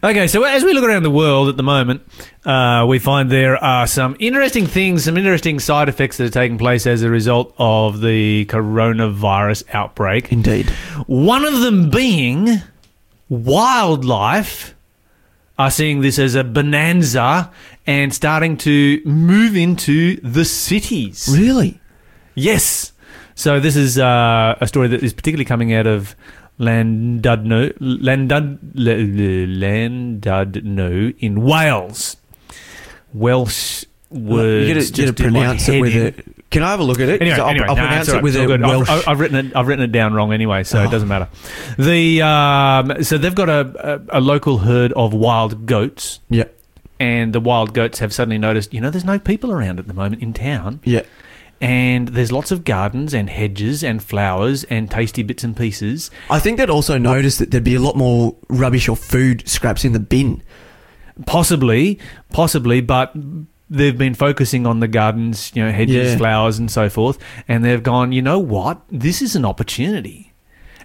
Okay, 0.03 0.27
so 0.27 0.45
as 0.45 0.65
we 0.65 0.73
look 0.73 0.85
around 0.85 1.03
the 1.03 1.11
world 1.11 1.49
at 1.49 1.57
the 1.57 1.63
moment, 1.63 2.03
uh, 2.45 2.87
we 2.89 2.99
find 2.99 3.31
there 3.31 3.63
are 3.63 3.87
some 3.87 4.17
interesting 4.19 4.67
things, 4.67 5.05
some 5.05 5.17
interesting 5.17 5.59
side 5.59 5.89
effects 5.89 6.17
that 6.17 6.27
are 6.27 6.31
taking 6.31 6.59
place 6.59 6.87
as 6.87 7.03
a 7.03 7.11
result 7.11 7.55
of 7.59 8.01
the 8.01 8.47
coronavirus 8.47 9.65
outbreak. 9.75 10.33
Indeed. 10.33 10.71
One 11.07 11.45
of 11.45 11.61
them 11.61 11.91
being 11.91 12.63
wildlife 13.29 14.75
are 15.63 15.71
seeing 15.71 16.01
this 16.01 16.19
as 16.19 16.35
a 16.35 16.43
bonanza 16.43 17.51
and 17.87 18.13
starting 18.13 18.57
to 18.57 19.01
move 19.05 19.57
into 19.57 20.17
the 20.21 20.45
cities. 20.45 21.29
Really? 21.31 21.81
Yes. 22.35 22.93
So 23.37 23.61
this 23.61 23.77
is 23.77 23.97
uh, 23.99 24.57
a 24.61 24.67
story 24.67 24.89
that 24.89 25.03
is 25.03 25.13
particularly 25.13 25.45
coming 25.45 25.73
out 25.73 25.87
of 25.87 26.17
Llandudno, 26.59 27.73
Landud, 27.79 28.59
Llandudno 29.61 31.15
in 31.19 31.43
Wales. 31.43 32.17
Welsh 33.15 33.85
words. 34.11 34.69
you 34.69 34.75
gotta, 34.75 34.87
you 34.87 34.91
just 34.91 34.97
gotta 34.97 35.13
pronounce 35.13 35.69
it 35.69 35.81
with 35.81 35.95
a 35.95 36.32
Can 36.53 36.63
I 36.63 36.71
have 36.71 36.81
a 36.81 36.85
look 36.85 37.01
at 37.01 37.09
it? 37.09 37.21
Anyway, 37.21 37.37
I'll, 37.37 37.49
anyway, 37.49 37.67
I'll 37.67 37.75
nah, 37.77 37.87
pronounce 37.89 38.09
all 38.11 38.17
it 38.19 38.23
with 38.23 38.37
a 38.37 38.43
it's 38.43 38.51
all 38.51 38.57
good. 38.59 38.61
Welsh. 38.61 38.89
I've, 38.89 39.09
I've 39.09 39.21
written 39.21 39.47
it. 39.47 39.57
I've 39.57 39.67
written 39.67 39.85
it 39.85 39.91
down 39.93 40.15
wrong 40.15 40.33
anyway, 40.33 40.63
so 40.63 40.79
Oh. 40.81 40.85
it 40.85 40.91
doesn't 40.91 41.09
matter. 41.09 41.29
The 41.79 42.23
um, 42.23 43.03
so 43.03 43.19
they've 43.19 43.35
got 43.35 43.49
a, 43.49 44.01
a 44.13 44.19
a 44.19 44.21
local 44.21 44.59
herd 44.59 44.93
of 44.93 45.13
wild 45.15 45.67
goats, 45.67 46.21
yeah, 46.31 46.45
and 47.01 47.33
the 47.33 47.41
wild 47.41 47.75
goats 47.75 47.99
have 47.99 48.13
suddenly 48.13 48.39
noticed, 48.39 48.73
you 48.73 48.81
know, 48.81 48.91
there's 48.91 49.05
no 49.05 49.19
people 49.19 49.51
around 49.51 49.79
at 49.81 49.89
the 49.89 49.95
moment 49.95 50.23
in 50.23 50.33
town, 50.33 50.81
yeah. 50.85 51.03
and 51.61 52.09
there's 52.09 52.31
lots 52.31 52.51
of 52.53 52.65
gardens 52.65 53.15
and 53.15 53.31
hedges 53.31 53.83
and 53.83 54.03
flowers 54.03 54.65
and 54.65 54.91
tasty 54.91 55.23
bits 55.23 55.43
and 55.45 55.57
pieces. 55.57 56.11
I 56.31 56.39
think 56.39 56.59
they'd 56.59 56.71
also 56.71 56.99
noticed 56.99 57.39
that 57.39 57.51
there'd 57.51 57.65
be 57.65 57.75
a 57.75 57.81
lot 57.81 57.97
more 57.97 58.37
rubbish 58.49 58.89
or 58.89 58.97
food 58.97 59.49
scraps 59.49 59.85
in 59.85 59.93
the 59.93 60.01
bin. 60.01 60.43
Possibly, 61.27 61.99
possibly, 62.33 62.81
but 62.81 63.13
they've 63.73 63.97
been 63.97 64.15
focusing 64.15 64.67
on 64.67 64.81
the 64.81 64.89
gardens, 64.89 65.51
you 65.55 65.65
know, 65.65 65.73
hedges, 65.73 66.13
Yeah. 66.13 66.19
flowers, 66.19 66.59
and 66.59 66.71
so 66.71 66.89
forth, 66.89 67.19
and 67.49 67.65
they've 67.65 67.83
gone, 67.83 68.13
you 68.13 68.23
know 68.23 68.39
what? 68.39 68.81
This 68.91 69.23
is 69.23 69.35
an 69.35 69.45
opportunity. 69.45 70.33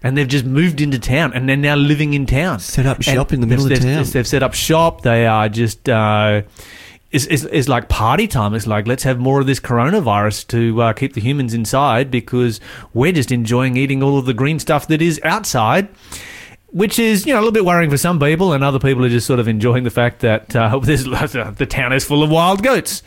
And 0.04 0.16
they've 0.16 0.28
just 0.28 0.46
moved 0.46 0.80
into 0.80 1.00
town, 1.00 1.34
and 1.34 1.50
they're 1.50 1.58
now 1.58 1.76
living 1.76 2.14
in 2.14 2.26
town. 2.28 2.60
Set 2.60 2.86
up 2.86 3.02
shop 3.02 3.32
And 3.32 3.36
in 3.36 3.42
the 3.42 3.48
middle 3.48 3.66
of 3.66 3.70
they've, 3.70 3.80
town. 3.82 4.04
They've, 4.04 4.14
they've 4.14 4.28
set 4.28 4.44
up 4.44 4.54
shop. 4.54 5.02
They 5.02 5.26
are 5.26 5.50
just. 5.50 5.90
Uh, 5.90 6.44
it's, 7.10 7.26
it's, 7.28 7.44
it's 7.46 7.68
like 7.68 7.90
party 7.90 8.28
time. 8.28 8.54
It's 8.54 8.68
like 8.68 8.86
let's 8.86 9.04
have 9.04 9.18
more 9.18 9.40
of 9.40 9.48
this 9.48 9.60
coronavirus 9.60 10.46
to 10.50 10.82
uh, 10.82 10.94
keep 10.94 11.14
the 11.14 11.22
humans 11.22 11.54
inside 11.54 12.12
because 12.12 12.60
we're 12.94 13.14
just 13.14 13.32
enjoying 13.32 13.76
eating 13.78 14.04
all 14.04 14.18
of 14.20 14.26
the 14.26 14.34
green 14.34 14.60
stuff 14.60 14.88
that 14.90 15.02
is 15.02 15.20
outside 15.24 15.88
which 16.78 17.00
is 17.00 17.26
you 17.26 17.34
know 17.34 17.40
a 17.40 17.42
little 17.42 17.52
bit 17.52 17.66
worrying 17.66 17.90
for 17.90 17.98
some 17.98 18.20
people, 18.20 18.54
and 18.54 18.64
other 18.64 18.78
people 18.78 19.04
are 19.04 19.10
just 19.10 19.26
sort 19.26 19.40
of 19.40 19.48
enjoying 19.48 19.84
the 19.84 19.90
fact 19.90 20.20
that 20.20 20.56
uh, 20.56 20.78
there's 20.84 21.04
the 21.06 21.68
town 21.68 21.92
is 21.92 22.06
full 22.06 22.22
of 22.22 22.30
wild 22.30 22.62
goats, 22.62 23.02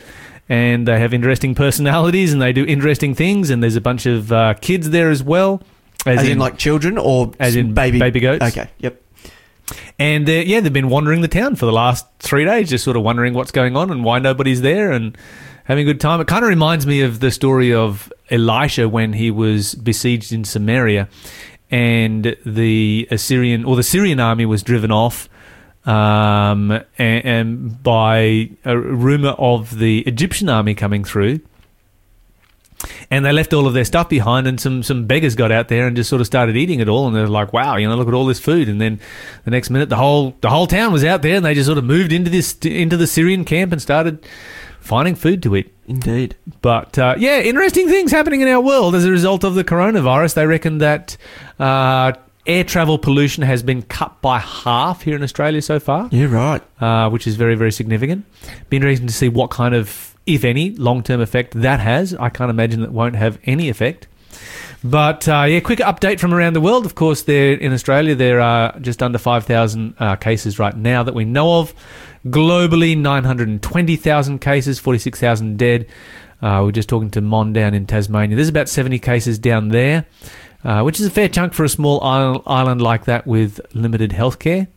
and 0.49 0.87
they 0.87 0.99
have 0.99 1.13
interesting 1.13 1.55
personalities, 1.55 2.33
and 2.33 2.41
they 2.41 2.51
do 2.51 2.65
interesting 2.65 3.15
things, 3.15 3.49
and 3.49 3.63
there's 3.63 3.77
a 3.77 3.81
bunch 3.81 4.05
of 4.05 4.31
uh, 4.31 4.55
kids 4.55 4.89
there 4.89 5.09
as 5.09 5.23
well, 5.23 5.63
As, 6.05 6.27
in, 6.27 6.37
like 6.37 6.57
children 6.57 6.97
or 6.97 7.31
as 7.39 7.55
in 7.55 7.73
baby 7.73 7.97
baby 7.97 8.19
goats. 8.19 8.43
Okay, 8.43 8.69
yep. 8.79 9.01
and 9.97 10.27
uh, 10.27 10.33
yeah, 10.33 10.59
they've 10.59 10.73
been 10.73 10.89
wandering 10.89 11.21
the 11.21 11.29
town 11.29 11.55
for 11.55 11.65
the 11.65 11.71
last 11.71 12.05
three 12.19 12.43
days, 12.43 12.69
just 12.69 12.83
sort 12.83 12.97
of 12.97 13.03
wondering 13.03 13.33
what's 13.33 13.51
going 13.51 13.77
on 13.77 13.89
and 13.89 14.03
why 14.03 14.19
nobody's 14.19 14.59
there, 14.59 14.91
and 14.91 15.17
having 15.63 15.87
a 15.87 15.93
good 15.93 16.01
time. 16.01 16.19
It 16.19 16.27
kind 16.27 16.43
of 16.43 16.49
reminds 16.49 16.85
me 16.85 17.01
of 17.01 17.21
the 17.21 17.31
story 17.31 17.73
of 17.73 18.11
Elisha 18.29 18.89
when 18.89 19.13
he 19.13 19.31
was 19.31 19.75
besieged 19.75 20.33
in 20.33 20.43
Samaria, 20.43 21.07
and 21.71 22.35
the 22.45 23.07
Assyrian 23.09 23.63
or 23.65 23.75
the 23.75 23.83
Syrian 23.83 24.19
army 24.19 24.45
was 24.45 24.61
driven 24.61 24.91
off. 24.91 25.29
Um, 25.83 26.69
and, 26.99 27.25
and 27.25 27.83
by 27.83 28.51
a 28.65 28.77
rumor 28.77 29.29
of 29.29 29.79
the 29.79 30.01
Egyptian 30.01 30.47
army 30.47 30.75
coming 30.75 31.03
through, 31.03 31.39
and 33.09 33.25
they 33.25 33.31
left 33.31 33.53
all 33.53 33.65
of 33.65 33.73
their 33.73 33.85
stuff 33.85 34.09
behind, 34.09 34.45
and 34.45 34.59
some 34.59 34.83
some 34.83 35.05
beggars 35.05 35.33
got 35.33 35.51
out 35.51 35.69
there 35.69 35.87
and 35.87 35.95
just 35.95 36.09
sort 36.09 36.21
of 36.21 36.27
started 36.27 36.55
eating 36.55 36.79
it 36.81 36.87
all, 36.87 37.07
and 37.07 37.15
they're 37.15 37.27
like, 37.27 37.51
"Wow, 37.51 37.77
you 37.77 37.87
know, 37.87 37.95
look 37.95 38.07
at 38.07 38.13
all 38.13 38.25
this 38.25 38.39
food!" 38.39 38.69
And 38.69 38.79
then 38.79 38.99
the 39.43 39.51
next 39.51 39.69
minute, 39.69 39.89
the 39.89 39.95
whole 39.95 40.35
the 40.41 40.49
whole 40.49 40.67
town 40.67 40.91
was 40.91 41.03
out 41.03 41.23
there, 41.23 41.35
and 41.35 41.45
they 41.45 41.53
just 41.53 41.65
sort 41.65 41.77
of 41.77 41.83
moved 41.83 42.11
into 42.11 42.29
this 42.29 42.53
into 42.59 42.97
the 42.97 43.07
Syrian 43.07 43.43
camp 43.43 43.71
and 43.71 43.81
started 43.81 44.23
finding 44.81 45.15
food 45.15 45.41
to 45.43 45.55
eat. 45.55 45.73
Indeed. 45.87 46.35
But 46.61 46.97
uh, 46.99 47.15
yeah, 47.17 47.39
interesting 47.39 47.87
things 47.87 48.11
happening 48.11 48.41
in 48.41 48.47
our 48.49 48.59
world 48.61 48.95
as 48.95 49.05
a 49.05 49.11
result 49.11 49.43
of 49.45 49.55
the 49.55 49.63
coronavirus. 49.63 50.33
They 50.33 50.45
reckon 50.45 50.79
that 50.79 51.15
uh, 51.59 52.13
air 52.45 52.63
travel 52.63 52.97
pollution 52.97 53.43
has 53.43 53.63
been 53.63 53.83
cut 53.83 54.21
by 54.21 54.39
half 54.39 55.03
here 55.03 55.15
in 55.15 55.23
Australia 55.23 55.61
so 55.61 55.79
far 55.79 56.09
Yeah, 56.11 56.25
right. 56.25 56.61
uh, 56.81 57.09
which 57.09 57.27
is 57.27 57.35
very, 57.35 57.55
very 57.55 57.71
significant. 57.71 58.25
Be 58.69 58.77
interesting 58.77 59.07
to 59.07 59.13
see 59.13 59.29
what 59.29 59.49
kind 59.51 59.75
of, 59.75 60.15
if 60.25 60.43
any, 60.43 60.71
long 60.71 61.03
term 61.03 61.21
effect 61.21 61.53
that 61.61 61.79
has. 61.79 62.13
I 62.15 62.29
can't 62.29 62.49
imagine 62.49 62.81
that 62.81 62.91
won't 62.91 63.15
have 63.15 63.37
any 63.45 63.69
effect. 63.69 64.07
But 64.83 65.27
uh, 65.27 65.43
yeah, 65.47 65.59
quick 65.59 65.79
update 65.79 66.19
from 66.19 66.33
around 66.33 66.53
the 66.53 66.61
world. 66.61 66.85
Of 66.85 66.95
course, 66.95 67.23
there 67.23 67.53
in 67.53 67.71
Australia, 67.71 68.15
there 68.15 68.41
are 68.41 68.77
just 68.79 69.03
under 69.03 69.19
5,000 69.19 69.95
uh, 69.99 70.15
cases 70.15 70.57
right 70.57 70.75
now 70.75 71.03
that 71.03 71.13
we 71.13 71.23
know 71.23 71.59
of. 71.59 71.73
Globally, 72.25 72.97
920,000 72.97 74.39
cases, 74.39 74.79
46,000 74.79 75.57
dead. 75.57 75.87
Uh, 76.41 76.61
we're 76.63 76.71
just 76.71 76.89
talking 76.89 77.11
to 77.11 77.21
Mon 77.21 77.53
down 77.53 77.75
in 77.75 77.85
Tasmania. 77.85 78.35
There's 78.35 78.49
about 78.49 78.69
70 78.69 78.97
cases 78.99 79.37
down 79.37 79.69
there, 79.69 80.05
uh, 80.63 80.81
which 80.81 80.99
is 80.99 81.05
a 81.05 81.11
fair 81.11 81.29
chunk 81.29 81.53
for 81.53 81.63
a 81.63 81.69
small 81.69 82.01
island 82.47 82.81
like 82.81 83.05
that 83.05 83.27
with 83.27 83.59
limited 83.75 84.11
healthcare. 84.11 84.67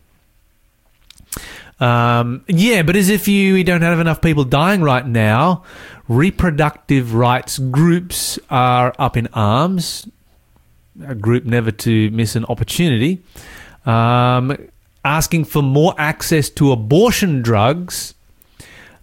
Um, 1.85 2.47
yeah, 2.49 2.83
but 2.83 2.97
as 2.97 3.11
if 3.11 3.29
you 3.29 3.53
we 3.53 3.62
don't 3.62 3.83
have 3.83 4.01
enough 4.01 4.23
people 4.23 4.44
dying 4.44 4.81
right 4.81 5.07
now, 5.07 5.64
reproductive 6.09 7.14
rights 7.14 7.59
groups 7.59 8.38
are 8.49 8.94
up 8.99 9.18
in 9.18 9.29
arms. 9.35 10.09
A 11.07 11.14
group 11.14 11.44
never 11.44 11.70
to 11.70 12.11
miss 12.11 12.37
an 12.37 12.47
opportunity, 12.47 13.23
um, 13.85 14.57
asking 15.05 15.44
for 15.44 15.62
more 15.62 15.94
access 15.99 16.49
to 16.51 16.73
abortion 16.73 17.42
drugs 17.42 18.14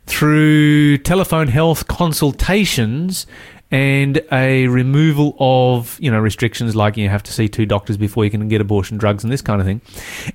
through 0.08 0.98
telephone 1.00 1.50
health 1.50 1.88
consultations 1.88 3.28
and 3.72 4.22
a 4.34 4.68
removal 4.68 5.36
of 5.40 5.98
you 6.02 6.12
know 6.12 6.20
restrictions 6.20 6.76
like 6.76 6.98
you 6.98 7.08
have 7.10 7.24
to 7.24 7.32
see 7.32 7.48
two 7.48 7.66
doctors 7.66 7.98
before 7.98 8.26
you 8.26 8.32
can 8.32 8.48
get 8.50 8.60
abortion 8.60 8.98
drugs 8.98 9.24
and 9.24 9.32
this 9.32 9.42
kind 9.42 9.62
of 9.62 9.68
thing. 9.68 9.82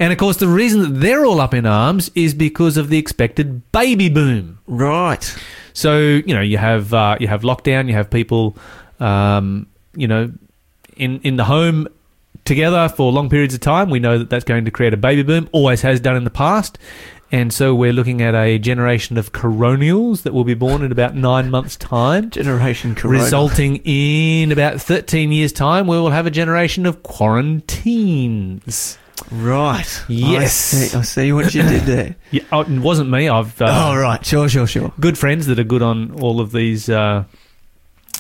And 0.01 0.13
of 0.13 0.19
course, 0.19 0.39
the 0.39 0.49
reason 0.49 0.81
that 0.81 1.01
they're 1.01 1.25
all 1.25 1.41
up 1.41 1.55
in 1.55 1.67
arms 1.67 2.11
is 2.15 2.35
because 2.35 2.77
of 2.77 2.89
the 2.89 2.99
expected 2.99 3.71
baby 3.73 4.09
boom. 4.09 4.59
Right. 4.67 5.37
So 5.75 5.99
you 5.99 6.35
know 6.35 6.41
you 6.41 6.59
have 6.59 6.95
uh, 6.95 7.17
you 7.21 7.29
have 7.29 7.43
lockdown, 7.43 7.89
you 7.89 7.95
have 7.95 8.11
people, 8.11 8.57
um, 8.99 9.67
you 9.95 10.09
know, 10.09 10.33
in 10.97 11.21
in 11.21 11.37
the 11.37 11.45
home 11.45 11.89
together 12.47 12.89
for 12.89 13.13
long 13.13 13.29
periods 13.29 13.53
of 13.55 13.61
time. 13.61 13.91
We 13.91 13.99
know 13.99 14.19
that 14.19 14.31
that's 14.31 14.45
going 14.45 14.65
to 14.65 14.71
create 14.71 14.95
a 14.95 14.97
baby 14.97 15.23
boom. 15.23 15.49
Always 15.53 15.83
has 15.83 16.01
done 16.01 16.17
in 16.17 16.25
the 16.25 16.31
past. 16.31 16.79
And 17.33 17.53
so 17.53 17.75
we're 17.75 17.93
looking 17.93 18.23
at 18.23 18.35
a 18.37 18.57
generation 18.59 19.19
of 19.19 19.33
coronials 19.33 20.23
that 20.23 20.33
will 20.33 20.45
be 20.45 20.55
born 20.55 20.83
in 20.83 20.93
about 20.93 21.17
nine 21.17 21.51
months' 21.51 21.77
time, 21.77 22.31
Generation 22.31 22.95
Corona. 22.95 23.19
resulting 23.25 23.77
in 23.85 24.53
about 24.53 24.81
13 24.81 25.33
years' 25.33 25.53
time, 25.53 25.89
we 25.89 25.97
will 25.97 26.11
have 26.11 26.27
a 26.27 26.31
generation 26.31 26.87
of 26.87 27.03
quaranteens. 27.03 28.97
Right. 29.33 30.05
Yes. 30.09 30.73
I 30.73 30.77
see, 30.79 30.99
I 30.99 31.03
see 31.03 31.33
what 31.33 31.53
you 31.55 31.63
did 31.63 31.83
there. 31.83 32.17
Yeah, 32.31 32.43
oh, 32.53 32.61
it 32.61 32.69
wasn't 32.69 33.11
me. 33.11 33.29
I've 33.29 33.61
uh, 33.61 33.91
oh, 33.93 33.97
right. 33.99 34.25
Sure, 34.25 34.49
sure, 34.49 34.67
sure. 34.67 34.93
good 35.01 35.17
friends 35.19 35.47
that 35.47 35.59
are 35.59 35.65
good 35.65 35.83
on 35.83 36.13
all 36.21 36.41
of 36.41 36.53
these 36.53 36.89
uh, 36.89 37.25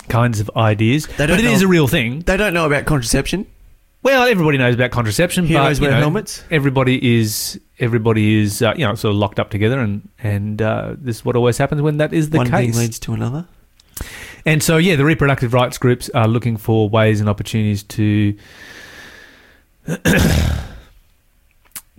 kinds 0.09 0.41
of 0.41 0.51
ideas. 0.57 1.07
They 1.07 1.13
But 1.19 1.27
don't 1.27 1.39
it 1.41 1.45
is 1.45 1.61
know- 1.63 1.67
a 1.69 1.71
real 1.71 1.87
thing. 1.87 2.21
They 2.21 2.37
don't 2.37 2.55
know 2.55 2.67
about 2.67 2.87
contraception. 2.87 3.47
Well, 4.07 4.23
everybody 4.29 4.57
knows 4.57 4.77
about 4.77 4.93
contraception. 4.93 5.47
Heroes 5.47 5.81
but, 5.81 5.87
wear 5.87 5.91
know, 5.97 5.99
helmets. 6.03 6.45
Everybody 6.49 7.19
is 7.19 7.61
everybody 7.81 8.41
is 8.41 8.63
uh, 8.63 8.73
you 8.77 8.87
know 8.87 8.95
sort 8.95 9.11
of 9.11 9.19
locked 9.19 9.41
up 9.41 9.51
together, 9.51 9.81
and 9.81 10.09
and 10.21 10.63
uh, 10.63 10.95
this 10.97 11.17
is 11.17 11.25
what 11.25 11.35
always 11.35 11.59
happens 11.59 11.83
when 11.83 11.97
that 11.97 12.13
is 12.13 12.31
the 12.31 12.37
One 12.37 12.49
case. 12.49 12.73
thing 12.73 12.81
leads 12.81 13.01
to 13.01 13.15
another. 13.15 13.49
And 14.45 14.63
so, 14.63 14.77
yeah, 14.77 14.95
the 14.95 15.05
reproductive 15.05 15.53
rights 15.53 15.77
groups 15.77 16.09
are 16.11 16.29
looking 16.29 16.57
for 16.57 16.89
ways 16.89 17.19
and 17.19 17.29
opportunities 17.29 17.83
to 17.83 18.39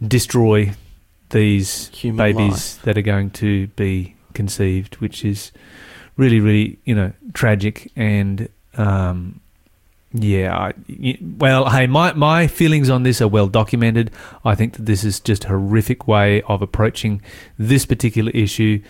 destroy 0.07 0.71
these 1.31 1.89
Human 1.89 2.15
babies 2.15 2.77
that 2.83 2.97
are 2.97 3.01
going 3.01 3.31
to 3.31 3.67
be 3.67 4.15
conceived, 4.33 4.95
which 5.01 5.25
is 5.25 5.51
really, 6.15 6.39
really, 6.39 6.79
you 6.85 6.95
know, 6.95 7.11
tragic. 7.33 7.91
And 7.97 8.47
um, 8.75 9.41
yeah, 10.13 10.57
I, 10.57 11.17
well, 11.37 11.69
hey, 11.69 11.85
my 11.87 12.13
my 12.13 12.47
feelings 12.47 12.89
on 12.89 13.03
this 13.03 13.21
are 13.21 13.27
well 13.27 13.47
documented. 13.47 14.11
I 14.45 14.55
think 14.55 14.73
that 14.75 14.85
this 14.85 15.03
is 15.03 15.19
just 15.19 15.45
a 15.45 15.49
horrific 15.49 16.07
way 16.07 16.41
of 16.43 16.61
approaching 16.61 17.21
this 17.57 17.85
particular 17.85 18.31
issue. 18.31 18.81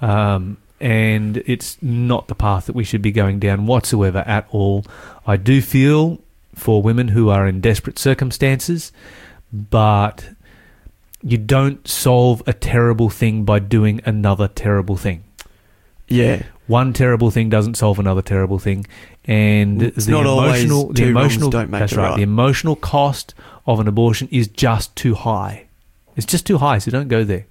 Um, 0.00 0.58
and 0.78 1.38
it's 1.46 1.78
not 1.82 2.28
the 2.28 2.34
path 2.34 2.66
that 2.66 2.74
we 2.76 2.84
should 2.84 3.00
be 3.00 3.12
going 3.12 3.38
down 3.38 3.66
whatsoever 3.66 4.18
at 4.26 4.46
all. 4.50 4.84
I 5.26 5.36
do 5.38 5.62
feel 5.62 6.20
for 6.54 6.82
women 6.82 7.08
who 7.08 7.30
are 7.30 7.46
in 7.46 7.60
desperate 7.60 7.98
circumstances, 7.98 8.92
but 9.50 10.28
you 11.22 11.38
don't 11.38 11.88
solve 11.88 12.42
a 12.46 12.52
terrible 12.52 13.08
thing 13.08 13.44
by 13.44 13.58
doing 13.58 14.00
another 14.04 14.48
terrible 14.48 14.96
thing. 14.96 15.24
Yeah. 16.08 16.42
One 16.66 16.92
terrible 16.92 17.30
thing 17.30 17.48
doesn't 17.48 17.76
solve 17.76 17.98
another 17.98 18.22
terrible 18.22 18.58
thing, 18.58 18.86
and 19.24 19.82
It's 19.82 20.06
the 20.06 20.12
not 20.12 20.26
always 20.26 20.64
emotional, 20.64 20.88
the 20.88 20.94
two 20.94 21.08
emotional, 21.08 21.50
don't 21.50 21.70
make 21.70 21.78
that's 21.80 21.92
right. 21.94 22.08
right. 22.10 22.16
The 22.16 22.22
emotional 22.22 22.74
cost 22.76 23.34
of 23.66 23.78
an 23.78 23.86
abortion 23.86 24.28
is 24.32 24.48
just 24.48 24.94
too 24.96 25.14
high. 25.14 25.66
It's 26.16 26.26
just 26.26 26.46
too 26.46 26.58
high, 26.58 26.78
so 26.78 26.90
don't 26.90 27.08
go 27.08 27.22
there. 27.24 27.46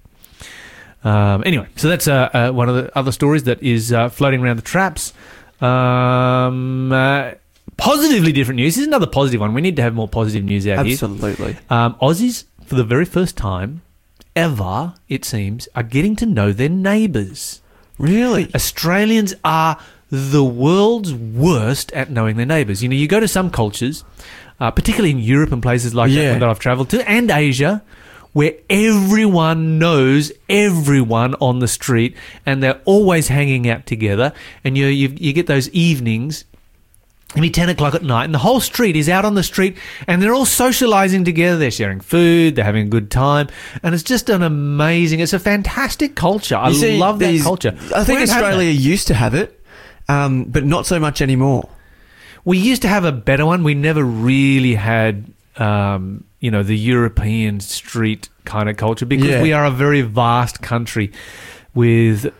Um, 1.04 1.42
anyway, 1.46 1.68
so 1.76 1.88
that's 1.88 2.08
uh, 2.08 2.28
uh, 2.32 2.50
one 2.52 2.68
of 2.68 2.74
the 2.74 2.98
other 2.98 3.12
stories 3.12 3.44
that 3.44 3.62
is 3.62 3.92
uh, 3.92 4.08
floating 4.08 4.42
around 4.42 4.56
the 4.56 4.62
traps. 4.62 5.12
Um, 5.60 6.92
uh, 6.92 7.32
positively 7.76 8.32
different 8.32 8.56
news. 8.56 8.74
This 8.74 8.82
is 8.82 8.86
another 8.88 9.06
positive 9.06 9.40
one. 9.40 9.54
We 9.54 9.60
need 9.60 9.76
to 9.76 9.82
have 9.82 9.94
more 9.94 10.08
positive 10.08 10.44
news 10.44 10.66
out 10.66 10.84
here. 10.84 10.94
Absolutely. 10.94 11.56
Um, 11.70 11.94
Aussies, 12.02 12.44
for 12.64 12.74
the 12.74 12.84
very 12.84 13.04
first 13.04 13.36
time 13.36 13.82
ever, 14.34 14.94
it 15.08 15.24
seems, 15.24 15.68
are 15.74 15.82
getting 15.82 16.16
to 16.16 16.26
know 16.26 16.52
their 16.52 16.68
neighbours. 16.68 17.62
Really? 17.98 18.50
Australians 18.54 19.34
are 19.44 19.78
the 20.10 20.44
world's 20.44 21.12
worst 21.14 21.92
at 21.92 22.10
knowing 22.10 22.36
their 22.36 22.46
neighbours. 22.46 22.82
You 22.82 22.88
know, 22.88 22.94
you 22.96 23.08
go 23.08 23.20
to 23.20 23.28
some 23.28 23.50
cultures, 23.50 24.04
uh, 24.60 24.70
particularly 24.70 25.10
in 25.10 25.18
Europe 25.18 25.52
and 25.52 25.62
places 25.62 25.94
like 25.94 26.10
Yeah. 26.10 26.32
that 26.34 26.40
that 26.40 26.48
I've 26.48 26.58
travelled 26.60 26.90
to, 26.90 27.08
and 27.10 27.30
Asia, 27.30 27.82
where 28.32 28.52
everyone 28.68 29.78
knows 29.78 30.30
everyone 30.48 31.34
on 31.40 31.58
the 31.60 31.68
street, 31.68 32.14
and 32.44 32.62
they're 32.62 32.80
always 32.84 33.28
hanging 33.28 33.68
out 33.68 33.86
together. 33.86 34.32
And 34.62 34.76
you 34.76 34.86
you, 34.86 35.14
you 35.18 35.32
get 35.32 35.46
those 35.46 35.68
evenings 35.70 36.44
Maybe 37.36 37.50
10 37.50 37.68
o'clock 37.68 37.94
at 37.94 38.02
night, 38.02 38.24
and 38.24 38.34
the 38.34 38.38
whole 38.38 38.60
street 38.60 38.96
is 38.96 39.08
out 39.08 39.24
on 39.26 39.34
the 39.34 39.42
street, 39.42 39.76
and 40.08 40.20
they're 40.22 40.34
all 40.34 40.46
socializing 40.46 41.22
together. 41.24 41.58
They're 41.58 41.70
sharing 41.70 42.00
food, 42.00 42.56
they're 42.56 42.64
having 42.64 42.86
a 42.86 42.90
good 42.90 43.10
time, 43.10 43.48
and 43.82 43.94
it's 43.94 44.02
just 44.02 44.30
an 44.30 44.42
amazing, 44.42 45.20
it's 45.20 45.34
a 45.34 45.38
fantastic 45.38 46.14
culture. 46.16 46.56
I 46.56 46.72
see, 46.72 46.96
love 46.98 47.18
that 47.18 47.38
culture. 47.42 47.76
I 47.94 48.04
think 48.04 48.20
Australia 48.20 48.70
used 48.70 49.06
to 49.08 49.14
have 49.14 49.34
it, 49.34 49.62
um, 50.08 50.44
but 50.44 50.64
not 50.64 50.86
so 50.86 50.98
much 50.98 51.20
anymore. 51.20 51.68
We 52.46 52.56
used 52.58 52.80
to 52.82 52.88
have 52.88 53.04
a 53.04 53.12
better 53.12 53.44
one. 53.44 53.64
We 53.64 53.74
never 53.74 54.02
really 54.02 54.74
had, 54.74 55.26
um, 55.56 56.24
you 56.40 56.50
know, 56.50 56.62
the 56.62 56.76
European 56.78 57.60
street 57.60 58.28
kind 58.44 58.68
of 58.70 58.76
culture 58.78 59.04
because 59.04 59.28
Yeah. 59.28 59.42
we 59.42 59.52
are 59.52 59.64
a 59.66 59.70
very 59.70 60.00
vast 60.02 60.62
country 60.62 61.12
with, 61.74 62.32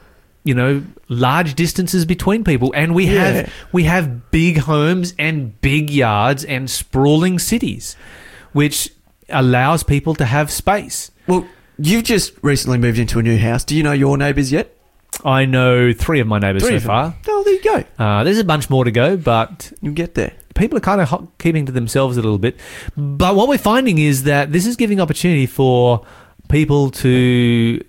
you 0.47 0.55
know, 0.55 0.83
large 1.09 1.55
distances 1.55 2.05
between 2.07 2.45
people, 2.45 2.73
and 2.75 2.95
we 2.95 3.05
Yeah. 3.07 3.25
have 3.33 3.53
we 3.73 3.85
have 3.85 4.31
big 4.31 4.59
homes 4.59 5.13
and 5.19 5.61
big 5.61 5.91
yards 5.91 6.45
and 6.45 6.71
sprawling 6.71 7.39
cities, 7.39 7.97
which 8.53 8.91
allows 9.29 9.83
people 9.83 10.15
to 10.15 10.25
have 10.25 10.51
space. 10.51 11.11
Well, 11.27 11.47
you've 11.79 12.05
just 12.05 12.33
recently 12.43 12.79
moved 12.79 12.99
into 12.99 13.19
a 13.19 13.23
new 13.23 13.37
house. 13.39 13.65
Do 13.65 13.75
you 13.77 13.83
know 13.83 13.93
your 13.93 14.17
neighbours 14.17 14.53
yet? 14.53 14.73
I 15.25 15.47
know 15.47 15.93
three 15.93 16.21
of 16.21 16.27
my 16.27 16.39
neighbours 16.39 16.63
so 16.63 16.79
far. 16.79 17.15
Oh, 17.29 17.43
there 17.45 17.55
you 17.55 17.63
go. 17.63 17.85
Uh, 17.99 18.23
there's 18.23 18.39
a 18.39 18.45
bunch 18.45 18.69
more 18.71 18.85
to 18.85 18.91
go, 18.91 19.17
but 19.17 19.73
You'll 19.81 19.95
get 19.95 20.15
there. 20.15 20.33
people 20.55 20.77
are 20.77 20.81
kind 20.81 21.01
of 21.01 21.29
keeping 21.39 21.65
to 21.67 21.73
themselves 21.73 22.17
a 22.17 22.23
little 22.23 22.39
bit. 22.39 22.57
But 22.97 23.35
what 23.35 23.49
we're 23.49 23.59
finding 23.59 23.99
is 23.99 24.25
that 24.25 24.53
this 24.53 24.67
is 24.67 24.77
giving 24.77 25.01
opportunity 25.01 25.47
for 25.47 26.05
people 26.49 26.91
to, 26.91 27.09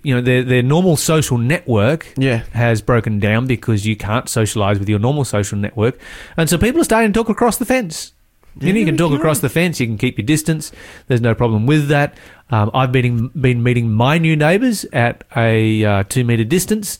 you 0.02 0.14
know, 0.14 0.20
their 0.20 0.42
their 0.42 0.62
normal 0.62 0.96
social 0.96 1.38
network 1.38 2.12
Yeah. 2.16 2.42
has 2.52 2.82
broken 2.82 3.18
down 3.18 3.46
because 3.46 3.86
you 3.86 3.96
can't 3.96 4.28
socialize 4.28 4.78
with 4.78 4.88
your 4.88 4.98
normal 4.98 5.24
social 5.24 5.58
network, 5.58 5.98
and 6.36 6.48
so 6.48 6.58
people 6.58 6.80
are 6.80 6.84
starting 6.84 7.12
to 7.12 7.18
talk 7.18 7.28
across 7.28 7.56
the 7.58 7.64
fence. 7.64 8.12
you 8.60 8.72
know, 8.72 8.78
you 8.80 8.84
can 8.86 8.96
talk 8.96 9.12
across 9.12 9.38
the 9.38 9.48
fence. 9.48 9.78
You 9.78 9.86
can 9.86 9.96
keep 9.98 10.18
your 10.18 10.26
distance. 10.26 10.72
There's 11.06 11.20
no 11.20 11.32
problem 11.32 11.64
with 11.66 11.86
that. 11.88 12.16
Um, 12.50 12.70
I've 12.74 12.90
been 12.90 13.28
been 13.40 13.62
meeting 13.62 13.92
my 13.92 14.18
new 14.18 14.34
neighbours 14.34 14.84
at 14.92 15.22
a 15.36 15.84
uh, 15.84 16.02
two 16.08 16.24
meter 16.24 16.42
distance, 16.44 16.98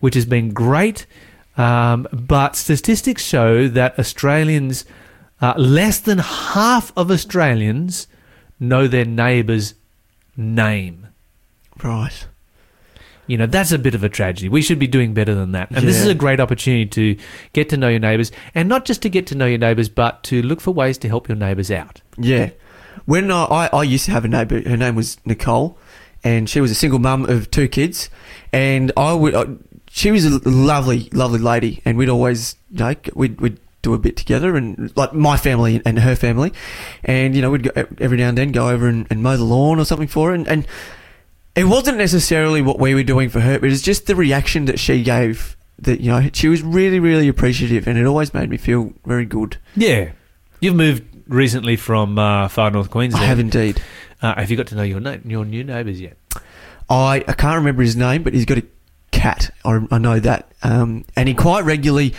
which 0.00 0.14
has 0.14 0.24
been 0.24 0.50
great. 0.54 1.06
Um, 1.58 2.06
but 2.10 2.56
statistics 2.56 3.22
show 3.22 3.68
that 3.68 3.98
Australians, 3.98 4.84
uh, 5.42 5.54
less 5.58 5.98
than 6.00 6.18
half 6.18 6.90
of 6.96 7.10
Australians, 7.10 8.06
know 8.58 8.88
their 8.88 9.04
neighbour's 9.04 9.74
name. 10.36 11.08
Right. 11.82 12.26
You 13.26 13.38
know, 13.38 13.46
that's 13.46 13.72
a 13.72 13.78
bit 13.78 13.94
of 13.94 14.04
a 14.04 14.08
tragedy. 14.08 14.48
We 14.48 14.60
should 14.60 14.78
be 14.78 14.86
doing 14.86 15.14
better 15.14 15.34
than 15.34 15.52
that. 15.52 15.70
And 15.70 15.88
this 15.88 15.98
is 16.00 16.06
a 16.06 16.14
great 16.14 16.40
opportunity 16.40 16.86
to 16.86 17.22
get 17.54 17.70
to 17.70 17.76
know 17.76 17.88
your 17.88 18.00
neighbours, 18.00 18.30
and 18.54 18.68
not 18.68 18.84
just 18.84 19.00
to 19.02 19.08
get 19.08 19.26
to 19.28 19.34
know 19.34 19.46
your 19.46 19.58
neighbours, 19.58 19.88
but 19.88 20.22
to 20.24 20.42
look 20.42 20.60
for 20.60 20.72
ways 20.72 20.98
to 20.98 21.08
help 21.08 21.28
your 21.28 21.36
neighbours 21.36 21.70
out. 21.70 22.02
Yeah. 22.18 22.50
When 23.06 23.30
I, 23.30 23.44
I, 23.44 23.66
I 23.68 23.82
used 23.82 24.04
to 24.06 24.10
have 24.10 24.24
a 24.24 24.28
neighbour, 24.28 24.60
her 24.68 24.76
name 24.76 24.94
was 24.94 25.16
Nicole, 25.24 25.78
and 26.22 26.48
she 26.50 26.60
was 26.60 26.70
a 26.70 26.74
single 26.74 26.98
mum 26.98 27.24
of 27.24 27.50
two 27.50 27.66
kids, 27.66 28.10
and 28.52 28.92
I 28.96 29.14
would, 29.14 29.34
I, 29.34 29.46
she 29.88 30.10
was 30.10 30.26
a 30.26 30.48
lovely, 30.48 31.08
lovely 31.12 31.38
lady, 31.38 31.80
and 31.84 31.96
we'd 31.96 32.10
always, 32.10 32.56
you 32.70 32.78
know, 32.78 32.94
we'd, 33.14 33.40
we'd 33.40 33.58
do 33.84 33.94
a 33.94 33.98
bit 33.98 34.16
together, 34.16 34.56
and 34.56 34.90
like 34.96 35.12
my 35.12 35.36
family 35.36 35.80
and 35.84 35.98
her 36.00 36.16
family, 36.16 36.52
and 37.04 37.36
you 37.36 37.42
know, 37.42 37.50
we'd 37.50 37.62
go, 37.62 37.86
every 37.98 38.16
now 38.18 38.28
and 38.28 38.38
then 38.38 38.50
go 38.50 38.68
over 38.68 38.88
and, 38.88 39.06
and 39.10 39.22
mow 39.22 39.36
the 39.36 39.44
lawn 39.44 39.78
or 39.78 39.84
something 39.84 40.08
for 40.08 40.28
her, 40.30 40.34
and, 40.34 40.48
and 40.48 40.66
it 41.54 41.64
wasn't 41.64 41.98
necessarily 41.98 42.60
what 42.62 42.80
we 42.80 42.94
were 42.94 43.04
doing 43.04 43.28
for 43.28 43.40
her, 43.40 43.58
but 43.60 43.70
it's 43.70 43.82
just 43.82 44.06
the 44.06 44.16
reaction 44.16 44.64
that 44.64 44.78
she 44.80 45.02
gave. 45.02 45.56
That 45.78 46.00
you 46.00 46.10
know, 46.10 46.30
she 46.32 46.48
was 46.48 46.62
really, 46.62 47.00
really 47.00 47.28
appreciative, 47.28 47.86
and 47.86 47.98
it 47.98 48.06
always 48.06 48.32
made 48.32 48.48
me 48.48 48.56
feel 48.56 48.92
very 49.04 49.24
good. 49.24 49.58
Yeah. 49.76 50.12
You've 50.60 50.76
moved 50.76 51.02
recently 51.26 51.76
from 51.76 52.18
uh, 52.18 52.48
far 52.48 52.70
north 52.70 52.90
Queensland. 52.90 53.24
I 53.24 53.28
have 53.28 53.40
indeed. 53.40 53.82
Uh, 54.22 54.34
have 54.36 54.50
you 54.50 54.56
got 54.56 54.68
to 54.68 54.76
know 54.76 54.82
your 54.82 55.00
na- 55.00 55.18
your 55.24 55.44
new 55.44 55.64
neighbours 55.64 56.00
yet? 56.00 56.16
I, 56.88 57.24
I 57.26 57.32
can't 57.32 57.56
remember 57.56 57.82
his 57.82 57.96
name, 57.96 58.22
but 58.22 58.34
he's 58.34 58.44
got 58.44 58.58
a 58.58 58.64
cat. 59.10 59.50
I, 59.64 59.80
I 59.90 59.98
know 59.98 60.20
that. 60.20 60.52
Um, 60.62 61.04
and 61.16 61.28
he 61.28 61.34
quite 61.34 61.64
regularly. 61.64 62.14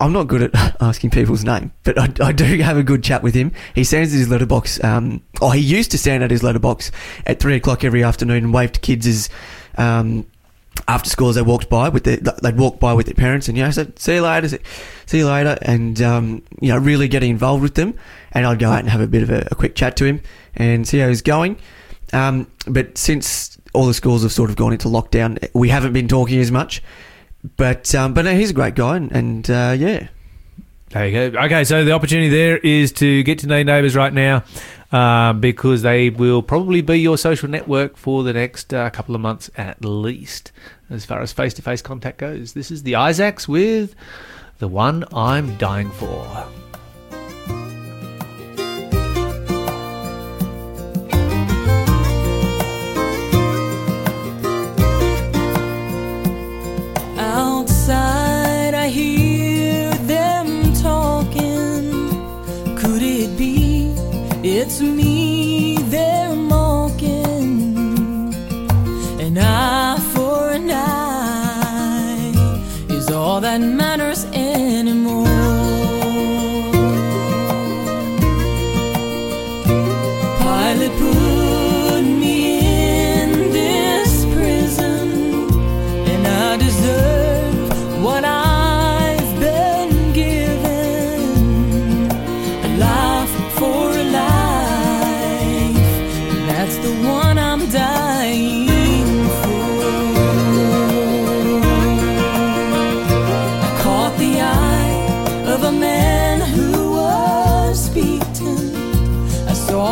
I'm 0.00 0.12
not 0.12 0.26
good 0.26 0.42
at 0.42 0.76
asking 0.80 1.10
people's 1.10 1.44
name, 1.44 1.72
but 1.84 1.98
I, 1.98 2.28
I 2.28 2.32
do 2.32 2.44
have 2.62 2.76
a 2.76 2.82
good 2.82 3.04
chat 3.04 3.22
with 3.22 3.34
him. 3.34 3.52
He 3.74 3.84
stands 3.84 4.12
at 4.12 4.18
his 4.18 4.28
letterbox. 4.28 4.82
Um, 4.82 5.22
oh, 5.40 5.50
he 5.50 5.60
used 5.60 5.90
to 5.92 5.98
stand 5.98 6.24
at 6.24 6.30
his 6.30 6.42
letterbox 6.42 6.90
at 7.26 7.40
three 7.40 7.54
o'clock 7.54 7.84
every 7.84 8.02
afternoon 8.02 8.44
and 8.44 8.54
wave 8.54 8.72
to 8.72 8.80
kids 8.80 9.06
as 9.06 9.28
um, 9.76 10.26
after 10.86 11.08
school 11.08 11.28
as 11.28 11.36
they 11.36 11.42
walked 11.42 11.68
by 11.68 11.88
with 11.88 12.04
their 12.04 12.16
they'd 12.16 12.56
walk 12.56 12.78
by 12.78 12.92
with 12.92 13.06
their 13.06 13.14
parents 13.14 13.48
and 13.48 13.56
you 13.56 13.64
know 13.64 13.70
said 13.70 13.98
see 13.98 14.14
you 14.14 14.22
later, 14.22 14.48
see 14.48 14.58
see 15.06 15.18
you 15.18 15.26
later, 15.26 15.56
and 15.62 16.02
um, 16.02 16.42
you 16.60 16.72
know 16.72 16.78
really 16.78 17.08
getting 17.08 17.30
involved 17.30 17.62
with 17.62 17.74
them. 17.74 17.94
And 18.32 18.46
I'd 18.46 18.58
go 18.58 18.70
out 18.70 18.80
and 18.80 18.88
have 18.88 19.00
a 19.00 19.06
bit 19.06 19.22
of 19.22 19.30
a, 19.30 19.46
a 19.50 19.54
quick 19.54 19.74
chat 19.74 19.96
to 19.98 20.04
him 20.04 20.20
and 20.54 20.86
see 20.86 20.98
how 20.98 21.08
he's 21.08 21.22
going. 21.22 21.58
Um, 22.12 22.50
but 22.66 22.98
since 22.98 23.58
all 23.74 23.86
the 23.86 23.94
schools 23.94 24.22
have 24.22 24.32
sort 24.32 24.50
of 24.50 24.56
gone 24.56 24.72
into 24.72 24.88
lockdown, 24.88 25.48
we 25.54 25.68
haven't 25.68 25.92
been 25.92 26.08
talking 26.08 26.40
as 26.40 26.50
much. 26.50 26.82
But 27.56 27.94
um, 27.94 28.14
but 28.14 28.24
no, 28.24 28.34
he's 28.34 28.50
a 28.50 28.54
great 28.54 28.74
guy, 28.74 28.96
and, 28.96 29.12
and 29.12 29.50
uh, 29.50 29.74
yeah, 29.78 30.08
There 30.90 31.06
you 31.06 31.30
go. 31.30 31.40
Okay, 31.40 31.64
so 31.64 31.84
the 31.84 31.92
opportunity 31.92 32.28
there 32.28 32.58
is 32.58 32.92
to 32.92 33.22
get 33.22 33.40
to 33.40 33.46
know 33.46 33.62
neighbours 33.62 33.94
right 33.94 34.12
now 34.12 34.42
um, 34.90 35.40
because 35.40 35.82
they 35.82 36.10
will 36.10 36.42
probably 36.42 36.80
be 36.80 36.96
your 36.96 37.18
social 37.18 37.48
network 37.48 37.96
for 37.96 38.22
the 38.22 38.32
next 38.32 38.72
uh, 38.72 38.88
couple 38.90 39.14
of 39.14 39.20
months 39.20 39.50
at 39.56 39.84
least, 39.84 40.50
as 40.90 41.04
far 41.04 41.20
as 41.20 41.32
face 41.32 41.54
to 41.54 41.62
face 41.62 41.82
contact 41.82 42.18
goes. 42.18 42.54
This 42.54 42.70
is 42.70 42.82
the 42.82 42.96
Isaacs 42.96 43.46
with 43.46 43.94
the 44.58 44.68
one 44.68 45.04
I'm 45.12 45.56
dying 45.58 45.90
for. 45.90 46.48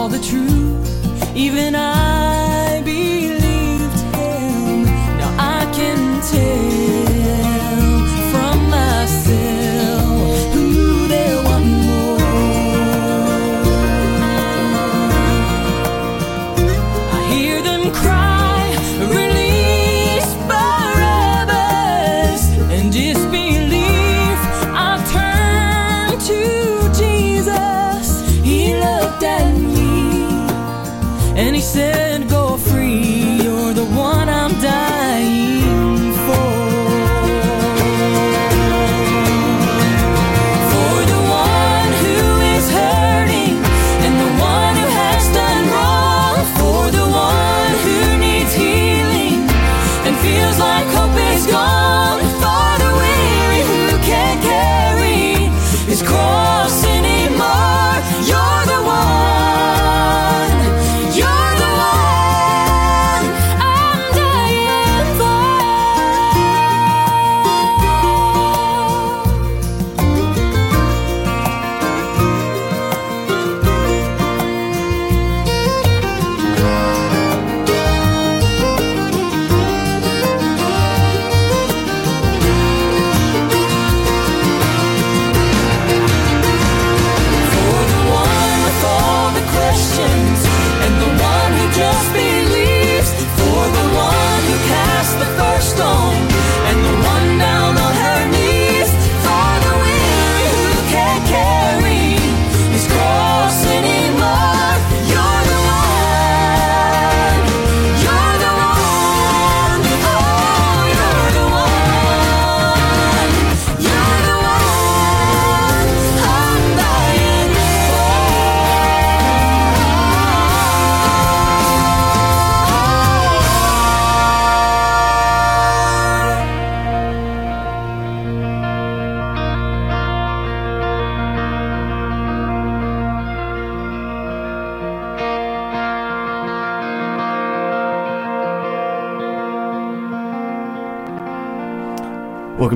The 0.07 0.21
truth, 0.21 1.37
even 1.37 1.75
I 1.75 2.06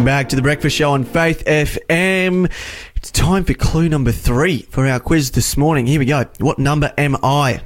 Welcome 0.00 0.16
back 0.16 0.30
to 0.30 0.36
the 0.36 0.40
Breakfast 0.40 0.76
Show 0.76 0.92
on 0.92 1.04
Faith 1.04 1.44
FM. 1.44 2.50
It's 2.96 3.10
time 3.10 3.44
for 3.44 3.52
clue 3.52 3.86
number 3.86 4.12
three 4.12 4.62
for 4.70 4.86
our 4.86 4.98
quiz 4.98 5.32
this 5.32 5.58
morning. 5.58 5.86
Here 5.86 5.98
we 5.98 6.06
go. 6.06 6.24
What 6.38 6.58
number 6.58 6.94
am 6.96 7.18
I? 7.22 7.60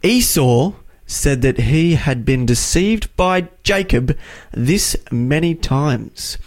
Esau 0.00 0.74
said 1.06 1.42
that 1.42 1.58
he 1.58 1.96
had 1.96 2.24
been 2.24 2.46
deceived 2.46 3.16
by 3.16 3.48
Jacob 3.64 4.16
this 4.52 4.96
many 5.10 5.56
times. 5.56 6.38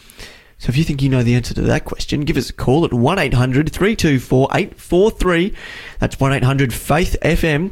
So 0.58 0.70
if 0.70 0.78
you 0.78 0.86
think 0.86 1.02
you 1.02 1.10
know 1.10 1.22
the 1.22 1.36
answer 1.36 1.54
to 1.54 1.62
that 1.64 1.84
question, 1.84 2.22
give 2.22 2.38
us 2.38 2.50
a 2.50 2.54
call 2.54 2.86
at 2.86 2.94
1 2.94 3.20
800 3.20 3.74
324 3.74 4.48
843. 4.54 5.54
That's 6.00 6.18
1 6.18 6.32
800 6.32 6.74
Faith 6.74 7.18
FM. 7.22 7.72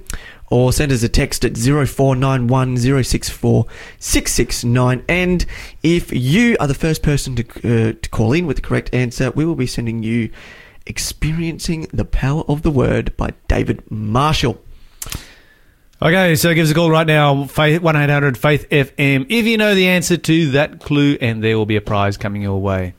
Or 0.49 0.71
send 0.71 0.91
us 0.91 1.03
a 1.03 1.10
text 1.10 1.43
at 1.43 1.57
0491 1.57 2.77
064 2.77 3.65
669. 3.99 5.03
And 5.10 5.45
if 5.83 6.13
you 6.13 6.55
are 6.60 6.67
the 6.67 6.73
first 6.73 7.03
person 7.03 7.36
to, 7.36 7.43
uh, 7.43 7.93
to 8.01 8.10
call 8.10 8.31
in 8.33 8.47
with 8.47 8.57
the 8.57 8.62
correct 8.62 8.93
answer, 8.93 9.31
we 9.31 9.45
will 9.45 9.55
be 9.55 9.67
sending 9.67 10.03
you 10.03 10.29
Experiencing 10.86 11.88
the 11.91 12.05
Power 12.05 12.43
of 12.47 12.62
the 12.62 12.71
Word 12.71 13.15
by 13.17 13.33
David 13.49 13.83
Marshall. 13.91 14.62
Okay, 15.99 16.36
so 16.36 16.53
give 16.53 16.63
us 16.65 16.69
a 16.71 16.75
call 16.75 16.91
right 16.91 17.07
now, 17.07 17.45
Faith 17.45 17.81
one 17.81 17.95
eight 17.95 18.12
hundred 18.12 18.38
Faith 18.38 18.69
FM, 18.69 19.25
if 19.29 19.47
you 19.47 19.57
know 19.57 19.73
the 19.73 19.88
answer 19.88 20.15
to 20.15 20.51
that 20.51 20.79
clue, 20.79 21.17
and 21.19 21.43
there 21.43 21.57
will 21.57 21.65
be 21.65 21.75
a 21.75 21.81
prize 21.81 22.17
coming 22.17 22.43
your 22.43 22.62
way. 22.62 22.93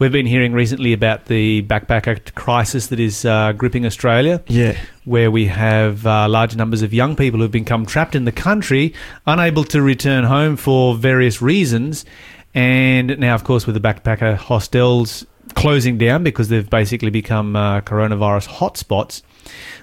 We've 0.00 0.10
been 0.10 0.26
hearing 0.26 0.52
recently 0.52 0.92
about 0.92 1.26
the 1.26 1.62
backpacker 1.62 2.34
crisis 2.34 2.88
that 2.88 2.98
is 2.98 3.24
uh, 3.24 3.52
gripping 3.52 3.86
Australia, 3.86 4.42
Yeah. 4.48 4.76
where 5.04 5.30
we 5.30 5.46
have 5.46 6.04
uh, 6.04 6.28
large 6.28 6.56
numbers 6.56 6.82
of 6.82 6.92
young 6.92 7.14
people 7.14 7.38
who've 7.38 7.52
become 7.52 7.86
trapped 7.86 8.16
in 8.16 8.24
the 8.24 8.32
country, 8.32 8.94
unable 9.28 9.62
to 9.64 9.80
return 9.80 10.24
home 10.24 10.56
for 10.56 10.96
various 10.96 11.40
reasons, 11.40 12.04
and 12.52 13.16
now, 13.20 13.36
of 13.36 13.44
course, 13.44 13.64
with 13.64 13.76
the 13.76 13.80
backpacker 13.80 14.34
hostels 14.34 15.24
closing 15.54 15.98
down 15.98 16.24
because 16.24 16.48
they've 16.48 16.68
basically 16.70 17.10
become 17.10 17.54
uh, 17.54 17.80
coronavirus 17.82 18.48
hotspots 18.48 19.22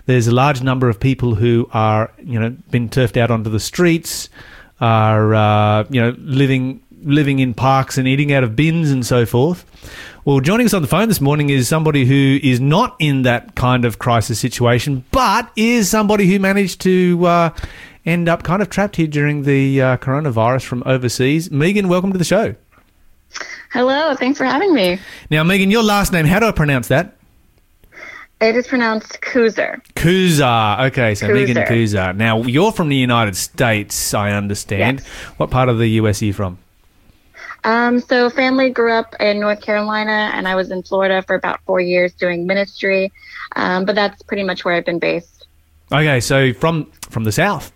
there's 0.05 0.27
a 0.27 0.33
large 0.33 0.61
number 0.61 0.89
of 0.89 0.99
people 0.99 1.35
who 1.35 1.69
are, 1.73 2.11
you 2.23 2.39
know, 2.39 2.55
been 2.71 2.89
turfed 2.89 3.17
out 3.17 3.31
onto 3.31 3.49
the 3.49 3.59
streets, 3.59 4.29
are, 4.79 5.35
uh, 5.35 5.85
you 5.89 6.01
know, 6.01 6.15
living 6.19 6.81
living 7.03 7.39
in 7.39 7.53
parks 7.53 7.97
and 7.97 8.07
eating 8.07 8.33
out 8.33 8.43
of 8.43 8.55
bins 8.55 8.91
and 8.91 9.05
so 9.05 9.25
forth. 9.25 9.65
Well, 10.25 10.39
joining 10.39 10.65
us 10.65 10.73
on 10.73 10.81
the 10.81 10.87
phone 10.87 11.07
this 11.07 11.21
morning 11.21 11.49
is 11.49 11.67
somebody 11.67 12.05
who 12.05 12.39
is 12.43 12.59
not 12.59 12.95
in 12.99 13.21
that 13.21 13.55
kind 13.55 13.85
of 13.85 13.99
crisis 13.99 14.39
situation, 14.39 15.05
but 15.11 15.51
is 15.55 15.89
somebody 15.89 16.27
who 16.27 16.39
managed 16.39 16.81
to 16.81 17.25
uh, 17.25 17.49
end 18.05 18.27
up 18.27 18.43
kind 18.43 18.61
of 18.61 18.69
trapped 18.69 18.95
here 18.95 19.07
during 19.07 19.43
the 19.43 19.81
uh, 19.81 19.97
coronavirus 19.97 20.65
from 20.65 20.83
overseas. 20.85 21.51
Megan, 21.51 21.87
welcome 21.87 22.11
to 22.11 22.17
the 22.17 22.25
show. 22.25 22.55
Hello, 23.71 24.15
thanks 24.15 24.37
for 24.37 24.45
having 24.45 24.73
me. 24.73 24.99
Now, 25.29 25.43
Megan, 25.43 25.71
your 25.71 25.83
last 25.83 26.11
name, 26.11 26.25
how 26.25 26.39
do 26.39 26.47
I 26.47 26.51
pronounce 26.51 26.87
that? 26.87 27.16
It 28.39 28.55
is 28.55 28.67
pronounced 28.67 29.19
Kuzer. 29.21 29.81
Kuzar. 29.95 30.87
Okay, 30.87 31.15
so 31.15 31.27
Megan 31.27 31.57
Kuzar. 31.57 31.67
Kuzar. 31.67 32.15
Now, 32.15 32.43
you're 32.43 32.71
from 32.71 32.89
the 32.89 32.95
United 32.95 33.35
States, 33.35 34.13
I 34.13 34.31
understand. 34.31 34.99
Yes. 34.99 35.07
What 35.37 35.49
part 35.49 35.69
of 35.69 35.79
the 35.79 35.87
US 36.01 36.21
are 36.21 36.25
you 36.25 36.33
from? 36.33 36.59
Um, 37.63 37.99
so 37.99 38.29
family 38.29 38.69
grew 38.69 38.93
up 38.93 39.15
in 39.19 39.39
North 39.39 39.61
Carolina, 39.61 40.31
and 40.33 40.47
I 40.47 40.55
was 40.55 40.69
in 40.69 40.83
Florida 40.83 41.23
for 41.23 41.35
about 41.35 41.59
four 41.65 41.81
years 41.81 42.13
doing 42.13 42.45
ministry. 42.45 43.11
Um, 43.55 43.85
but 43.85 43.95
that's 43.95 44.21
pretty 44.21 44.43
much 44.43 44.63
where 44.63 44.75
I've 44.75 44.85
been 44.85 44.99
based. 44.99 45.47
Okay, 45.91 46.19
so 46.19 46.53
from 46.53 46.91
from 47.09 47.23
the 47.23 47.31
south. 47.31 47.71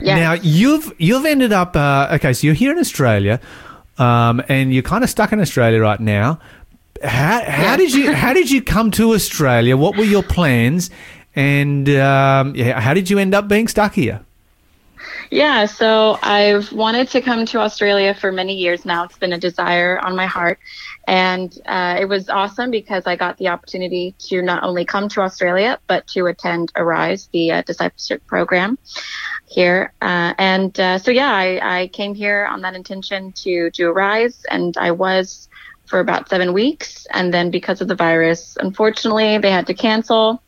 Yes. 0.00 0.16
Now 0.16 0.32
you've 0.32 0.92
you've 0.98 1.26
ended 1.26 1.52
up 1.52 1.76
uh, 1.76 2.08
okay. 2.12 2.32
So 2.32 2.46
you're 2.46 2.54
here 2.54 2.72
in 2.72 2.78
Australia, 2.78 3.40
um, 3.98 4.42
and 4.48 4.72
you're 4.72 4.82
kind 4.82 5.04
of 5.04 5.10
stuck 5.10 5.32
in 5.32 5.40
Australia 5.40 5.80
right 5.80 6.00
now. 6.00 6.40
How, 7.02 7.42
how 7.44 7.76
did 7.76 7.92
you 7.92 8.12
how 8.12 8.32
did 8.32 8.50
you 8.50 8.62
come 8.62 8.90
to 8.92 9.12
Australia? 9.12 9.76
What 9.76 9.96
were 9.96 10.04
your 10.04 10.22
plans? 10.22 10.90
And 11.34 11.88
um, 11.88 12.54
yeah, 12.54 12.80
how 12.80 12.94
did 12.94 13.10
you 13.10 13.18
end 13.18 13.34
up 13.34 13.48
being 13.48 13.68
stuck 13.68 13.94
here? 13.94 14.20
Yeah, 15.30 15.66
so 15.66 16.18
I've 16.22 16.72
wanted 16.72 17.08
to 17.08 17.20
come 17.20 17.46
to 17.46 17.58
Australia 17.58 18.14
for 18.14 18.30
many 18.30 18.54
years 18.54 18.84
now. 18.84 19.04
It's 19.04 19.18
been 19.18 19.32
a 19.32 19.38
desire 19.38 19.98
on 19.98 20.14
my 20.14 20.26
heart. 20.26 20.58
And 21.08 21.56
uh, 21.66 21.96
it 22.00 22.06
was 22.06 22.28
awesome 22.28 22.70
because 22.70 23.04
I 23.06 23.16
got 23.16 23.36
the 23.38 23.48
opportunity 23.48 24.14
to 24.28 24.42
not 24.42 24.62
only 24.62 24.84
come 24.84 25.08
to 25.10 25.20
Australia, 25.20 25.78
but 25.86 26.06
to 26.08 26.26
attend 26.26 26.72
Arise, 26.76 27.28
the 27.32 27.52
uh, 27.52 27.62
discipleship 27.62 28.26
program 28.26 28.78
here. 29.46 29.92
Uh, 30.00 30.34
and 30.38 30.78
uh, 30.78 30.98
so, 30.98 31.10
yeah, 31.10 31.32
I, 31.32 31.80
I 31.80 31.86
came 31.88 32.14
here 32.14 32.46
on 32.46 32.62
that 32.62 32.74
intention 32.74 33.32
to 33.32 33.70
do 33.70 33.90
Arise, 33.90 34.44
and 34.50 34.76
I 34.76 34.92
was 34.92 35.48
for 35.86 36.00
about 36.00 36.28
seven 36.28 36.52
weeks. 36.52 37.06
And 37.12 37.32
then 37.32 37.50
because 37.50 37.80
of 37.80 37.88
the 37.88 37.94
virus, 37.94 38.56
unfortunately, 38.60 39.38
they 39.38 39.50
had 39.50 39.66
to 39.68 39.74
cancel. 39.74 40.42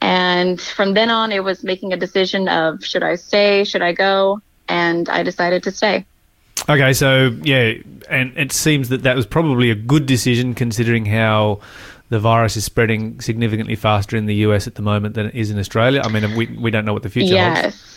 And 0.00 0.60
from 0.60 0.94
then 0.94 1.10
on, 1.10 1.32
it 1.32 1.44
was 1.44 1.62
making 1.64 1.92
a 1.92 1.96
decision 1.96 2.48
of 2.48 2.84
should 2.84 3.02
I 3.02 3.16
stay, 3.16 3.64
should 3.64 3.82
I 3.82 3.92
go? 3.92 4.40
And 4.68 5.08
I 5.08 5.22
decided 5.22 5.62
to 5.64 5.70
stay. 5.70 6.06
Okay, 6.68 6.92
so 6.94 7.36
yeah, 7.42 7.74
and 8.08 8.36
it 8.38 8.52
seems 8.52 8.88
that 8.88 9.02
that 9.02 9.16
was 9.16 9.26
probably 9.26 9.70
a 9.70 9.74
good 9.74 10.06
decision 10.06 10.54
considering 10.54 11.04
how 11.04 11.60
the 12.08 12.18
virus 12.18 12.56
is 12.56 12.64
spreading 12.64 13.20
significantly 13.20 13.76
faster 13.76 14.16
in 14.16 14.26
the 14.26 14.36
US 14.36 14.66
at 14.66 14.74
the 14.74 14.82
moment 14.82 15.14
than 15.14 15.26
it 15.26 15.34
is 15.34 15.50
in 15.50 15.58
Australia. 15.58 16.00
I 16.02 16.08
mean, 16.08 16.36
we 16.36 16.46
we 16.46 16.70
don't 16.70 16.84
know 16.84 16.92
what 16.92 17.02
the 17.02 17.10
future 17.10 17.36
holds. 17.36 17.93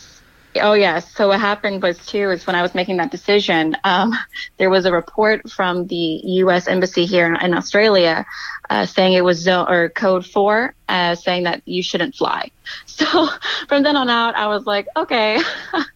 Oh, 0.62 0.74
yes. 0.74 1.14
So 1.16 1.30
what 1.30 1.40
happened 1.40 1.82
was 1.82 1.98
too 2.06 2.32
is 2.32 2.46
when 2.46 2.56
I 2.56 2.62
was 2.62 2.76
making 2.76 2.98
that 2.98 3.12
decision, 3.12 3.76
um, 3.84 4.14
there 4.58 4.70
was 4.70 4.86
a 4.86 4.92
report 4.92 5.50
from 5.50 5.88
the 5.88 5.96
U.S. 5.96 6.68
Embassy 6.68 7.06
here 7.06 7.34
in 7.34 7.54
Australia 7.54 8.26
uh, 8.70 8.86
saying 8.86 9.14
it 9.14 9.24
was 9.24 9.40
zone 9.40 9.68
or 9.70 9.90
code 9.90 10.26
four, 10.26 10.74
uh, 10.90 11.16
saying 11.16 11.44
that 11.44 11.62
you 11.66 11.84
shouldn't 11.84 12.16
fly. 12.16 12.52
So 12.86 13.30
from 13.68 13.84
then 13.84 13.96
on 13.96 14.10
out, 14.10 14.36
I 14.36 14.48
was 14.48 14.66
like, 14.66 14.88
okay, 14.96 15.40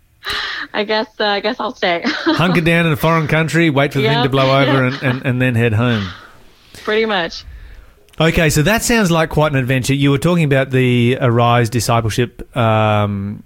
I 0.74 0.84
guess 0.84 1.08
uh, 1.20 1.26
I 1.26 1.40
guess 1.40 1.60
I'll 1.60 1.74
stay. 1.74 2.04
Hunker 2.06 2.62
down 2.62 2.86
in 2.86 2.92
a 2.92 2.96
foreign 2.96 3.28
country, 3.28 3.72
wait 3.72 3.92
for 3.92 4.02
the 4.02 4.08
thing 4.08 4.22
to 4.22 4.30
blow 4.30 4.62
over, 4.62 4.88
yep. 4.88 5.02
and, 5.02 5.04
and, 5.04 5.26
and 5.26 5.42
then 5.42 5.56
head 5.56 5.74
home. 5.74 6.08
Pretty 6.74 7.06
much. 7.08 7.44
Okay, 8.20 8.52
so 8.52 8.62
that 8.62 8.84
sounds 8.84 9.10
like 9.10 9.32
quite 9.32 9.52
an 9.52 9.58
adventure. 9.58 9.96
You 9.96 10.12
were 10.12 10.20
talking 10.20 10.44
about 10.44 10.70
the 10.70 11.18
Arise 11.20 11.72
discipleship 11.72 12.56
um, 12.56 13.44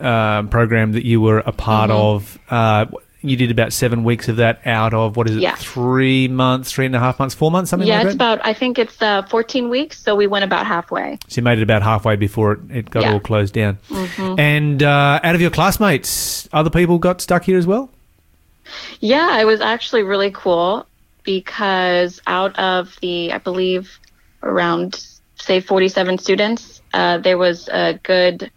um 0.00 0.48
program 0.48 0.92
that 0.92 1.04
you 1.04 1.20
were 1.20 1.38
a 1.40 1.52
part 1.52 1.90
Mm-hmm. 1.90 1.98
of. 2.00 2.38
Uh, 2.50 2.86
you 3.20 3.36
did 3.36 3.50
about 3.50 3.72
seven 3.72 4.04
weeks 4.04 4.28
of 4.28 4.36
that 4.36 4.60
out 4.64 4.94
of 4.94 5.16
what 5.16 5.28
is 5.28 5.34
it? 5.36 5.42
Yeah. 5.42 5.56
Three 5.56 6.28
months, 6.28 6.70
three 6.70 6.86
and 6.86 6.94
a 6.94 7.00
half 7.00 7.18
months, 7.18 7.34
four 7.34 7.50
months, 7.50 7.68
something 7.68 7.88
Yeah, 7.88 7.94
like 7.94 8.02
that? 8.02 8.06
Yeah, 8.06 8.10
it's 8.10 8.14
about 8.14 8.46
I 8.46 8.52
think 8.54 8.78
it's 8.78 9.02
uh, 9.02 9.22
14 9.22 9.68
weeks, 9.68 10.00
so 10.00 10.14
we 10.14 10.28
went 10.28 10.44
about 10.44 10.66
halfway. 10.68 11.18
so 11.26 11.40
you 11.40 11.42
made 11.42 11.58
it 11.58 11.62
about 11.62 11.82
halfway 11.82 12.14
before 12.14 12.52
it, 12.52 12.60
it 12.70 12.90
got 12.90 13.02
Yeah. 13.02 13.14
all 13.14 13.20
closed 13.20 13.54
down. 13.54 13.78
Mm-hmm. 13.90 14.38
And 14.38 14.82
uh, 14.84 15.18
out 15.24 15.34
of 15.34 15.40
your 15.40 15.50
classmates, 15.50 16.48
other 16.52 16.70
people 16.70 16.98
got 17.00 17.20
stuck 17.20 17.42
here 17.42 17.58
as 17.58 17.66
well. 17.66 17.90
Yeah, 19.00 19.40
it 19.40 19.44
was 19.46 19.60
actually 19.60 20.04
really 20.04 20.30
cool 20.30 20.86
because 21.24 22.20
out 22.28 22.56
of 22.56 22.96
the, 23.02 23.32
I 23.32 23.38
believe, 23.38 23.98
around 24.44 25.04
say 25.34 25.60
47 25.60 26.18
students, 26.18 26.82
uh, 26.94 27.18
there 27.18 27.36
was 27.36 27.68
a 27.68 27.98
good 28.04 28.50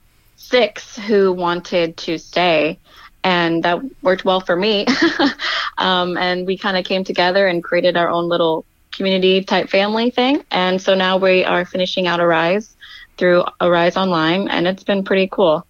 six 0.51 0.97
who 0.97 1.31
wanted 1.31 1.97
to 1.97 2.19
stay, 2.19 2.77
and 3.23 3.63
that 3.63 3.79
worked 4.03 4.25
well 4.25 4.41
for 4.41 4.55
me. 4.55 4.85
um, 5.77 6.17
and 6.17 6.45
we 6.45 6.57
kind 6.57 6.77
of 6.77 6.85
came 6.85 7.03
together 7.03 7.47
and 7.47 7.63
created 7.63 7.97
our 7.97 8.09
own 8.09 8.27
little 8.27 8.65
community 8.91 9.43
type 9.43 9.69
family 9.69 10.11
thing. 10.11 10.43
And 10.51 10.81
so 10.81 10.93
now 10.93 11.17
we 11.17 11.43
are 11.43 11.65
finishing 11.65 12.07
out 12.07 12.19
Arise 12.19 12.75
through 13.17 13.45
Arise 13.59 13.97
Online, 13.97 14.47
and 14.49 14.67
it's 14.67 14.83
been 14.83 15.03
pretty 15.03 15.27
cool. 15.31 15.65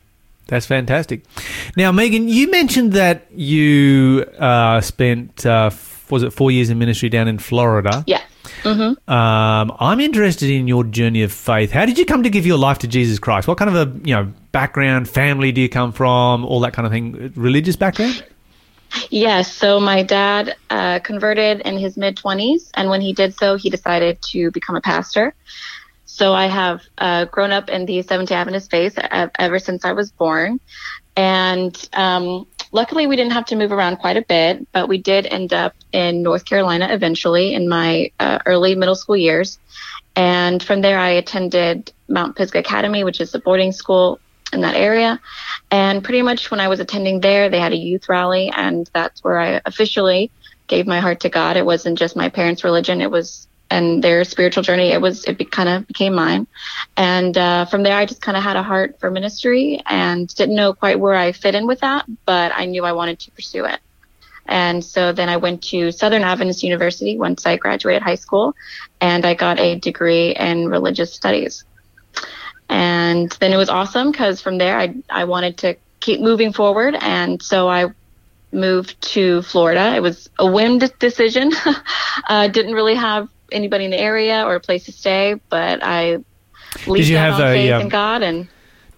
That's 0.48 0.66
fantastic. 0.66 1.24
Now, 1.78 1.92
Megan, 1.92 2.28
you 2.28 2.52
mentioned 2.52 2.94
that 2.94 3.28
you 3.32 4.26
uh, 4.38 4.82
spent 4.82 5.46
uh, 5.46 5.70
was 6.10 6.24
it 6.24 6.34
four 6.34 6.52
years 6.52 6.70
in 6.70 6.78
ministry 6.78 7.08
down 7.08 7.28
in 7.28 7.40
Florida. 7.40 8.04
Yeah. 8.06 8.22
Mm-hmm. 8.64 9.12
Um, 9.12 9.76
I'm 9.80 10.00
interested 10.00 10.50
in 10.50 10.68
your 10.68 10.84
journey 10.84 11.24
of 11.24 11.32
faith. 11.32 11.72
How 11.72 11.86
did 11.86 11.98
you 11.98 12.06
come 12.06 12.24
to 12.24 12.30
give 12.30 12.46
your 12.46 12.58
life 12.58 12.80
to 12.80 12.88
Jesus 12.88 13.20
Christ? 13.20 13.48
What 13.48 13.58
kind 13.58 13.76
of 13.76 13.76
a 13.76 14.08
you 14.08 14.16
know 14.16 14.32
background, 14.52 15.10
family 15.10 15.52
do 15.52 15.62
you 15.62 15.70
come 15.70 15.92
from? 15.92 16.46
All 16.46 16.60
that 16.62 16.74
kind 16.74 16.86
of 16.86 16.92
thing. 16.92 17.34
Religious 17.36 17.76
background? 17.76 18.24
Yes. 19.10 19.52
So 19.52 19.80
my 19.80 20.04
dad 20.04 20.56
uh, 20.70 21.00
converted 21.00 21.62
in 21.62 21.78
his 21.78 21.98
mid 21.98 22.18
20s, 22.18 22.70
and 22.74 22.90
when 22.90 23.02
he 23.02 23.14
did 23.14 23.34
so, 23.34 23.56
he 23.56 23.70
decided 23.70 24.22
to 24.24 24.52
become 24.52 24.76
a 24.76 24.82
pastor. 24.82 25.34
So 26.06 26.34
I 26.34 26.48
have 26.48 26.82
uh, 26.98 27.26
grown 27.26 27.52
up 27.52 27.70
in 27.70 27.86
the 27.86 28.02
Seventh 28.02 28.30
day 28.30 28.36
Adventist 28.36 28.70
faith 28.70 28.98
ever 29.40 29.60
since 29.60 29.86
I 29.86 29.94
was 29.94 30.12
born, 30.12 30.60
and 31.16 31.90
um, 31.94 32.48
luckily 32.72 33.08
we 33.08 33.16
didn't 33.16 33.34
have 33.34 33.46
to 33.46 33.56
move 33.56 33.72
around 33.72 33.98
quite 33.98 34.18
a 34.18 34.22
bit, 34.22 34.68
but 34.72 34.88
we 34.88 34.98
did 34.98 35.26
end 35.26 35.54
up 35.54 35.76
in 35.92 36.24
North 36.24 36.46
Carolina 36.46 36.88
eventually 36.92 37.54
in 37.54 37.68
my 37.68 38.12
uh, 38.20 38.40
early 38.46 38.76
middle 38.76 38.96
school 38.96 39.18
years, 39.18 39.60
and 40.16 40.62
from 40.62 40.82
there 40.82 41.00
I 41.00 41.10
attended 41.10 41.92
Mount 42.08 42.36
Pisgah 42.36 42.60
Academy, 42.60 43.04
which 43.04 43.22
is 43.22 43.34
a 43.34 43.40
boarding 43.40 43.72
school 43.72 44.20
in 44.54 44.62
that 44.62 44.76
area. 44.76 45.20
And 45.70 46.04
pretty 46.04 46.22
much 46.22 46.52
when 46.52 46.60
I 46.60 46.68
was 46.68 46.80
attending 46.80 47.22
there, 47.22 47.50
they 47.50 47.60
had 47.60 47.72
a 47.72 47.78
youth 47.78 48.10
rally, 48.10 48.52
and 48.56 48.90
that's 48.94 49.24
where 49.24 49.40
I 49.40 49.62
officially 49.66 50.32
gave 50.68 50.88
my 50.88 51.00
heart 51.00 51.22
to 51.22 51.30
God. 51.30 51.58
It 51.58 51.66
wasn't 51.66 51.98
just 51.98 52.16
my 52.16 52.30
parents' 52.30 52.64
religion; 52.64 53.02
it 53.02 53.12
was 53.12 53.48
and 53.72 54.04
their 54.04 54.24
spiritual 54.24 54.64
journey. 54.64 54.92
It 54.92 55.02
was 55.02 55.26
it 55.26 55.52
kind 55.52 55.70
of 55.70 55.88
became 55.88 56.14
mine, 56.14 56.46
and 56.98 57.36
uh, 57.38 57.66
from 57.66 57.84
there 57.84 57.98
I 57.98 58.06
just 58.06 58.22
kind 58.22 58.38
of 58.38 58.44
had 58.44 58.58
a 58.58 58.64
heart 58.64 59.00
for 59.00 59.10
ministry 59.10 59.82
and 59.86 60.28
didn't 60.36 60.56
know 60.56 60.74
quite 60.74 61.00
where 61.00 61.16
I 61.16 61.32
fit 61.32 61.56
in 61.56 61.66
with 61.66 61.80
that, 61.80 62.06
but 62.26 62.52
I 62.56 62.66
knew 62.66 62.84
I 62.86 62.92
wanted 62.92 63.20
to 63.22 63.32
pursue 63.32 63.66
it. 63.66 63.80
And 64.46 64.84
so 64.84 65.14
then 65.14 65.30
I 65.30 65.38
went 65.38 65.64
to 65.64 65.92
Southern 65.92 66.24
Adventist 66.24 66.64
University 66.64 67.18
once 67.18 67.46
I 67.46 67.58
graduated 67.58 68.04
high 68.04 68.16
school, 68.16 68.54
and 69.00 69.26
I 69.26 69.34
got 69.34 69.60
a 69.60 69.80
degree 69.80 70.36
in 70.36 70.68
religious 70.68 71.14
studies. 71.14 71.64
And 72.70 73.32
then 73.40 73.54
it 73.54 73.58
was 73.58 73.70
awesome 73.70 74.12
because 74.12 74.42
from 74.42 74.58
there 74.58 74.78
I 74.78 74.96
I 75.10 75.24
wanted 75.26 75.58
to 75.60 75.76
keep 76.00 76.20
moving 76.20 76.52
forward, 76.54 76.96
and 77.00 77.42
so 77.42 77.70
I 77.70 77.92
moved 78.52 79.02
to 79.14 79.42
Florida. 79.44 79.96
It 79.96 80.02
was 80.02 80.30
a 80.38 80.46
whim 80.46 80.80
decision. 80.80 81.52
uh, 82.28 82.48
didn't 82.48 82.74
really 82.74 82.96
have 82.96 83.30
anybody 83.52 83.86
in 83.86 83.92
the 83.92 84.00
area 84.00 84.46
or 84.46 84.56
a 84.56 84.60
place 84.60 84.86
to 84.86 84.92
stay, 84.92 85.36
but 85.50 85.84
I 85.84 86.24
leaned 86.88 87.08
you 87.08 87.18
have 87.18 87.40
a, 87.40 87.54
faith 87.54 87.72
um, 87.72 87.82
in 87.82 87.90
God 87.90 88.22
and 88.22 88.48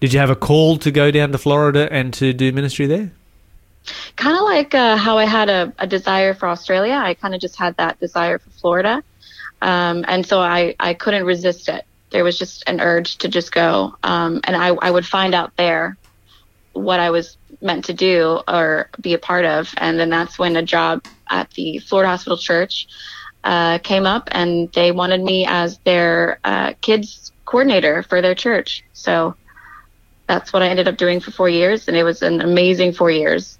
Did 0.00 0.12
you 0.12 0.20
have 0.20 0.30
a 0.30 0.36
call 0.36 0.78
to 0.78 0.90
go 0.90 1.10
down 1.10 1.32
to 1.32 1.38
Florida 1.38 1.88
and 1.90 2.12
to 2.14 2.32
do 2.32 2.52
ministry 2.52 2.86
there? 2.86 3.12
kind 4.16 4.36
of 4.36 4.44
like 4.44 4.74
uh, 4.74 4.96
how 4.96 5.18
I 5.18 5.26
had 5.26 5.48
a, 5.50 5.72
a 5.78 5.86
desire 5.86 6.34
for 6.34 6.48
Australia. 6.48 6.94
I 6.94 7.14
kind 7.14 7.34
of 7.34 7.40
just 7.40 7.56
had 7.56 7.76
that 7.76 8.00
desire 8.00 8.38
for 8.38 8.50
Florida. 8.50 9.02
Um, 9.60 10.04
and 10.08 10.26
so 10.26 10.40
I, 10.40 10.74
I 10.78 10.94
couldn't 10.94 11.24
resist 11.24 11.68
it. 11.68 11.84
There 12.10 12.24
was 12.24 12.38
just 12.38 12.64
an 12.66 12.80
urge 12.80 13.18
to 13.18 13.28
just 13.28 13.52
go. 13.52 13.96
Um, 14.02 14.40
and 14.44 14.56
I, 14.56 14.68
I 14.68 14.90
would 14.90 15.06
find 15.06 15.34
out 15.34 15.56
there 15.56 15.96
what 16.72 17.00
I 17.00 17.10
was 17.10 17.36
meant 17.60 17.86
to 17.86 17.92
do 17.92 18.40
or 18.46 18.90
be 19.00 19.14
a 19.14 19.18
part 19.18 19.44
of. 19.44 19.72
And 19.76 19.98
then 19.98 20.10
that's 20.10 20.38
when 20.38 20.56
a 20.56 20.62
job 20.62 21.04
at 21.28 21.50
the 21.52 21.78
Florida 21.78 22.10
Hospital 22.10 22.36
Church 22.36 22.86
uh, 23.44 23.78
came 23.78 24.06
up 24.06 24.28
and 24.32 24.72
they 24.72 24.90
wanted 24.90 25.22
me 25.22 25.46
as 25.46 25.78
their 25.78 26.40
uh, 26.44 26.72
kids 26.80 27.30
coordinator 27.44 28.02
for 28.02 28.20
their 28.20 28.34
church. 28.34 28.84
So 28.92 29.36
that's 30.26 30.52
what 30.52 30.62
I 30.62 30.68
ended 30.68 30.88
up 30.88 30.96
doing 30.96 31.20
for 31.20 31.30
four 31.30 31.48
years. 31.48 31.86
And 31.86 31.96
it 31.96 32.04
was 32.04 32.22
an 32.22 32.40
amazing 32.40 32.94
four 32.94 33.10
years. 33.10 33.58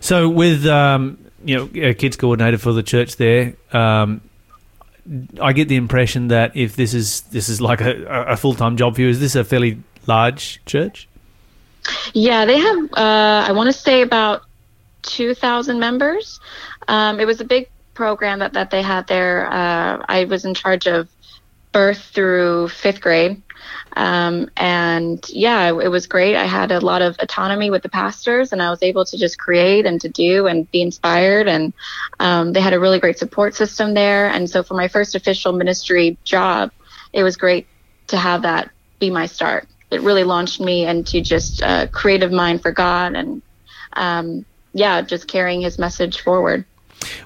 So 0.00 0.28
with 0.28 0.66
um, 0.66 1.18
you 1.44 1.56
know 1.56 1.88
a 1.88 1.94
kids 1.94 2.16
coordinator 2.16 2.58
for 2.58 2.72
the 2.72 2.82
church 2.82 3.16
there, 3.16 3.54
um, 3.72 4.22
I 5.40 5.52
get 5.52 5.68
the 5.68 5.76
impression 5.76 6.28
that 6.28 6.56
if 6.56 6.76
this 6.76 6.94
is 6.94 7.20
this 7.22 7.48
is 7.48 7.60
like 7.60 7.80
a, 7.80 8.04
a 8.28 8.36
full 8.36 8.54
time 8.54 8.76
job 8.76 8.96
for 8.96 9.02
you, 9.02 9.08
is 9.08 9.20
this 9.20 9.34
a 9.34 9.44
fairly 9.44 9.82
large 10.06 10.64
church? 10.64 11.08
Yeah, 12.14 12.44
they 12.44 12.58
have, 12.58 12.78
uh, 12.94 13.44
I 13.48 13.52
want 13.52 13.68
to 13.68 13.72
say 13.72 14.02
about 14.02 14.42
2,000 15.02 15.78
members. 15.78 16.40
Um, 16.88 17.20
it 17.20 17.26
was 17.26 17.40
a 17.40 17.44
big 17.44 17.68
program 17.96 18.38
that, 18.38 18.52
that 18.52 18.70
they 18.70 18.82
had 18.82 19.06
there. 19.08 19.46
Uh, 19.52 20.04
I 20.08 20.24
was 20.24 20.44
in 20.44 20.54
charge 20.54 20.86
of 20.86 21.08
birth 21.72 21.98
through 22.14 22.68
fifth 22.68 23.00
grade. 23.00 23.42
Um, 23.96 24.50
and 24.56 25.24
yeah, 25.28 25.70
it, 25.70 25.86
it 25.86 25.88
was 25.88 26.06
great. 26.06 26.36
I 26.36 26.44
had 26.44 26.70
a 26.70 26.80
lot 26.80 27.02
of 27.02 27.16
autonomy 27.18 27.70
with 27.70 27.82
the 27.82 27.88
pastors, 27.88 28.52
and 28.52 28.62
I 28.62 28.70
was 28.70 28.82
able 28.82 29.04
to 29.06 29.16
just 29.16 29.38
create 29.38 29.86
and 29.86 30.00
to 30.02 30.08
do 30.08 30.46
and 30.46 30.70
be 30.70 30.82
inspired. 30.82 31.48
And 31.48 31.72
um, 32.20 32.52
they 32.52 32.60
had 32.60 32.74
a 32.74 32.80
really 32.80 33.00
great 33.00 33.18
support 33.18 33.54
system 33.54 33.94
there. 33.94 34.28
And 34.28 34.48
so 34.48 34.62
for 34.62 34.74
my 34.74 34.88
first 34.88 35.14
official 35.14 35.52
ministry 35.52 36.18
job, 36.24 36.70
it 37.12 37.22
was 37.22 37.36
great 37.36 37.66
to 38.08 38.16
have 38.16 38.42
that 38.42 38.70
be 38.98 39.10
my 39.10 39.26
start. 39.26 39.66
It 39.90 40.02
really 40.02 40.24
launched 40.24 40.60
me 40.60 40.86
into 40.86 41.20
just 41.20 41.62
a 41.62 41.88
creative 41.90 42.32
mind 42.32 42.60
for 42.60 42.72
God 42.72 43.14
and, 43.14 43.42
um, 43.94 44.44
yeah, 44.72 45.00
just 45.00 45.26
carrying 45.26 45.62
his 45.62 45.78
message 45.78 46.20
forward. 46.20 46.64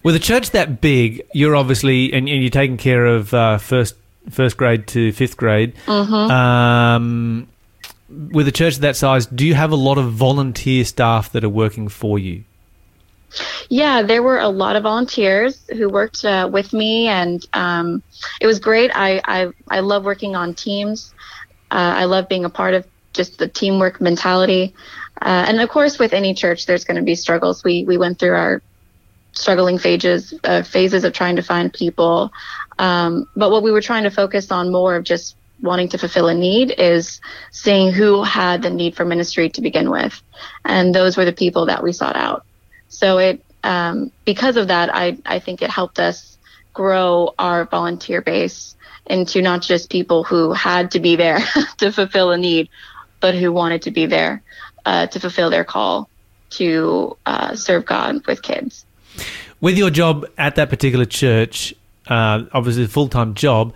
With 0.03 0.15
a 0.15 0.19
church 0.19 0.51
that 0.51 0.81
big, 0.81 1.27
you're 1.33 1.57
obviously 1.57 2.13
and, 2.13 2.29
and 2.29 2.43
you're 2.43 2.51
taking 2.51 2.77
care 2.77 3.07
of 3.07 3.33
uh, 3.35 3.59
first 3.59 3.95
first 4.31 4.57
grade 4.57 4.87
to 4.89 5.13
fifth 5.13 5.37
grade. 5.37 5.75
Um, 5.89 7.49
with 8.09 8.49
a 8.49 8.53
church 8.53 8.79
that 8.79 8.97
size, 8.97 9.27
do 9.27 9.47
you 9.47 9.55
have 9.55 9.73
a 9.73 9.77
lot 9.77 9.99
of 9.99 10.13
volunteer 10.13 10.85
staff 10.85 11.33
that 11.33 11.45
are 11.45 11.49
working 11.49 11.89
for 11.89 12.19
you? 12.19 12.45
Yeah, 13.69 14.03
there 14.03 14.23
were 14.23 14.41
a 14.41 14.49
lot 14.49 14.75
of 14.75 14.83
volunteers 14.83 15.65
who 15.69 15.89
worked 15.89 16.25
uh, 16.25 16.49
with 16.53 16.73
me, 16.73 17.07
and 17.07 17.47
um, 17.53 18.03
it 18.41 18.47
was 18.47 18.59
great. 18.59 18.91
I, 18.93 19.21
I 19.25 19.51
I 19.69 19.81
love 19.81 20.05
working 20.05 20.35
on 20.35 20.55
teams. 20.55 21.15
Uh, 21.71 21.95
I 21.97 22.05
love 22.07 22.29
being 22.29 22.45
a 22.45 22.51
part 22.51 22.75
of 22.75 22.85
just 23.13 23.39
the 23.39 23.47
teamwork 23.47 24.01
mentality. 24.01 24.75
Uh, 25.23 25.45
and 25.47 25.61
of 25.61 25.69
course, 25.69 25.99
with 25.99 26.13
any 26.13 26.35
church, 26.35 26.67
there's 26.67 26.85
going 26.85 26.97
to 26.97 27.03
be 27.03 27.15
struggles. 27.15 27.63
We 27.63 27.85
we 27.85 27.97
went 27.99 28.19
through 28.19 28.35
our 28.35 28.63
struggling 29.33 29.79
phases 29.79 30.35
uh, 30.45 30.63
phases 30.63 31.05
of 31.05 31.13
trying 31.13 31.37
to 31.37 31.43
find 31.43 31.73
people. 31.73 32.31
Um, 32.79 33.29
but 33.37 33.51
what 33.51 33.63
we 33.63 33.73
were 33.73 33.83
trying 33.83 34.05
to 34.05 34.11
focus 34.11 34.51
on 34.51 34.73
more 34.73 34.97
of 34.97 35.05
just 35.05 35.37
wanting 35.63 35.89
to 35.91 35.99
fulfill 35.99 36.29
a 36.29 36.35
need 36.35 36.73
is 36.79 37.21
seeing 37.53 37.93
who 37.93 38.23
had 38.23 38.63
the 38.63 38.71
need 38.71 38.97
for 38.97 39.05
ministry 39.05 39.51
to 39.51 39.61
begin 39.61 39.91
with, 39.91 40.21
and 40.65 40.95
those 40.95 41.17
were 41.17 41.25
the 41.25 41.33
people 41.33 41.67
that 41.67 41.83
we 41.83 41.93
sought 41.93 42.17
out. 42.17 42.45
So 42.89 43.19
it 43.19 43.45
um, 43.63 44.11
because 44.25 44.57
of 44.57 44.69
that, 44.69 44.95
I 44.95 45.19
I 45.27 45.39
think 45.39 45.63
it 45.63 45.71
helped 45.71 45.99
us 45.99 46.39
grow 46.73 47.35
our 47.39 47.65
volunteer 47.67 48.23
base 48.23 48.77
into 49.07 49.43
not 49.43 49.63
just 49.63 49.91
people 49.91 50.25
who 50.25 50.53
had 50.53 50.93
to 50.93 51.01
be 51.01 51.17
there 51.17 51.41
to 51.79 51.93
fulfill 51.93 52.31
a 52.31 52.39
need, 52.39 52.69
but 53.21 53.35
who 53.35 53.53
wanted 53.53 53.83
to 53.83 53.91
be 53.91 54.07
there 54.07 54.43
uh, 54.85 55.07
to 55.09 55.21
fulfill 55.21 55.51
their 55.51 55.65
call 55.65 56.09
to 56.51 57.17
uh, 57.27 57.55
serve 57.55 57.85
God 57.85 58.27
with 58.27 58.43
kids. 58.43 58.85
With 59.61 59.77
your 59.77 59.91
job 59.91 60.27
at 60.39 60.55
that 60.57 60.71
particular 60.71 61.05
church, 61.05 61.75
uh, 62.09 62.45
obviously 62.53 62.85
a 62.85 62.89
full 62.89 63.09
time 63.09 63.35
job, 63.35 63.75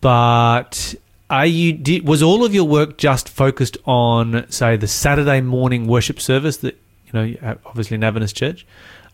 but 0.00 0.94
are 1.30 1.46
you 1.46 1.72
did, 1.72 2.06
was 2.06 2.22
all 2.22 2.44
of 2.44 2.54
your 2.54 2.64
work 2.64 2.96
just 2.98 3.28
focused 3.28 3.76
on 3.84 4.50
say 4.50 4.76
the 4.76 4.88
Saturday 4.88 5.40
morning 5.40 5.86
worship 5.86 6.20
service 6.20 6.58
that 6.58 6.80
you 7.06 7.12
know 7.12 7.56
obviously 7.66 7.96
in 7.96 8.04
Adventist 8.04 8.36
Church? 8.36 8.66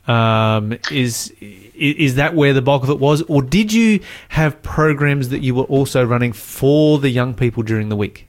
Um, 0.07 0.79
is 0.91 1.33
is 1.41 2.17
that 2.17 2.35
where 2.35 2.53
the 2.53 2.63
bulk 2.63 2.83
of 2.83 2.91
it 2.91 2.99
was, 2.99 3.23
or 3.23 3.43
did 3.43 3.73
you 3.73 4.01
have 4.29 4.63
programs 4.63 5.31
that 5.31 5.41
you 5.41 5.55
were 5.55 5.65
also 5.65 6.05
running 6.05 6.33
for 6.33 6.99
the 6.99 7.09
young 7.09 7.35
people 7.35 7.63
during 7.63 7.89
the 7.89 7.97
week? 7.97 8.29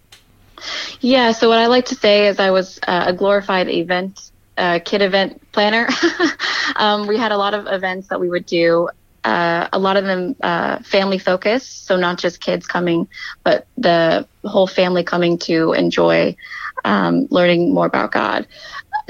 Yeah, 1.01 1.33
so 1.33 1.49
what 1.49 1.59
I 1.59 1.67
like 1.67 1.85
to 1.85 1.95
say 1.95 2.27
is 2.27 2.39
I 2.39 2.49
was 2.49 2.79
uh, 2.87 3.03
a 3.07 3.13
glorified 3.13 3.67
event, 3.67 4.31
uh, 4.57 4.79
kid 4.83 5.01
event 5.01 5.41
planner. 5.51 5.87
um, 6.75 7.07
we 7.07 7.17
had 7.17 7.31
a 7.31 7.37
lot 7.37 7.53
of 7.53 7.67
events 7.67 8.07
that 8.09 8.19
we 8.19 8.29
would 8.29 8.45
do, 8.45 8.89
uh, 9.25 9.67
a 9.73 9.79
lot 9.79 9.97
of 9.97 10.05
them 10.05 10.35
uh, 10.43 10.79
family 10.79 11.17
focused, 11.17 11.87
so 11.87 11.97
not 11.97 12.19
just 12.19 12.39
kids 12.39 12.67
coming, 12.67 13.07
but 13.43 13.67
the 13.75 14.27
whole 14.43 14.67
family 14.67 15.03
coming 15.03 15.39
to 15.39 15.73
enjoy 15.73 16.35
um, 16.83 17.27
learning 17.31 17.73
more 17.73 17.87
about 17.87 18.11
God. 18.11 18.47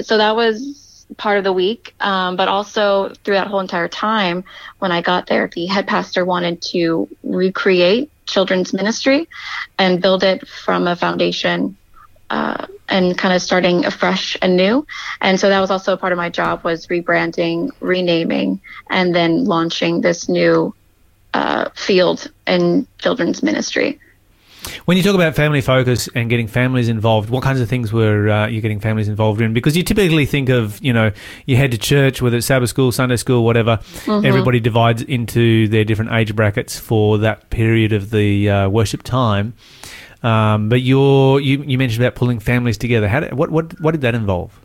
So 0.00 0.16
that 0.16 0.34
was 0.34 1.06
part 1.18 1.38
of 1.38 1.44
the 1.44 1.52
week, 1.52 1.94
um, 2.00 2.36
but 2.36 2.48
also 2.48 3.12
through 3.24 3.34
that 3.34 3.46
whole 3.46 3.60
entire 3.60 3.88
time, 3.88 4.44
when 4.78 4.90
I 4.90 5.02
got 5.02 5.26
there, 5.26 5.48
the 5.48 5.66
head 5.66 5.86
pastor 5.86 6.24
wanted 6.24 6.62
to 6.72 7.08
recreate 7.22 8.10
children's 8.24 8.72
ministry 8.72 9.28
and 9.78 10.00
build 10.00 10.24
it 10.24 10.48
from 10.48 10.88
a 10.88 10.96
foundation 10.96 11.76
uh, 12.30 12.66
and 12.88 13.16
kind 13.18 13.34
of 13.34 13.42
starting 13.42 13.84
afresh 13.84 14.36
and 14.42 14.56
new. 14.56 14.86
And 15.20 15.38
so 15.40 15.48
that 15.48 15.60
was 15.60 15.70
also 15.70 15.92
a 15.92 15.96
part 15.96 16.12
of 16.12 16.16
my 16.16 16.28
job 16.28 16.64
was 16.64 16.86
rebranding, 16.86 17.70
renaming, 17.80 18.60
and 18.90 19.14
then 19.14 19.44
launching 19.44 20.00
this 20.00 20.28
new 20.28 20.74
uh, 21.34 21.68
field 21.74 22.30
in 22.46 22.86
children's 22.98 23.42
ministry. 23.42 23.98
When 24.86 24.96
you 24.96 25.02
talk 25.02 25.14
about 25.14 25.36
family 25.36 25.60
focus 25.60 26.08
and 26.14 26.28
getting 26.28 26.48
families 26.48 26.88
involved, 26.88 27.30
what 27.30 27.42
kinds 27.42 27.60
of 27.60 27.68
things 27.68 27.92
were 27.92 28.28
uh, 28.28 28.46
you 28.48 28.60
getting 28.60 28.80
families 28.80 29.08
involved 29.08 29.40
in? 29.40 29.52
Because 29.52 29.76
you 29.76 29.82
typically 29.82 30.26
think 30.26 30.48
of, 30.48 30.82
you 30.82 30.92
know, 30.92 31.12
you 31.44 31.56
head 31.56 31.70
to 31.72 31.78
church, 31.78 32.20
whether 32.20 32.36
it's 32.36 32.46
Sabbath 32.46 32.70
school, 32.70 32.90
Sunday 32.90 33.16
school, 33.16 33.44
whatever. 33.44 33.78
Everybody 34.08 34.60
divides 34.60 35.02
into 35.02 35.68
their 35.68 35.84
different 35.84 36.12
age 36.12 36.34
brackets 36.34 36.78
for 36.78 37.18
that 37.18 37.50
period 37.50 37.92
of 37.92 38.10
the 38.10 38.50
uh, 38.50 38.68
worship 38.68 39.02
time. 39.02 39.54
Um, 40.22 40.68
but 40.68 40.80
you 40.82 41.38
you 41.38 41.78
mentioned 41.78 42.02
about 42.04 42.14
pulling 42.14 42.40
families 42.40 42.78
together. 42.78 43.08
How 43.08 43.20
did, 43.20 43.34
what 43.34 43.50
what 43.50 43.78
what 43.80 43.92
did 43.92 44.00
that 44.02 44.14
involve? 44.14 44.58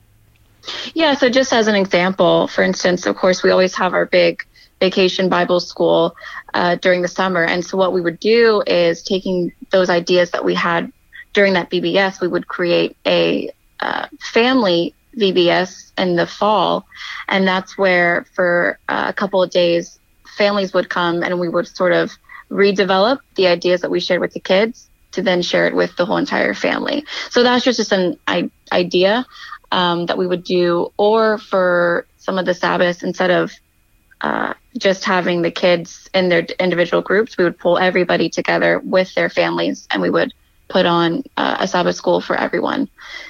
Yeah, 0.93 1.15
so 1.15 1.29
just 1.29 1.53
as 1.53 1.67
an 1.67 1.75
example, 1.75 2.47
for 2.47 2.63
instance, 2.63 3.05
of 3.05 3.15
course, 3.15 3.43
we 3.43 3.49
always 3.49 3.75
have 3.75 3.93
our 3.93 4.05
big 4.05 4.45
vacation 4.79 5.29
Bible 5.29 5.59
school 5.59 6.15
uh, 6.53 6.75
during 6.75 7.01
the 7.01 7.07
summer. 7.07 7.43
And 7.43 7.65
so 7.65 7.77
what 7.77 7.93
we 7.93 8.01
would 8.01 8.19
do 8.19 8.63
is 8.67 9.03
taking 9.03 9.53
those 9.71 9.89
ideas 9.89 10.31
that 10.31 10.43
we 10.43 10.55
had 10.55 10.91
during 11.33 11.53
that 11.53 11.69
VBS, 11.69 12.19
we 12.19 12.27
would 12.27 12.47
create 12.47 12.97
a 13.05 13.51
uh, 13.79 14.07
family 14.19 14.93
VBS 15.17 15.91
in 15.97 16.15
the 16.15 16.27
fall. 16.27 16.85
And 17.27 17.47
that's 17.47 17.77
where 17.77 18.25
for 18.33 18.79
uh, 18.89 19.05
a 19.07 19.13
couple 19.13 19.41
of 19.41 19.49
days, 19.49 19.99
families 20.37 20.73
would 20.73 20.89
come 20.89 21.23
and 21.23 21.39
we 21.39 21.47
would 21.47 21.67
sort 21.67 21.93
of 21.93 22.11
redevelop 22.49 23.19
the 23.35 23.47
ideas 23.47 23.81
that 23.81 23.91
we 23.91 23.99
shared 23.99 24.19
with 24.19 24.33
the 24.33 24.39
kids 24.39 24.89
to 25.11 25.21
then 25.21 25.41
share 25.41 25.67
it 25.67 25.75
with 25.75 25.95
the 25.95 26.05
whole 26.05 26.17
entire 26.17 26.53
family. 26.53 27.05
So 27.29 27.43
that's 27.43 27.63
just, 27.63 27.91
an 27.91 28.17
I- 28.27 28.51
idea 28.71 29.25
um, 29.71 30.05
that 30.07 30.17
we 30.17 30.27
would 30.27 30.43
do, 30.43 30.91
or 30.97 31.37
for 31.37 32.05
some 32.17 32.37
of 32.37 32.45
the 32.45 32.53
Sabbaths, 32.53 33.03
instead 33.03 33.31
of 33.31 33.51
uh, 34.21 34.53
just 34.77 35.03
having 35.03 35.41
the 35.41 35.51
kids 35.51 36.09
in 36.13 36.29
their 36.29 36.41
individual 36.59 37.01
groups, 37.01 37.37
we 37.37 37.43
would 37.43 37.57
pull 37.57 37.77
everybody 37.77 38.29
together 38.29 38.79
with 38.79 39.13
their 39.15 39.29
families 39.29 39.87
and 39.91 40.01
we 40.01 40.09
would 40.09 40.33
put 40.69 40.85
on 40.85 41.23
uh, 41.37 41.57
a 41.59 41.67
Sabbath 41.67 41.95
school 41.95 42.21
for 42.21 42.35
everyone. 42.35 42.87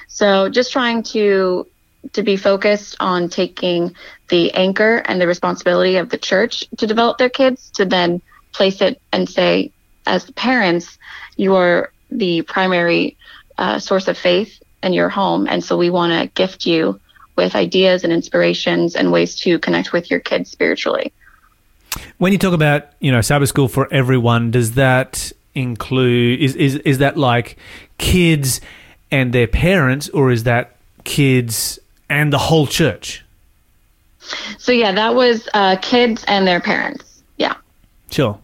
So 0.08 0.48
just 0.48 0.72
trying 0.72 1.02
to 1.04 1.66
to 2.12 2.22
be 2.22 2.36
focused 2.36 2.96
on 2.98 3.28
taking 3.28 3.94
the 4.28 4.52
anchor 4.54 4.96
and 5.06 5.20
the 5.20 5.26
responsibility 5.26 5.96
of 5.96 6.08
the 6.08 6.18
church 6.18 6.64
to 6.78 6.86
develop 6.86 7.16
their 7.16 7.30
kids 7.30 7.70
to 7.70 7.84
then 7.84 8.20
place 8.52 8.80
it 8.80 9.00
and 9.12 9.28
say, 9.28 9.72
as 10.04 10.28
parents, 10.32 10.98
you 11.36 11.54
are 11.56 11.92
the 12.10 12.42
primary 12.42 13.16
uh, 13.58 13.78
source 13.78 14.08
of 14.08 14.18
faith 14.18 14.62
in 14.82 14.92
your 14.92 15.08
home. 15.08 15.46
And 15.46 15.62
so 15.62 15.76
we 15.76 15.90
want 15.90 16.12
to 16.12 16.26
gift 16.34 16.66
you 16.66 17.00
with 17.36 17.54
ideas 17.54 18.04
and 18.04 18.12
inspirations 18.12 18.94
and 18.94 19.12
ways 19.12 19.36
to 19.36 19.58
connect 19.58 19.92
with 19.92 20.10
your 20.10 20.20
kids 20.20 20.50
spiritually. 20.50 21.12
When 22.18 22.32
you 22.32 22.38
talk 22.38 22.54
about 22.54 22.88
you 23.00 23.12
know 23.12 23.20
Sabbath 23.20 23.48
school 23.48 23.68
for 23.68 23.92
everyone, 23.92 24.50
does 24.50 24.72
that 24.72 25.32
include 25.54 26.40
is 26.40 26.56
is 26.56 26.76
is 26.76 26.98
that 26.98 27.16
like 27.16 27.58
kids 27.98 28.60
and 29.10 29.32
their 29.32 29.46
parents, 29.46 30.08
or 30.10 30.30
is 30.30 30.44
that 30.44 30.76
kids 31.04 31.78
and 32.08 32.32
the 32.32 32.38
whole 32.38 32.66
church? 32.66 33.24
So 34.58 34.72
yeah, 34.72 34.92
that 34.92 35.14
was 35.14 35.48
uh, 35.52 35.76
kids 35.82 36.24
and 36.26 36.46
their 36.46 36.60
parents. 36.60 37.22
Yeah. 37.36 37.56
Sure. 38.10 38.38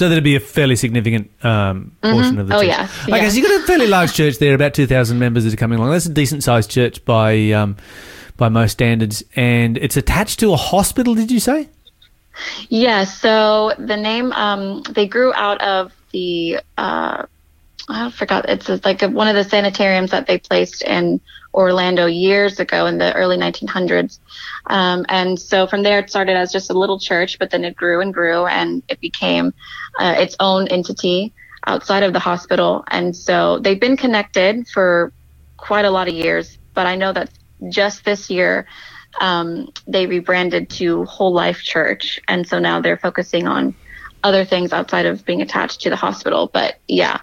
So 0.00 0.08
that'd 0.08 0.24
be 0.24 0.34
a 0.34 0.40
fairly 0.40 0.76
significant 0.76 1.30
um, 1.44 1.92
portion 2.00 2.38
of 2.38 2.48
the 2.48 2.54
Oh, 2.56 2.60
church. 2.60 2.68
yeah. 2.68 2.88
Okay, 3.02 3.22
Yeah. 3.22 3.28
so 3.28 3.36
you've 3.36 3.46
got 3.46 3.60
a 3.60 3.66
fairly 3.66 3.86
large 3.86 4.14
church 4.14 4.38
there, 4.38 4.54
about 4.54 4.72
2,000 4.72 5.18
members 5.18 5.44
that 5.44 5.52
are 5.52 5.58
coming 5.58 5.78
along. 5.78 5.90
That's 5.90 6.06
a 6.06 6.08
decent 6.14 6.42
sized 6.42 6.70
church 6.70 7.04
by 7.04 7.50
um, 7.50 7.76
by 8.38 8.48
most 8.48 8.72
standards. 8.72 9.22
And 9.36 9.76
it's 9.76 9.98
attached 9.98 10.40
to 10.40 10.54
a 10.54 10.56
hospital, 10.56 11.14
did 11.14 11.30
you 11.30 11.38
say? 11.38 11.68
Yeah, 12.70 13.04
so 13.04 13.74
the 13.78 13.98
name 13.98 14.32
um, 14.32 14.82
they 14.88 15.06
grew 15.06 15.34
out 15.34 15.60
of 15.60 15.92
the 16.12 16.60
uh, 16.78 17.26
I 17.90 18.10
forgot 18.10 18.48
it's 18.48 18.70
like 18.86 19.02
a, 19.02 19.08
one 19.10 19.28
of 19.28 19.34
the 19.36 19.44
sanitariums 19.44 20.12
that 20.12 20.26
they 20.26 20.38
placed 20.38 20.80
in 20.80 21.20
Orlando 21.52 22.06
years 22.06 22.60
ago 22.60 22.86
in 22.86 22.98
the 22.98 23.14
early 23.14 23.36
1900s, 23.36 24.18
um, 24.66 25.04
and 25.08 25.38
so 25.38 25.66
from 25.66 25.82
there 25.82 25.98
it 25.98 26.10
started 26.10 26.36
as 26.36 26.52
just 26.52 26.70
a 26.70 26.74
little 26.74 26.98
church, 26.98 27.38
but 27.38 27.50
then 27.50 27.64
it 27.64 27.76
grew 27.76 28.00
and 28.00 28.14
grew 28.14 28.46
and 28.46 28.82
it 28.88 29.00
became 29.00 29.52
uh, 29.98 30.14
its 30.18 30.36
own 30.40 30.68
entity 30.68 31.32
outside 31.66 32.02
of 32.02 32.12
the 32.12 32.18
hospital, 32.18 32.84
and 32.88 33.16
so 33.16 33.58
they've 33.58 33.80
been 33.80 33.96
connected 33.96 34.66
for 34.68 35.12
quite 35.56 35.84
a 35.84 35.90
lot 35.90 36.08
of 36.08 36.14
years. 36.14 36.58
But 36.74 36.86
I 36.86 36.96
know 36.96 37.12
that 37.12 37.30
just 37.68 38.04
this 38.04 38.30
year 38.30 38.66
um, 39.20 39.68
they 39.86 40.06
rebranded 40.06 40.70
to 40.70 41.04
Whole 41.04 41.32
Life 41.32 41.62
Church, 41.62 42.20
and 42.28 42.46
so 42.46 42.58
now 42.58 42.80
they're 42.80 42.96
focusing 42.96 43.46
on 43.48 43.74
other 44.22 44.44
things 44.44 44.72
outside 44.72 45.06
of 45.06 45.24
being 45.24 45.42
attached 45.42 45.80
to 45.82 45.90
the 45.90 45.96
hospital. 45.96 46.48
But 46.52 46.78
yeah, 46.86 47.20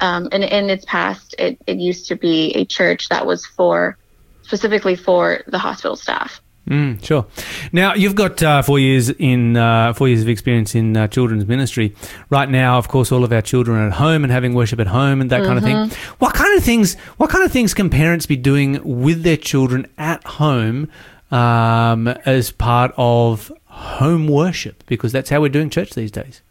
um, 0.00 0.28
and 0.32 0.44
in 0.44 0.70
its 0.70 0.84
past, 0.84 1.34
it, 1.38 1.58
it 1.66 1.78
used 1.78 2.06
to 2.08 2.16
be 2.16 2.52
a 2.52 2.64
church 2.64 3.08
that 3.08 3.26
was 3.26 3.46
for 3.46 3.96
specifically 4.42 4.96
for 4.96 5.42
the 5.46 5.58
hospital 5.58 5.96
staff. 5.96 6.40
Mm, 6.68 7.04
sure. 7.04 7.26
Now 7.70 7.94
you've 7.94 8.16
got 8.16 8.42
uh, 8.42 8.60
four 8.60 8.80
years 8.80 9.08
in 9.08 9.56
uh, 9.56 9.92
four 9.92 10.08
years 10.08 10.22
of 10.22 10.28
experience 10.28 10.74
in 10.74 10.96
uh, 10.96 11.06
children's 11.06 11.46
ministry. 11.46 11.94
Right 12.28 12.50
now, 12.50 12.76
of 12.76 12.88
course, 12.88 13.12
all 13.12 13.22
of 13.22 13.32
our 13.32 13.42
children 13.42 13.78
are 13.78 13.86
at 13.86 13.92
home 13.94 14.24
and 14.24 14.32
having 14.32 14.52
worship 14.52 14.80
at 14.80 14.88
home 14.88 15.20
and 15.20 15.30
that 15.30 15.44
kind 15.44 15.58
of 15.58 15.64
thing. 15.64 15.90
What 16.18 16.34
kind 16.34 16.56
of 16.58 16.64
things? 16.64 16.96
What 17.18 17.30
kind 17.30 17.44
of 17.44 17.52
things 17.52 17.72
can 17.72 17.88
parents 17.88 18.26
be 18.26 18.36
doing 18.36 18.80
with 18.82 19.22
their 19.22 19.36
children 19.36 19.86
at 19.96 20.24
home 20.24 20.90
um, 21.30 22.08
as 22.08 22.50
part 22.50 22.92
of 22.96 23.52
home 23.66 24.26
worship? 24.26 24.82
Because 24.86 25.12
that's 25.12 25.30
how 25.30 25.40
we're 25.40 25.48
doing 25.50 25.70
church 25.70 25.94
these 25.94 26.10
days. 26.10 26.42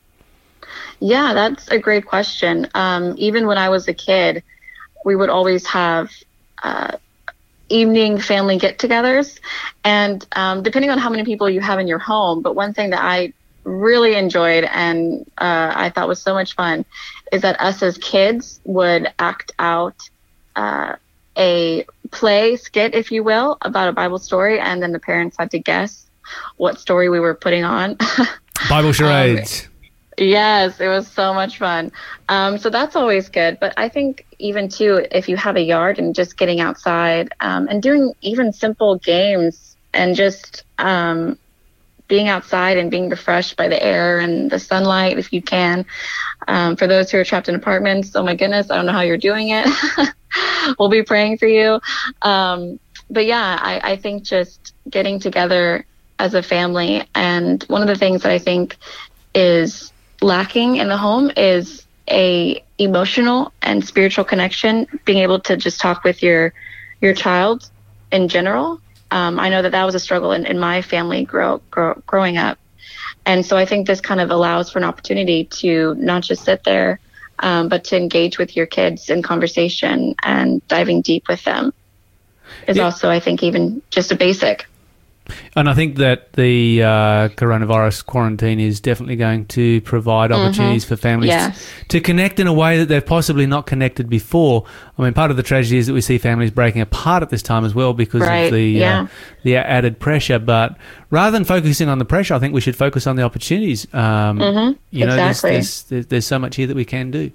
Yeah, 0.99 1.33
that's 1.33 1.67
a 1.69 1.79
great 1.79 2.05
question. 2.05 2.67
Um, 2.73 3.15
even 3.17 3.47
when 3.47 3.57
I 3.57 3.69
was 3.69 3.87
a 3.87 3.93
kid, 3.93 4.43
we 5.03 5.15
would 5.15 5.29
always 5.29 5.65
have 5.67 6.11
uh, 6.63 6.97
evening 7.69 8.19
family 8.19 8.57
get 8.57 8.77
togethers. 8.77 9.39
And 9.83 10.25
um, 10.35 10.63
depending 10.63 10.91
on 10.91 10.97
how 10.97 11.09
many 11.09 11.23
people 11.23 11.49
you 11.49 11.61
have 11.61 11.79
in 11.79 11.87
your 11.87 11.99
home, 11.99 12.41
but 12.41 12.55
one 12.55 12.73
thing 12.73 12.91
that 12.91 13.03
I 13.03 13.33
really 13.63 14.15
enjoyed 14.15 14.63
and 14.63 15.25
uh, 15.37 15.73
I 15.75 15.89
thought 15.89 16.07
was 16.07 16.21
so 16.21 16.33
much 16.33 16.55
fun 16.55 16.85
is 17.31 17.41
that 17.41 17.59
us 17.59 17.81
as 17.81 17.97
kids 17.97 18.61
would 18.63 19.11
act 19.17 19.51
out 19.57 19.95
uh, 20.55 20.95
a 21.37 21.85
play 22.11 22.55
skit, 22.55 22.93
if 22.95 23.11
you 23.11 23.23
will, 23.23 23.57
about 23.61 23.89
a 23.89 23.91
Bible 23.91 24.19
story, 24.19 24.59
and 24.59 24.81
then 24.81 24.91
the 24.91 24.99
parents 24.99 25.35
had 25.37 25.51
to 25.51 25.59
guess 25.59 26.05
what 26.57 26.79
story 26.79 27.09
we 27.09 27.19
were 27.19 27.35
putting 27.35 27.63
on. 27.63 27.97
Bible 28.69 28.93
charades. 28.93 29.67
Yes, 30.17 30.79
it 30.79 30.87
was 30.87 31.07
so 31.07 31.33
much 31.33 31.57
fun. 31.57 31.91
Um, 32.29 32.57
so 32.57 32.69
that's 32.69 32.95
always 32.95 33.29
good. 33.29 33.59
But 33.59 33.73
I 33.77 33.89
think 33.89 34.25
even 34.39 34.69
too, 34.69 35.05
if 35.11 35.27
you 35.27 35.35
have 35.37 35.57
a 35.57 35.61
yard 35.61 35.99
and 35.99 36.15
just 36.15 36.37
getting 36.37 36.61
outside 36.61 37.29
um, 37.41 37.67
and 37.67 37.81
doing 37.81 38.13
even 38.21 38.53
simple 38.53 38.97
games 38.97 39.75
and 39.93 40.15
just 40.15 40.63
um, 40.77 41.37
being 42.07 42.29
outside 42.29 42.77
and 42.77 42.91
being 42.91 43.09
refreshed 43.09 43.57
by 43.57 43.67
the 43.67 43.81
air 43.81 44.19
and 44.19 44.49
the 44.49 44.59
sunlight, 44.59 45.17
if 45.17 45.33
you 45.33 45.41
can. 45.41 45.85
Um, 46.47 46.75
for 46.77 46.87
those 46.87 47.11
who 47.11 47.17
are 47.17 47.25
trapped 47.25 47.49
in 47.49 47.55
apartments, 47.55 48.15
oh 48.15 48.23
my 48.23 48.35
goodness, 48.35 48.71
I 48.71 48.75
don't 48.77 48.85
know 48.85 48.93
how 48.93 49.01
you're 49.01 49.17
doing 49.17 49.49
it. 49.49 49.67
we'll 50.79 50.89
be 50.89 51.03
praying 51.03 51.39
for 51.39 51.47
you. 51.47 51.79
Um, 52.21 52.79
but 53.09 53.25
yeah, 53.25 53.59
I, 53.61 53.91
I 53.91 53.95
think 53.97 54.23
just 54.23 54.73
getting 54.89 55.19
together 55.19 55.85
as 56.19 56.33
a 56.35 56.41
family. 56.43 57.03
And 57.15 57.63
one 57.63 57.81
of 57.81 57.87
the 57.87 57.95
things 57.95 58.23
that 58.23 58.31
I 58.31 58.39
think 58.39 58.77
is 59.33 59.91
lacking 60.21 60.77
in 60.77 60.87
the 60.87 60.97
home 60.97 61.31
is 61.37 61.85
a 62.09 62.63
emotional 62.77 63.51
and 63.61 63.85
spiritual 63.85 64.23
connection 64.23 64.87
being 65.05 65.19
able 65.19 65.39
to 65.39 65.57
just 65.57 65.79
talk 65.79 66.03
with 66.03 66.21
your 66.21 66.53
your 67.01 67.13
child 67.13 67.69
in 68.11 68.27
general. 68.27 68.79
Um, 69.11 69.39
i 69.39 69.49
know 69.49 69.61
that 69.61 69.71
that 69.71 69.83
was 69.85 69.95
a 69.95 69.99
struggle 69.99 70.31
in, 70.31 70.45
in 70.45 70.59
my 70.59 70.81
family 70.81 71.25
grow, 71.25 71.61
grow, 71.71 72.01
growing 72.05 72.37
up. 72.37 72.57
And 73.25 73.45
so 73.45 73.57
i 73.57 73.65
think 73.65 73.87
this 73.87 74.01
kind 74.01 74.21
of 74.21 74.29
allows 74.31 74.71
for 74.71 74.79
an 74.79 74.83
opportunity 74.85 75.45
to 75.45 75.95
not 75.95 76.23
just 76.23 76.43
sit 76.43 76.63
there 76.63 76.99
um, 77.39 77.67
but 77.69 77.83
to 77.85 77.97
engage 77.97 78.37
with 78.37 78.55
your 78.55 78.65
kids 78.65 79.09
in 79.09 79.21
conversation 79.21 80.15
and 80.23 80.65
diving 80.67 81.01
deep 81.01 81.27
with 81.27 81.43
them 81.43 81.73
is 82.67 82.77
Yeah. 82.77 82.83
also 82.85 83.09
i 83.09 83.19
think 83.19 83.43
even 83.43 83.81
just 83.89 84.11
a 84.11 84.15
basic 84.15 84.67
And 85.55 85.67
I 85.69 85.73
think 85.73 85.95
that 85.97 86.33
the 86.33 86.83
uh, 86.83 86.87
coronavirus 87.29 88.05
quarantine 88.05 88.59
is 88.59 88.79
definitely 88.79 89.15
going 89.15 89.45
to 89.47 89.81
provide 89.81 90.31
opportunities 90.31 90.85
for 90.85 90.95
families 90.95 91.29
Yes. 91.29 91.67
to 91.89 91.99
connect 91.99 92.39
in 92.39 92.47
a 92.47 92.53
way 92.53 92.77
that 92.77 92.87
they've 92.87 93.05
possibly 93.05 93.45
not 93.45 93.65
connected 93.65 94.09
before. 94.09 94.65
I 94.97 95.01
mean, 95.01 95.13
part 95.13 95.31
of 95.31 95.37
the 95.37 95.43
tragedy 95.43 95.77
is 95.77 95.87
that 95.87 95.93
we 95.93 96.01
see 96.01 96.17
families 96.17 96.51
breaking 96.51 96.81
apart 96.81 97.23
at 97.23 97.29
this 97.29 97.41
time 97.41 97.65
as 97.65 97.73
well 97.73 97.93
because 97.93 98.21
Right, 98.21 98.45
of 98.45 98.53
the 98.53 98.63
yeah. 98.63 99.01
uh, 99.01 99.07
the 99.43 99.55
added 99.57 99.99
pressure. 99.99 100.39
But 100.39 100.77
rather 101.09 101.31
than 101.31 101.43
focusing 101.43 101.89
on 101.89 101.97
the 101.99 102.05
pressure, 102.05 102.33
I 102.35 102.39
think 102.39 102.53
we 102.53 102.61
should 102.61 102.75
focus 102.75 103.07
on 103.07 103.15
the 103.15 103.23
opportunities. 103.23 103.87
Um, 103.93 104.39
you 104.91 105.05
know, 105.05 105.15
there's, 105.15 105.37
exactly. 105.37 105.51
there's, 105.51 105.83
there's, 105.83 106.05
there's 106.07 106.25
so 106.27 106.39
much 106.39 106.55
here 106.55 106.67
that 106.67 106.75
we 106.75 106.85
can 106.85 107.11
do. 107.11 107.31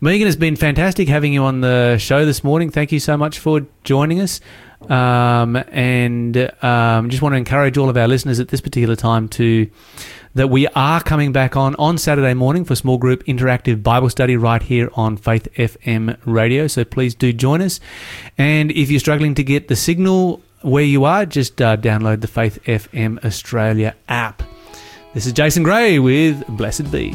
Megan, 0.00 0.26
it's 0.28 0.36
been 0.36 0.56
fantastic 0.56 1.08
having 1.08 1.32
you 1.32 1.42
on 1.42 1.60
the 1.62 1.96
show 1.98 2.24
this 2.24 2.44
morning. 2.44 2.70
Thank 2.70 2.92
you 2.92 3.00
so 3.00 3.16
much 3.16 3.38
for 3.38 3.66
joining 3.82 4.20
us. 4.20 4.40
Um, 4.90 5.56
and 5.56 6.36
um, 6.62 7.10
just 7.10 7.22
want 7.22 7.32
to 7.32 7.36
encourage 7.36 7.78
all 7.78 7.88
of 7.88 7.96
our 7.96 8.08
listeners 8.08 8.40
at 8.40 8.48
this 8.48 8.60
particular 8.60 8.96
time 8.96 9.28
to 9.30 9.68
that 10.34 10.48
we 10.50 10.66
are 10.68 11.00
coming 11.00 11.32
back 11.32 11.56
on 11.56 11.74
on 11.76 11.96
Saturday 11.96 12.34
morning 12.34 12.64
for 12.64 12.74
small 12.74 12.98
group 12.98 13.24
interactive 13.24 13.82
Bible 13.82 14.10
study 14.10 14.36
right 14.36 14.62
here 14.62 14.90
on 14.94 15.16
Faith 15.16 15.48
FM 15.54 16.18
radio. 16.24 16.66
So 16.66 16.84
please 16.84 17.14
do 17.14 17.32
join 17.32 17.62
us. 17.62 17.80
And 18.36 18.72
if 18.72 18.90
you're 18.90 19.00
struggling 19.00 19.34
to 19.36 19.44
get 19.44 19.68
the 19.68 19.76
signal 19.76 20.42
where 20.62 20.84
you 20.84 21.04
are, 21.04 21.24
just 21.26 21.60
uh, 21.62 21.76
download 21.76 22.20
the 22.20 22.26
Faith 22.26 22.58
FM 22.64 23.24
Australia 23.24 23.94
app. 24.08 24.42
This 25.12 25.26
is 25.26 25.32
Jason 25.32 25.62
Gray 25.62 26.00
with 26.00 26.44
Blessed 26.48 26.90
Be. 26.90 27.14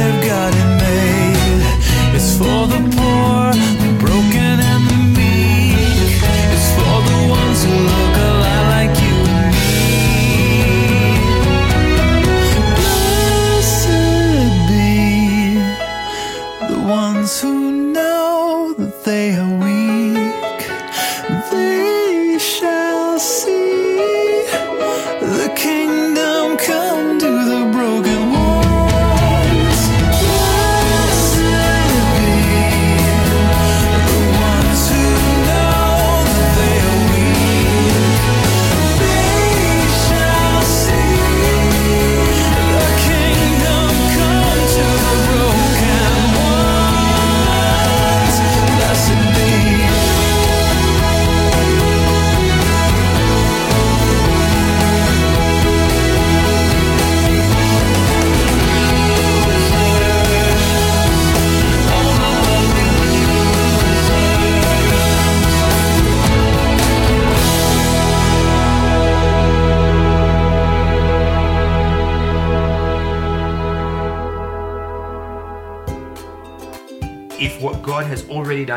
they've 0.00 0.22
got 0.28 0.52
it 0.62 0.70
made. 0.82 2.16
It's 2.16 2.36
for 2.38 2.66
the 2.72 2.80
poor. 2.96 3.39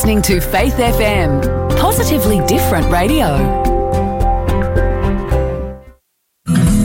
listening 0.00 0.22
to 0.22 0.40
Faith 0.40 0.72
FM, 0.76 1.78
positively 1.78 2.40
different 2.46 2.90
radio. 2.90 3.26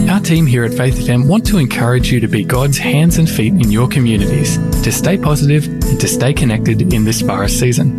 Our 0.09 0.19
team 0.19 0.45
here 0.45 0.65
at 0.65 0.73
Faith 0.73 0.95
FM 0.95 1.25
want 1.25 1.47
to 1.47 1.57
encourage 1.57 2.11
you 2.11 2.19
to 2.19 2.27
be 2.27 2.43
God's 2.43 2.77
hands 2.77 3.17
and 3.17 3.29
feet 3.29 3.53
in 3.53 3.71
your 3.71 3.87
communities, 3.87 4.57
to 4.83 4.91
stay 4.91 5.17
positive 5.17 5.65
and 5.65 5.97
to 6.01 6.09
stay 6.09 6.33
connected 6.33 6.93
in 6.93 7.05
this 7.05 7.21
virus 7.21 7.57
season. 7.57 7.97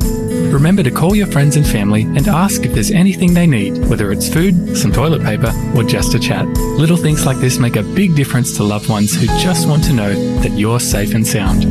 Remember 0.52 0.82
to 0.82 0.90
call 0.90 1.16
your 1.16 1.28
friends 1.28 1.56
and 1.56 1.66
family 1.66 2.02
and 2.02 2.28
ask 2.28 2.66
if 2.66 2.74
there's 2.74 2.90
anything 2.90 3.32
they 3.32 3.46
need, 3.46 3.86
whether 3.86 4.12
it's 4.12 4.28
food, 4.28 4.76
some 4.76 4.92
toilet 4.92 5.22
paper, 5.22 5.50
or 5.74 5.82
just 5.82 6.12
a 6.12 6.18
chat. 6.18 6.46
Little 6.76 6.98
things 6.98 7.24
like 7.24 7.38
this 7.38 7.58
make 7.58 7.76
a 7.76 7.82
big 7.82 8.14
difference 8.14 8.54
to 8.58 8.64
loved 8.64 8.90
ones 8.90 9.14
who 9.14 9.28
just 9.38 9.66
want 9.66 9.82
to 9.84 9.94
know 9.94 10.12
that 10.40 10.52
you're 10.52 10.78
safe 10.78 11.14
and 11.14 11.26
sound. 11.26 11.64